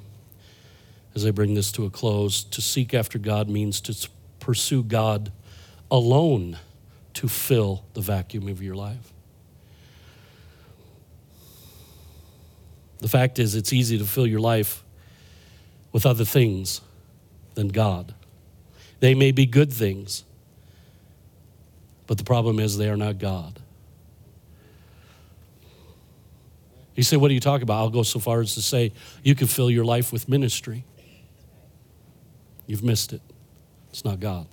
as 1.16 1.26
I 1.26 1.32
bring 1.32 1.54
this 1.54 1.72
to 1.74 1.86
a 1.86 1.90
close, 1.90 2.44
to 2.44 2.62
seek 2.62 2.94
after 2.94 3.18
God 3.18 3.50
means 3.50 3.80
to 3.82 4.10
pursue 4.40 4.84
God 4.84 5.32
alone 5.92 6.58
to 7.14 7.28
fill 7.28 7.86
the 7.94 8.02
vacuum 8.02 8.48
of 8.48 8.62
your 8.62 8.76
life. 8.76 9.13
The 13.04 13.10
fact 13.10 13.38
is, 13.38 13.54
it's 13.54 13.74
easy 13.74 13.98
to 13.98 14.06
fill 14.06 14.26
your 14.26 14.40
life 14.40 14.82
with 15.92 16.06
other 16.06 16.24
things 16.24 16.80
than 17.54 17.68
God. 17.68 18.16
They 19.02 19.14
may 19.14 19.34
be 19.34 19.46
good 19.46 19.74
things, 19.74 20.24
but 22.08 22.18
the 22.18 22.24
problem 22.24 22.62
is 22.62 22.78
they 22.78 22.88
are 22.88 22.96
not 22.96 23.18
God. 23.18 23.60
You 26.96 27.04
say, 27.04 27.18
What 27.18 27.30
are 27.30 27.34
you 27.34 27.42
talking 27.42 27.64
about? 27.64 27.80
I'll 27.80 27.90
go 27.90 28.04
so 28.04 28.20
far 28.20 28.40
as 28.40 28.54
to 28.56 28.62
say 28.62 28.94
you 29.22 29.36
can 29.36 29.48
fill 29.48 29.70
your 29.70 29.84
life 29.84 30.14
with 30.14 30.30
ministry. 30.30 30.86
You've 32.68 32.86
missed 32.86 33.12
it. 33.12 33.22
It's 33.90 34.06
not 34.06 34.22
God. 34.22 34.48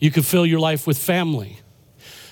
You 0.00 0.10
can 0.10 0.24
fill 0.24 0.44
your 0.44 0.58
life 0.58 0.88
with 0.88 0.98
family. 0.98 1.60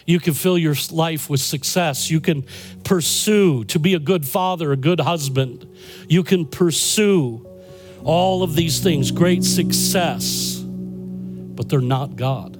You 0.06 0.20
can 0.20 0.34
fill 0.34 0.58
your 0.58 0.74
life 0.90 1.30
with 1.30 1.40
success. 1.40 2.10
You 2.10 2.20
can 2.20 2.44
pursue 2.84 3.64
to 3.64 3.78
be 3.78 3.94
a 3.94 3.98
good 3.98 4.26
father, 4.26 4.72
a 4.72 4.76
good 4.76 5.00
husband. 5.00 5.66
You 6.08 6.22
can 6.22 6.46
pursue 6.46 7.46
all 8.02 8.42
of 8.42 8.54
these 8.54 8.80
things, 8.80 9.10
great 9.10 9.44
success, 9.44 10.56
but 10.58 11.70
they're 11.70 11.80
not 11.80 12.16
God. 12.16 12.58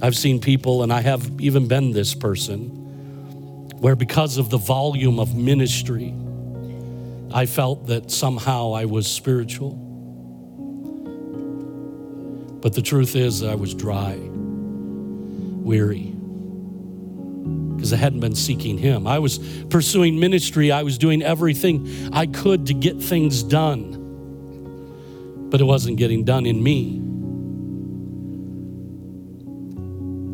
I've 0.00 0.16
seen 0.16 0.40
people, 0.40 0.84
and 0.84 0.92
I 0.92 1.00
have 1.00 1.40
even 1.40 1.66
been 1.66 1.90
this 1.90 2.14
person, 2.14 2.68
where 3.80 3.96
because 3.96 4.38
of 4.38 4.48
the 4.48 4.58
volume 4.58 5.18
of 5.18 5.34
ministry, 5.34 6.14
I 7.32 7.46
felt 7.46 7.88
that 7.88 8.12
somehow 8.12 8.74
I 8.74 8.84
was 8.84 9.08
spiritual. 9.08 9.87
But 12.60 12.74
the 12.74 12.82
truth 12.82 13.14
is, 13.14 13.42
I 13.42 13.54
was 13.54 13.72
dry, 13.74 14.18
weary, 14.18 16.12
because 17.76 17.92
I 17.92 17.96
hadn't 17.96 18.20
been 18.20 18.34
seeking 18.34 18.78
Him. 18.78 19.06
I 19.06 19.20
was 19.20 19.38
pursuing 19.70 20.18
ministry, 20.18 20.72
I 20.72 20.82
was 20.82 20.98
doing 20.98 21.22
everything 21.22 21.88
I 22.12 22.26
could 22.26 22.66
to 22.66 22.74
get 22.74 23.00
things 23.00 23.42
done, 23.42 23.92
but 25.50 25.60
it 25.60 25.64
wasn't 25.64 25.98
getting 25.98 26.24
done 26.24 26.46
in 26.46 26.62
me. 26.62 27.00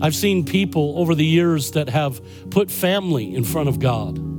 I've 0.03 0.15
seen 0.15 0.45
people 0.45 0.95
over 0.99 1.15
the 1.15 1.25
years 1.25 1.71
that 1.73 1.89
have 1.89 2.21
put 2.51 2.71
family 2.71 3.35
in 3.35 3.45
front 3.45 3.69
of 3.69 3.79
God. 3.79 4.34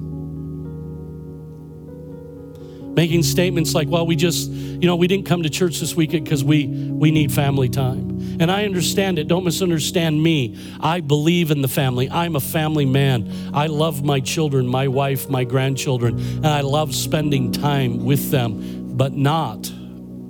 Making 2.95 3.23
statements 3.23 3.75
like, 3.75 3.89
well, 3.89 4.07
we 4.07 4.15
just, 4.15 4.49
you 4.49 4.87
know, 4.87 4.95
we 4.95 5.07
didn't 5.07 5.25
come 5.25 5.43
to 5.43 5.49
church 5.49 5.79
this 5.79 5.95
weekend 5.95 6.23
because 6.23 6.43
we, 6.43 6.67
we 6.67 7.11
need 7.11 7.31
family 7.31 7.69
time. 7.69 8.37
And 8.39 8.51
I 8.51 8.65
understand 8.65 9.19
it. 9.19 9.27
Don't 9.27 9.43
misunderstand 9.43 10.21
me. 10.21 10.57
I 10.79 11.01
believe 11.01 11.51
in 11.51 11.61
the 11.61 11.67
family. 11.67 12.09
I'm 12.09 12.35
a 12.35 12.39
family 12.39 12.85
man. 12.85 13.31
I 13.53 13.67
love 13.67 14.03
my 14.03 14.19
children, 14.19 14.67
my 14.67 14.87
wife, 14.87 15.29
my 15.29 15.43
grandchildren, 15.43 16.17
and 16.17 16.47
I 16.47 16.61
love 16.61 16.95
spending 16.95 17.51
time 17.51 18.05
with 18.05 18.31
them, 18.31 18.95
but 18.97 19.13
not 19.13 19.71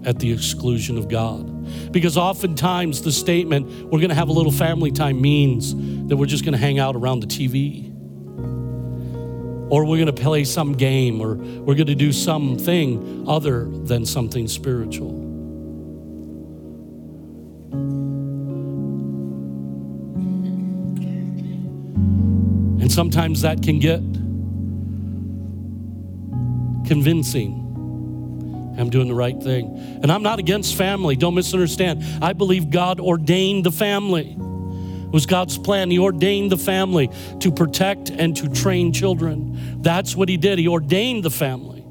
at 0.04 0.20
the 0.20 0.32
exclusion 0.32 0.98
of 0.98 1.08
God. 1.08 1.92
Because 1.92 2.18
oftentimes 2.18 3.02
the 3.02 3.12
statement, 3.12 3.68
we're 3.86 4.00
going 4.00 4.10
to 4.10 4.16
have 4.16 4.30
a 4.30 4.34
little 4.34 4.52
family 4.52 4.92
time, 4.92 5.20
means 5.20 5.74
that 6.08 6.16
we're 6.16 6.26
just 6.26 6.46
going 6.46 6.54
to 6.54 6.60
hang 6.60 6.80
out 6.80 6.96
around 6.96 7.22
the 7.22 7.28
TV. 7.28 7.95
Or 9.70 9.84
we're 9.86 9.98
going 9.98 10.06
to 10.08 10.14
play 10.14 10.44
some 10.44 10.74
game, 10.74 11.22
or 11.22 11.36
we're 11.36 11.76
going 11.76 11.88
to 11.88 11.96
do 11.96 12.12
something 12.12 13.26
other 13.28 13.66
than 13.66 14.06
something 14.06 14.48
spiritual. 14.48 15.22
And 22.82 22.92
sometimes 22.92 23.42
that 23.42 23.64
can 23.64 23.80
get 23.80 24.02
convincing 26.88 27.66
I'm 28.78 28.90
doing 28.90 29.08
the 29.08 29.16
right 29.16 29.42
thing. 29.42 29.78
And 30.04 30.12
I'm 30.12 30.24
not 30.24 30.40
against 30.40 30.76
family, 30.76 31.16
don't 31.16 31.36
misunderstand. 31.36 32.04
I 32.22 32.34
believe 32.34 32.70
God 32.70 33.00
ordained 33.00 33.64
the 33.64 33.72
family. 33.72 34.38
Was 35.16 35.26
God's 35.26 35.58
plan. 35.58 35.90
He 35.90 35.98
ordained 35.98 36.52
the 36.52 36.58
family 36.58 37.10
to 37.40 37.50
protect 37.50 38.10
and 38.10 38.36
to 38.36 38.50
train 38.50 38.92
children. 38.92 39.82
That's 39.82 40.14
what 40.14 40.28
He 40.28 40.36
did. 40.36 40.60
He 40.60 40.68
ordained 40.68 41.24
the 41.24 41.30
family. 41.30 41.84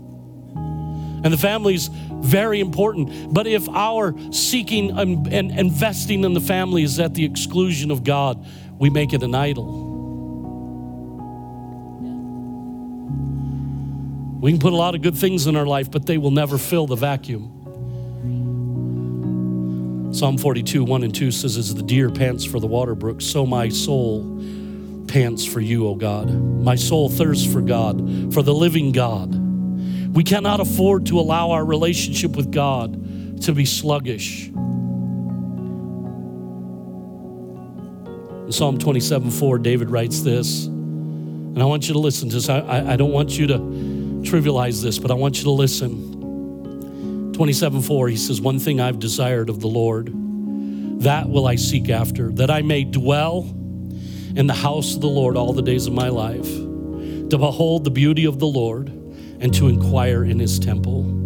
And 1.24 1.32
the 1.32 1.38
family's 1.38 1.88
very 1.88 2.60
important. 2.60 3.32
But 3.32 3.46
if 3.46 3.66
our 3.70 4.14
seeking 4.30 4.90
and, 4.90 5.26
and 5.32 5.58
investing 5.58 6.22
in 6.22 6.34
the 6.34 6.40
family 6.42 6.82
is 6.82 7.00
at 7.00 7.14
the 7.14 7.24
exclusion 7.24 7.90
of 7.90 8.04
God, 8.04 8.46
we 8.78 8.90
make 8.90 9.14
it 9.14 9.22
an 9.22 9.34
idol. 9.34 9.64
We 14.42 14.52
can 14.52 14.60
put 14.60 14.74
a 14.74 14.76
lot 14.76 14.94
of 14.94 15.00
good 15.00 15.16
things 15.16 15.46
in 15.46 15.56
our 15.56 15.64
life, 15.64 15.90
but 15.90 16.04
they 16.04 16.18
will 16.18 16.30
never 16.30 16.58
fill 16.58 16.86
the 16.86 16.96
vacuum. 16.96 17.53
Psalm 20.14 20.38
42, 20.38 20.84
1 20.84 21.02
and 21.02 21.12
2 21.12 21.32
says, 21.32 21.56
As 21.56 21.74
the 21.74 21.82
deer 21.82 22.08
pants 22.08 22.44
for 22.44 22.60
the 22.60 22.68
water 22.68 22.94
brook, 22.94 23.20
so 23.20 23.44
my 23.44 23.68
soul 23.68 24.22
pants 25.08 25.44
for 25.44 25.58
you, 25.58 25.88
O 25.88 25.96
God. 25.96 26.32
My 26.32 26.76
soul 26.76 27.08
thirsts 27.08 27.52
for 27.52 27.60
God, 27.60 28.32
for 28.32 28.40
the 28.40 28.54
living 28.54 28.92
God. 28.92 29.34
We 30.14 30.22
cannot 30.22 30.60
afford 30.60 31.06
to 31.06 31.18
allow 31.18 31.50
our 31.50 31.64
relationship 31.64 32.36
with 32.36 32.52
God 32.52 33.42
to 33.42 33.52
be 33.52 33.64
sluggish. 33.64 34.46
In 38.44 38.52
Psalm 38.52 38.78
27, 38.78 39.32
4, 39.32 39.58
David 39.58 39.90
writes 39.90 40.20
this, 40.20 40.66
and 40.66 41.60
I 41.60 41.64
want 41.64 41.88
you 41.88 41.94
to 41.94 41.98
listen 41.98 42.28
to 42.28 42.36
this. 42.36 42.48
I, 42.48 42.60
I, 42.60 42.92
I 42.92 42.96
don't 42.96 43.10
want 43.10 43.36
you 43.36 43.48
to 43.48 43.58
trivialize 43.58 44.80
this, 44.80 45.00
but 45.00 45.10
I 45.10 45.14
want 45.14 45.38
you 45.38 45.44
to 45.44 45.50
listen. 45.50 46.13
27 47.34 47.82
4, 47.82 48.08
he 48.08 48.16
says, 48.16 48.40
One 48.40 48.58
thing 48.58 48.80
I've 48.80 49.00
desired 49.00 49.50
of 49.50 49.60
the 49.60 49.66
Lord, 49.66 50.10
that 51.02 51.28
will 51.28 51.46
I 51.46 51.56
seek 51.56 51.90
after, 51.90 52.30
that 52.32 52.50
I 52.50 52.62
may 52.62 52.84
dwell 52.84 53.42
in 54.36 54.46
the 54.46 54.54
house 54.54 54.94
of 54.94 55.00
the 55.00 55.08
Lord 55.08 55.36
all 55.36 55.52
the 55.52 55.62
days 55.62 55.86
of 55.86 55.92
my 55.92 56.08
life, 56.08 56.46
to 56.46 57.36
behold 57.36 57.84
the 57.84 57.90
beauty 57.90 58.24
of 58.24 58.38
the 58.38 58.46
Lord 58.46 58.88
and 58.88 59.52
to 59.54 59.68
inquire 59.68 60.24
in 60.24 60.38
his 60.38 60.60
temple. 60.60 61.22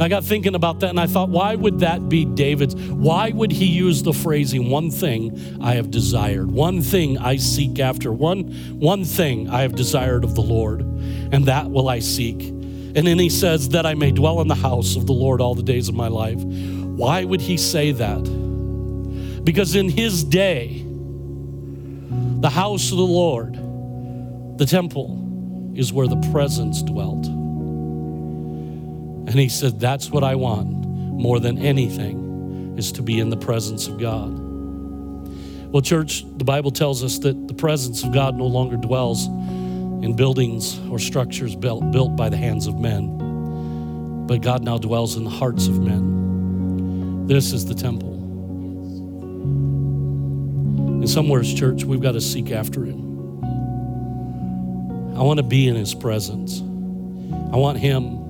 I 0.00 0.08
got 0.08 0.24
thinking 0.24 0.54
about 0.54 0.80
that 0.80 0.90
and 0.90 1.00
I 1.00 1.06
thought, 1.06 1.28
why 1.28 1.54
would 1.54 1.80
that 1.80 2.08
be 2.08 2.24
David's? 2.24 2.74
Why 2.74 3.30
would 3.30 3.52
he 3.52 3.66
use 3.66 4.02
the 4.02 4.12
phrasing, 4.12 4.68
one 4.68 4.90
thing 4.90 5.58
I 5.62 5.74
have 5.74 5.90
desired, 5.90 6.50
one 6.50 6.82
thing 6.82 7.18
I 7.18 7.36
seek 7.36 7.78
after, 7.78 8.12
one, 8.12 8.52
one 8.78 9.04
thing 9.04 9.48
I 9.48 9.62
have 9.62 9.74
desired 9.74 10.24
of 10.24 10.34
the 10.34 10.42
Lord, 10.42 10.80
and 10.80 11.46
that 11.46 11.70
will 11.70 11.88
I 11.88 12.00
seek. 12.00 12.52
And 12.94 13.06
then 13.06 13.18
he 13.18 13.30
says, 13.30 13.70
that 13.70 13.86
I 13.86 13.94
may 13.94 14.10
dwell 14.10 14.40
in 14.40 14.48
the 14.48 14.54
house 14.54 14.96
of 14.96 15.06
the 15.06 15.12
Lord 15.12 15.40
all 15.40 15.54
the 15.54 15.62
days 15.62 15.88
of 15.88 15.94
my 15.94 16.08
life. 16.08 16.38
Why 16.42 17.24
would 17.24 17.40
he 17.40 17.56
say 17.56 17.92
that? 17.92 19.42
Because 19.44 19.74
in 19.74 19.88
his 19.88 20.24
day, 20.24 20.84
the 22.40 22.50
house 22.50 22.90
of 22.90 22.98
the 22.98 23.04
Lord, 23.04 23.54
the 24.58 24.66
temple, 24.66 25.72
is 25.74 25.92
where 25.92 26.06
the 26.06 26.20
presence 26.32 26.82
dwelt. 26.82 27.26
And 29.26 29.34
he 29.34 29.48
said, 29.48 29.80
That's 29.80 30.10
what 30.10 30.22
I 30.22 30.34
want 30.34 30.68
more 30.68 31.40
than 31.40 31.58
anything, 31.58 32.74
is 32.76 32.92
to 32.92 33.02
be 33.02 33.20
in 33.20 33.30
the 33.30 33.36
presence 33.36 33.86
of 33.86 33.98
God. 33.98 34.38
Well, 35.72 35.80
church, 35.80 36.24
the 36.36 36.44
Bible 36.44 36.70
tells 36.70 37.02
us 37.02 37.18
that 37.20 37.48
the 37.48 37.54
presence 37.54 38.04
of 38.04 38.12
God 38.12 38.36
no 38.36 38.46
longer 38.46 38.76
dwells 38.76 39.26
in 40.02 40.14
buildings 40.14 40.78
or 40.90 40.98
structures 40.98 41.54
built, 41.56 41.90
built 41.92 42.16
by 42.16 42.28
the 42.28 42.36
hands 42.36 42.66
of 42.66 42.78
men, 42.78 44.26
but 44.26 44.40
God 44.40 44.62
now 44.62 44.78
dwells 44.78 45.16
in 45.16 45.24
the 45.24 45.30
hearts 45.30 45.66
of 45.66 45.80
men. 45.80 47.26
This 47.26 47.52
is 47.52 47.66
the 47.66 47.74
temple. 47.74 48.12
And 51.02 51.08
somewhere, 51.10 51.42
church, 51.42 51.84
we've 51.84 52.00
got 52.00 52.12
to 52.12 52.20
seek 52.20 52.50
after 52.50 52.84
Him. 52.84 53.00
I 55.16 55.22
want 55.22 55.38
to 55.38 55.44
be 55.44 55.68
in 55.68 55.76
His 55.76 55.94
presence. 55.94 56.60
I 56.60 57.56
want 57.56 57.78
Him 57.78 58.22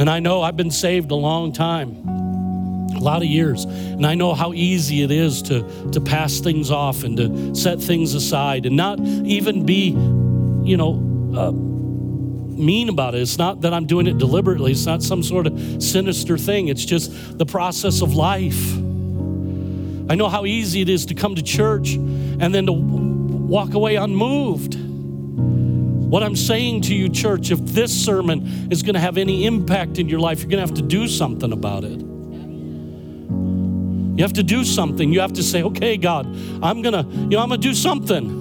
and 0.00 0.08
I 0.08 0.18
know 0.20 0.40
I've 0.40 0.56
been 0.56 0.70
saved 0.70 1.10
a 1.10 1.14
long 1.14 1.52
time, 1.52 1.90
a 2.96 3.00
lot 3.00 3.18
of 3.18 3.28
years. 3.28 3.64
And 3.64 4.06
I 4.06 4.14
know 4.14 4.32
how 4.32 4.54
easy 4.54 5.02
it 5.02 5.10
is 5.10 5.42
to, 5.42 5.90
to 5.90 6.00
pass 6.00 6.38
things 6.40 6.70
off 6.70 7.04
and 7.04 7.18
to 7.18 7.54
set 7.54 7.80
things 7.80 8.14
aside 8.14 8.64
and 8.64 8.76
not 8.76 8.98
even 9.00 9.66
be, 9.66 9.90
you 10.70 10.76
know, 10.76 10.94
uh, 11.36 11.50
mean 11.50 12.88
about 12.88 13.16
it. 13.16 13.22
It's 13.22 13.38
not 13.38 13.62
that 13.62 13.74
I'm 13.74 13.86
doing 13.86 14.06
it 14.06 14.18
deliberately, 14.18 14.70
it's 14.70 14.86
not 14.86 15.02
some 15.02 15.24
sort 15.24 15.48
of 15.48 15.82
sinister 15.82 16.38
thing. 16.38 16.68
It's 16.68 16.84
just 16.84 17.38
the 17.38 17.46
process 17.46 18.02
of 18.02 18.14
life. 18.14 18.74
I 20.08 20.14
know 20.14 20.28
how 20.28 20.46
easy 20.46 20.80
it 20.80 20.88
is 20.88 21.06
to 21.06 21.14
come 21.14 21.34
to 21.34 21.42
church 21.42 21.94
and 21.94 22.54
then 22.54 22.66
to 22.66 22.72
walk 22.72 23.74
away 23.74 23.96
unmoved. 23.96 24.76
What 24.76 26.22
I'm 26.22 26.36
saying 26.36 26.82
to 26.82 26.94
you, 26.94 27.08
church, 27.08 27.50
if 27.50 27.58
this 27.60 27.92
sermon 27.92 28.70
is 28.70 28.82
going 28.82 28.94
to 28.94 29.00
have 29.00 29.18
any 29.18 29.46
impact 29.46 29.98
in 29.98 30.08
your 30.08 30.20
life, 30.20 30.40
you're 30.40 30.50
going 30.50 30.62
to 30.62 30.68
have 30.68 30.76
to 30.76 30.82
do 30.82 31.08
something 31.08 31.52
about 31.52 31.82
it. 31.84 32.00
You 34.18 34.24
have 34.24 34.34
to 34.34 34.42
do 34.42 34.64
something. 34.64 35.12
You 35.12 35.20
have 35.20 35.32
to 35.34 35.42
say, 35.42 35.62
okay, 35.62 35.96
God, 35.96 36.26
I'm 36.62 36.82
going 36.82 36.92
to, 36.92 37.04
you 37.10 37.28
know, 37.28 37.40
I'm 37.40 37.48
going 37.48 37.60
to 37.60 37.68
do 37.68 37.74
something. 37.74 38.38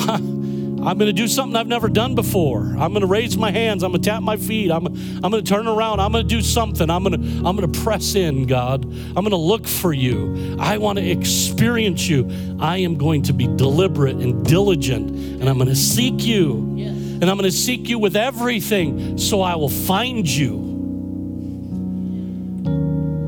I'm 0.82 0.96
going 0.96 1.08
to 1.08 1.12
do 1.12 1.28
something 1.28 1.56
I've 1.56 1.66
never 1.66 1.88
done 1.90 2.14
before. 2.14 2.60
I'm 2.62 2.92
going 2.92 3.02
to 3.02 3.06
raise 3.06 3.36
my 3.36 3.50
hands. 3.50 3.82
I'm 3.82 3.92
going 3.92 4.00
to 4.00 4.08
tap 4.08 4.22
my 4.22 4.38
feet. 4.38 4.70
I'm, 4.70 4.86
I'm 4.86 5.30
going 5.30 5.44
to 5.44 5.48
turn 5.48 5.68
around. 5.68 6.00
I'm 6.00 6.10
going 6.10 6.26
to 6.26 6.34
do 6.34 6.40
something. 6.40 6.88
I'm 6.88 7.04
going 7.04 7.20
to, 7.20 7.46
I'm 7.46 7.54
going 7.54 7.70
to 7.70 7.80
press 7.80 8.14
in, 8.14 8.46
God. 8.46 8.84
I'm 8.84 9.12
going 9.12 9.30
to 9.30 9.36
look 9.36 9.66
for 9.66 9.92
you. 9.92 10.56
I 10.58 10.78
want 10.78 10.98
to 10.98 11.06
experience 11.06 12.08
you. 12.08 12.30
I 12.58 12.78
am 12.78 12.96
going 12.96 13.22
to 13.24 13.34
be 13.34 13.46
deliberate 13.46 14.16
and 14.16 14.42
diligent, 14.46 15.10
and 15.10 15.48
I'm 15.50 15.56
going 15.56 15.68
to 15.68 15.76
seek 15.76 16.24
you. 16.24 16.74
Yes. 16.76 16.92
And 16.92 17.24
I'm 17.24 17.36
going 17.36 17.50
to 17.50 17.56
seek 17.56 17.86
you 17.90 17.98
with 17.98 18.16
everything 18.16 19.18
so 19.18 19.42
I 19.42 19.56
will 19.56 19.68
find 19.68 20.26
you. 20.26 20.68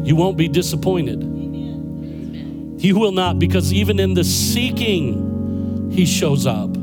You 0.05 0.17
won't 0.17 0.39
be 0.39 0.49
disappointed. 0.49 1.23
Amen. 1.23 2.77
You 2.79 2.99
will 2.99 3.13
not, 3.13 3.39
because 3.39 3.75
even 3.75 4.01
in 4.01 4.15
the 4.15 4.25
seeking, 4.25 5.91
He 5.93 6.07
shows 6.07 6.47
up. 6.47 6.82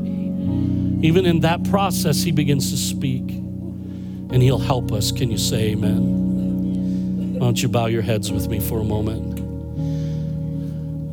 Even 1.02 1.26
in 1.26 1.40
that 1.42 1.64
process, 1.70 2.22
He 2.22 2.32
begins 2.32 2.72
to 2.72 2.78
speak 2.78 3.30
and 3.30 4.44
He'll 4.44 4.60
help 4.60 4.92
us. 4.92 5.12
Can 5.12 5.32
you 5.32 5.38
say 5.38 5.72
amen? 5.72 7.34
Why 7.36 7.40
don't 7.40 7.62
you 7.62 7.70
bow 7.70 7.86
your 7.86 8.02
heads 8.02 8.32
with 8.32 8.50
me 8.50 8.60
for 8.60 8.80
a 8.80 8.84
moment? 8.84 9.40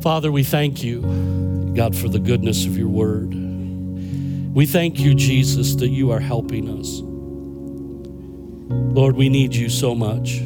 Father, 0.03 0.29
we 0.31 0.43
thank 0.43 0.83
you, 0.83 1.71
God, 1.75 1.95
for 1.95 2.09
the 2.09 2.19
goodness 2.19 2.65
of 2.65 2.77
your 2.77 2.89
word. 2.89 3.33
We 4.53 4.65
thank 4.65 4.99
you, 4.99 5.15
Jesus, 5.15 5.75
that 5.75 5.89
you 5.89 6.11
are 6.11 6.19
helping 6.19 6.67
us. 6.79 7.01
Lord, 8.93 9.15
we 9.15 9.29
need 9.29 9.55
you 9.55 9.69
so 9.69 9.95
much. 9.95 10.41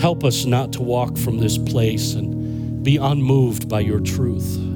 Help 0.00 0.24
us 0.24 0.46
not 0.46 0.72
to 0.74 0.82
walk 0.82 1.18
from 1.18 1.38
this 1.38 1.58
place 1.58 2.14
and 2.14 2.82
be 2.82 2.96
unmoved 2.96 3.68
by 3.68 3.80
your 3.80 4.00
truth 4.00 4.73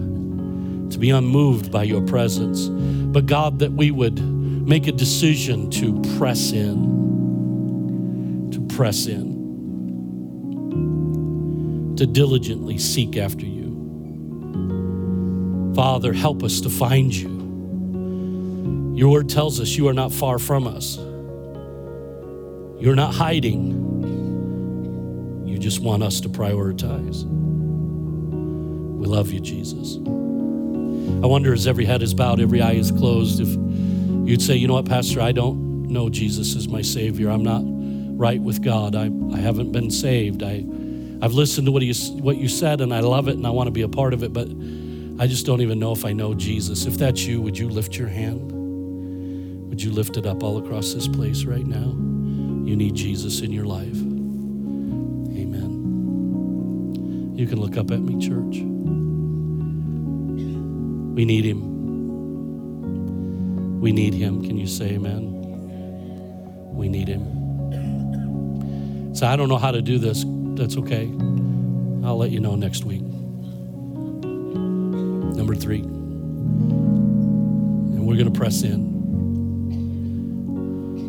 to 0.91 0.99
be 0.99 1.11
unmoved 1.11 1.71
by 1.71 1.83
your 1.85 2.03
presence. 2.03 2.69
But 2.69 3.27
God, 3.27 3.59
that 3.61 3.73
we 3.73 3.91
would 3.91 4.21
make 4.21 4.87
a 4.87 4.93
decision 4.93 5.71
to 5.71 6.01
press 6.19 6.53
in, 6.53 8.51
to 8.53 8.61
press 8.75 9.07
in, 9.07 9.37
to 11.97 12.07
diligently 12.07 12.79
seek 12.79 13.17
after 13.17 13.47
you. 13.47 13.59
Father, 15.75 16.13
help 16.13 16.43
us 16.43 16.61
to 16.61 16.69
find 16.69 17.15
you. 17.15 17.39
Your 18.95 19.11
word 19.13 19.29
tells 19.29 19.61
us 19.61 19.77
you 19.77 19.89
are 19.89 19.95
not 19.95 20.13
far 20.13 20.39
from 20.39 20.67
us. 20.67 20.99
You're 22.81 22.97
not 22.97 23.15
hiding. 23.15 23.87
You 25.47 25.57
just 25.59 25.81
want 25.81 26.03
us 26.03 26.21
to 26.21 26.29
prioritize. 26.29 27.25
We 27.25 29.07
love 29.07 29.31
you, 29.31 29.41
Jesus. 29.41 29.99
I 31.23 31.27
wonder 31.27 31.53
as 31.53 31.67
every 31.67 31.85
head 31.85 32.03
is 32.03 32.15
bowed, 32.15 32.41
every 32.41 32.63
eye 32.63 32.73
is 32.73 32.91
closed, 32.91 33.41
if 33.41 33.49
you'd 34.29 34.43
say, 34.43 34.55
you 34.55 34.69
know 34.69 34.75
what, 34.75 34.85
Pastor, 34.85 35.21
I 35.21 35.33
don't 35.33 35.89
know 35.89 36.09
Jesus 36.09 36.55
as 36.55 36.69
my 36.69 36.83
Savior. 36.83 37.31
I'm 37.31 37.43
not 37.43 37.63
right 38.19 38.41
with 38.41 38.63
God. 38.63 38.95
I, 38.95 39.11
I 39.33 39.39
haven't 39.39 39.73
been 39.73 39.91
saved. 39.91 40.43
I, 40.43 40.65
I've 41.21 41.33
listened 41.33 41.67
to 41.67 41.73
what, 41.73 41.83
you 41.83 41.95
what 42.21 42.37
you 42.37 42.49
said 42.49 42.81
and 42.81 42.95
I 42.95 43.01
love 43.01 43.29
it 43.29 43.37
and 43.37 43.47
I 43.47 43.51
want 43.51 43.67
to 43.69 43.73
be 43.73 43.83
a 43.83 43.89
part 43.89 44.13
of 44.13 44.23
it, 44.23 44.33
but 44.33 44.49
I 45.21 45.27
just 45.27 45.47
don't 45.47 45.61
even 45.63 45.79
know 45.79 45.93
if 45.93 46.05
I 46.05 46.13
know 46.13 46.35
Jesus. 46.35 46.87
If 46.87 46.99
that's 46.99 47.25
you, 47.25 47.41
would 47.41 47.59
you 47.59 47.69
lift 47.69 47.97
your 47.97 48.09
hand? 48.09 48.53
Would 49.69 49.83
you 49.83 49.91
lift 49.93 50.17
it 50.17 50.27
up 50.27 50.43
all 50.43 50.59
across 50.59 50.93
this 50.95 51.09
place 51.09 51.45
right 51.45 51.67
now? 51.67 51.97
You 52.69 52.77
need 52.77 52.95
Jesus 52.95 53.41
in 53.41 53.51
your 53.51 53.65
life. 53.65 53.97
Amen. 55.37 55.73
You 57.37 57.47
can 57.47 57.61
look 57.61 57.77
up 57.77 57.91
at 57.91 58.01
me, 58.01 58.19
church. 58.25 58.68
We 61.19 61.25
need 61.25 61.45
him. 61.45 61.61
We 63.81 63.91
need 63.91 64.15
him. 64.15 64.45
Can 64.45 64.57
you 64.57 64.69
say 64.69 64.91
amen? 64.91 65.35
We 66.77 66.89
need 66.89 67.09
him. 67.09 67.25
So 69.17 69.27
I 69.27 69.35
don't 69.35 69.49
know 69.49 69.59
how 69.59 69.73
to 69.73 69.83
do 69.83 69.99
this. 69.99 70.25
That's 70.55 70.77
okay. 70.77 71.09
I'll 72.05 72.19
let 72.19 72.31
you 72.31 72.39
know 72.39 72.55
next 72.55 72.85
week. 72.85 73.03
Number 75.41 75.57
three. 75.57 75.81
And 75.81 78.07
we're 78.07 78.15
going 78.15 78.33
to 78.33 78.39
press 78.39 78.63
in. 78.63 78.87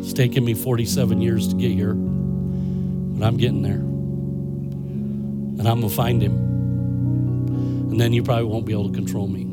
It's 0.02 0.12
taken 0.12 0.44
me 0.44 0.54
47 0.54 1.20
years 1.20 1.46
to 1.46 1.54
get 1.54 1.70
here, 1.70 1.94
but 1.94 3.24
I'm 3.24 3.36
getting 3.36 3.62
there. 3.62 3.74
And 3.74 5.68
I'm 5.68 5.78
going 5.78 5.88
to 5.88 5.94
find 5.94 6.20
him. 6.20 6.34
And 7.92 8.00
then 8.00 8.12
you 8.12 8.24
probably 8.24 8.46
won't 8.46 8.66
be 8.66 8.72
able 8.72 8.88
to 8.88 8.94
control 8.94 9.28
me. 9.28 9.49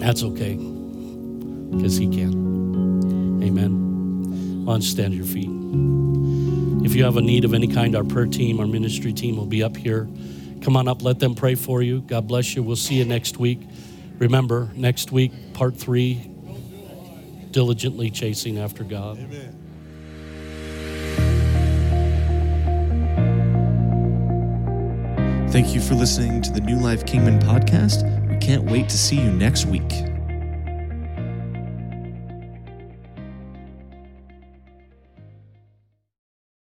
That's 0.00 0.22
okay, 0.22 0.54
because 0.54 1.96
he 1.96 2.08
can. 2.08 3.42
Amen. 3.42 4.64
On 4.66 4.82
stand 4.82 5.12
at 5.12 5.16
your 5.16 5.26
feet. 5.26 5.50
If 6.84 6.94
you 6.96 7.04
have 7.04 7.16
a 7.16 7.20
need 7.20 7.44
of 7.44 7.54
any 7.54 7.68
kind, 7.68 7.94
our 7.94 8.02
prayer 8.02 8.26
team, 8.26 8.58
our 8.58 8.66
ministry 8.66 9.12
team 9.12 9.36
will 9.36 9.46
be 9.46 9.62
up 9.62 9.76
here. 9.76 10.08
Come 10.62 10.76
on 10.76 10.88
up, 10.88 11.02
let 11.02 11.18
them 11.18 11.34
pray 11.34 11.54
for 11.54 11.82
you. 11.82 12.00
God 12.00 12.26
bless 12.26 12.56
you. 12.56 12.62
We'll 12.62 12.76
see 12.76 12.96
you 12.96 13.04
next 13.04 13.38
week. 13.38 13.60
Remember, 14.18 14.70
next 14.74 15.12
week, 15.12 15.32
part 15.54 15.76
three 15.76 16.30
diligently 17.50 18.10
chasing 18.10 18.58
after 18.58 18.84
God. 18.84 19.18
Amen. 19.18 19.56
Thank 25.50 25.74
you 25.74 25.80
for 25.80 25.94
listening 25.94 26.42
to 26.42 26.52
the 26.52 26.60
New 26.60 26.78
Life 26.78 27.04
Kingman 27.06 27.40
podcast. 27.40 28.19
Can't 28.50 28.68
wait 28.68 28.88
to 28.88 28.98
see 28.98 29.14
you 29.14 29.30
next 29.30 29.66
week. 29.66 30.09